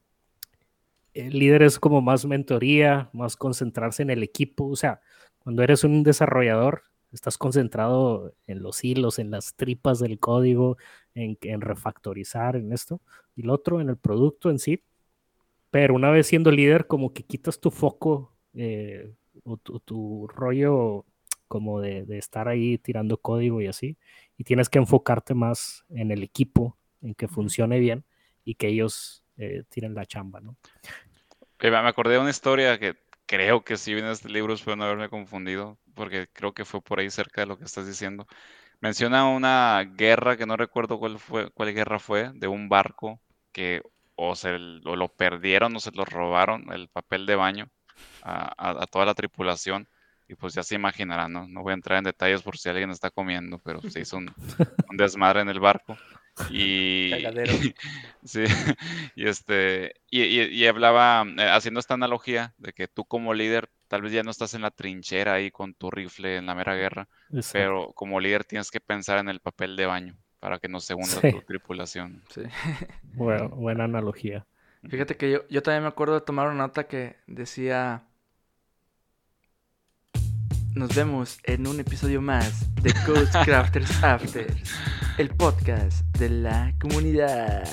el 1.13 1.37
líder 1.37 1.63
es 1.63 1.79
como 1.79 2.01
más 2.01 2.25
mentoría, 2.25 3.09
más 3.13 3.35
concentrarse 3.35 4.01
en 4.03 4.11
el 4.11 4.23
equipo. 4.23 4.67
O 4.67 4.75
sea, 4.75 5.01
cuando 5.39 5.63
eres 5.63 5.83
un 5.83 6.03
desarrollador, 6.03 6.83
estás 7.11 7.37
concentrado 7.37 8.33
en 8.47 8.63
los 8.63 8.83
hilos, 8.83 9.19
en 9.19 9.31
las 9.31 9.55
tripas 9.55 9.99
del 9.99 10.19
código, 10.19 10.77
en, 11.15 11.37
en 11.41 11.59
refactorizar, 11.61 12.55
en 12.55 12.71
esto. 12.71 13.01
Y 13.35 13.41
lo 13.41 13.53
otro, 13.53 13.81
en 13.81 13.89
el 13.89 13.97
producto 13.97 14.49
en 14.49 14.59
sí. 14.59 14.81
Pero 15.71 15.95
una 15.95 16.11
vez 16.11 16.27
siendo 16.27 16.51
líder, 16.51 16.85
como 16.85 17.13
que 17.13 17.23
quitas 17.23 17.59
tu 17.59 17.71
foco 17.71 18.35
eh, 18.53 19.11
o 19.43 19.57
tu, 19.57 19.79
tu 19.79 20.27
rollo 20.27 21.05
como 21.47 21.81
de, 21.81 22.05
de 22.05 22.17
estar 22.17 22.47
ahí 22.47 22.77
tirando 22.77 23.17
código 23.17 23.61
y 23.61 23.67
así, 23.67 23.97
y 24.37 24.43
tienes 24.43 24.69
que 24.69 24.79
enfocarte 24.79 25.33
más 25.33 25.83
en 25.89 26.11
el 26.11 26.23
equipo, 26.23 26.77
en 27.01 27.13
que 27.13 27.27
funcione 27.27 27.79
bien 27.79 28.05
y 28.45 28.55
que 28.55 28.67
ellos 28.67 29.23
eh, 29.37 29.63
tiren 29.69 29.93
la 29.93 30.05
chamba, 30.05 30.39
¿no? 30.39 30.55
Me 31.59 31.77
acordé 31.77 32.13
de 32.13 32.19
una 32.19 32.29
historia 32.29 32.79
que 32.79 32.95
creo 33.25 33.63
que 33.63 33.77
sí 33.77 33.93
viene 33.93 34.07
de 34.07 34.13
este 34.13 34.29
libro, 34.29 34.53
espero 34.53 34.75
no 34.75 34.83
haberme 34.83 35.09
confundido, 35.09 35.77
porque 35.93 36.27
creo 36.31 36.53
que 36.53 36.65
fue 36.65 36.81
por 36.81 36.99
ahí 36.99 37.09
cerca 37.09 37.41
de 37.41 37.47
lo 37.47 37.57
que 37.57 37.65
estás 37.65 37.85
diciendo. 37.85 38.27
Menciona 38.79 39.27
una 39.27 39.83
guerra 39.95 40.37
que 40.37 40.45
no 40.45 40.57
recuerdo 40.57 40.99
cuál 40.99 41.19
fue, 41.19 41.51
cuál 41.51 41.73
guerra 41.73 41.99
fue, 41.99 42.31
de 42.33 42.47
un 42.47 42.67
barco 42.67 43.21
que 43.51 43.81
o 44.29 44.35
se 44.35 44.49
o 44.55 44.95
lo 44.95 45.09
perdieron 45.09 45.75
o 45.75 45.79
se 45.79 45.91
lo 45.91 46.05
robaron 46.05 46.71
el 46.73 46.89
papel 46.89 47.25
de 47.25 47.35
baño 47.35 47.69
a, 48.21 48.53
a- 48.57 48.83
a 48.83 48.87
toda 48.87 49.05
la 49.05 49.13
tripulación. 49.15 49.87
Y 50.27 50.35
pues 50.35 50.53
ya 50.53 50.63
se 50.63 50.75
imaginarán, 50.75 51.33
¿no? 51.33 51.47
No 51.47 51.61
voy 51.63 51.71
a 51.71 51.75
entrar 51.75 51.97
en 51.99 52.05
detalles 52.05 52.41
por 52.43 52.57
si 52.57 52.69
alguien 52.69 52.89
está 52.91 53.09
comiendo, 53.11 53.59
pero 53.59 53.81
se 53.87 53.99
hizo 54.01 54.17
un, 54.17 54.35
un 54.89 54.97
desmadre 54.97 55.41
en 55.41 55.49
el 55.49 55.59
barco. 55.59 56.01
Y, 56.47 57.09
Cagadero. 57.09 57.53
Sí, 58.23 58.43
y 59.15 59.27
este, 59.27 59.93
y, 60.09 60.23
y- 60.23 60.41
y 60.63 60.67
hablaba, 60.67 61.25
eh, 61.37 61.49
haciendo 61.49 61.79
esta 61.79 61.95
analogía 61.95 62.53
de 62.57 62.73
que 62.73 62.87
tú 62.87 63.05
como 63.05 63.33
líder, 63.33 63.69
tal 63.87 64.01
vez 64.03 64.13
ya 64.13 64.23
no 64.23 64.31
estás 64.31 64.53
en 64.53 64.61
la 64.61 64.71
trinchera 64.71 65.33
ahí 65.33 65.51
con 65.51 65.73
tu 65.73 65.89
rifle 65.91 66.37
en 66.37 66.45
la 66.45 66.55
mera 66.55 66.75
guerra, 66.75 67.09
Exacto. 67.33 67.81
pero 67.81 67.93
como 67.93 68.19
líder 68.19 68.45
tienes 68.45 68.71
que 68.71 68.79
pensar 68.81 69.17
en 69.19 69.29
el 69.29 69.39
papel 69.41 69.75
de 69.75 69.85
baño 69.87 70.17
para 70.41 70.59
que 70.59 70.67
no 70.67 70.81
se 70.81 70.93
hunda 70.93 71.07
Sí. 71.21 71.31
tu 71.31 71.41
tripulación. 71.43 72.21
Sí. 72.29 72.41
Bueno, 73.13 73.47
buena 73.49 73.85
analogía. 73.85 74.45
Fíjate 74.89 75.15
que 75.15 75.29
yo, 75.31 75.39
yo 75.49 75.61
también 75.61 75.83
me 75.83 75.89
acuerdo 75.89 76.15
de 76.15 76.21
tomar 76.21 76.47
una 76.47 76.55
nota 76.57 76.85
que 76.85 77.15
decía... 77.27 78.03
Nos 80.73 80.95
vemos 80.95 81.37
en 81.43 81.67
un 81.67 81.79
episodio 81.81 82.21
más 82.21 82.73
de 82.81 82.93
Ghost 83.05 83.35
Crafters 83.43 83.91
Afters, 84.03 84.55
el 85.17 85.29
podcast 85.29 86.05
de 86.17 86.29
la 86.29 86.73
comunidad. 86.79 87.67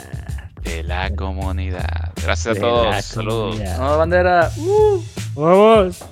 De 0.64 0.82
la 0.82 1.14
comunidad. 1.14 2.12
Gracias 2.22 2.56
De 2.56 2.60
a 2.60 2.62
todos. 2.62 3.04
Saludos. 3.04 3.54
comunidad. 3.54 3.78
No, 3.78 3.98
bandera. 3.98 4.50
¡Uh! 4.58 5.02
¡Vamos! 5.36 6.04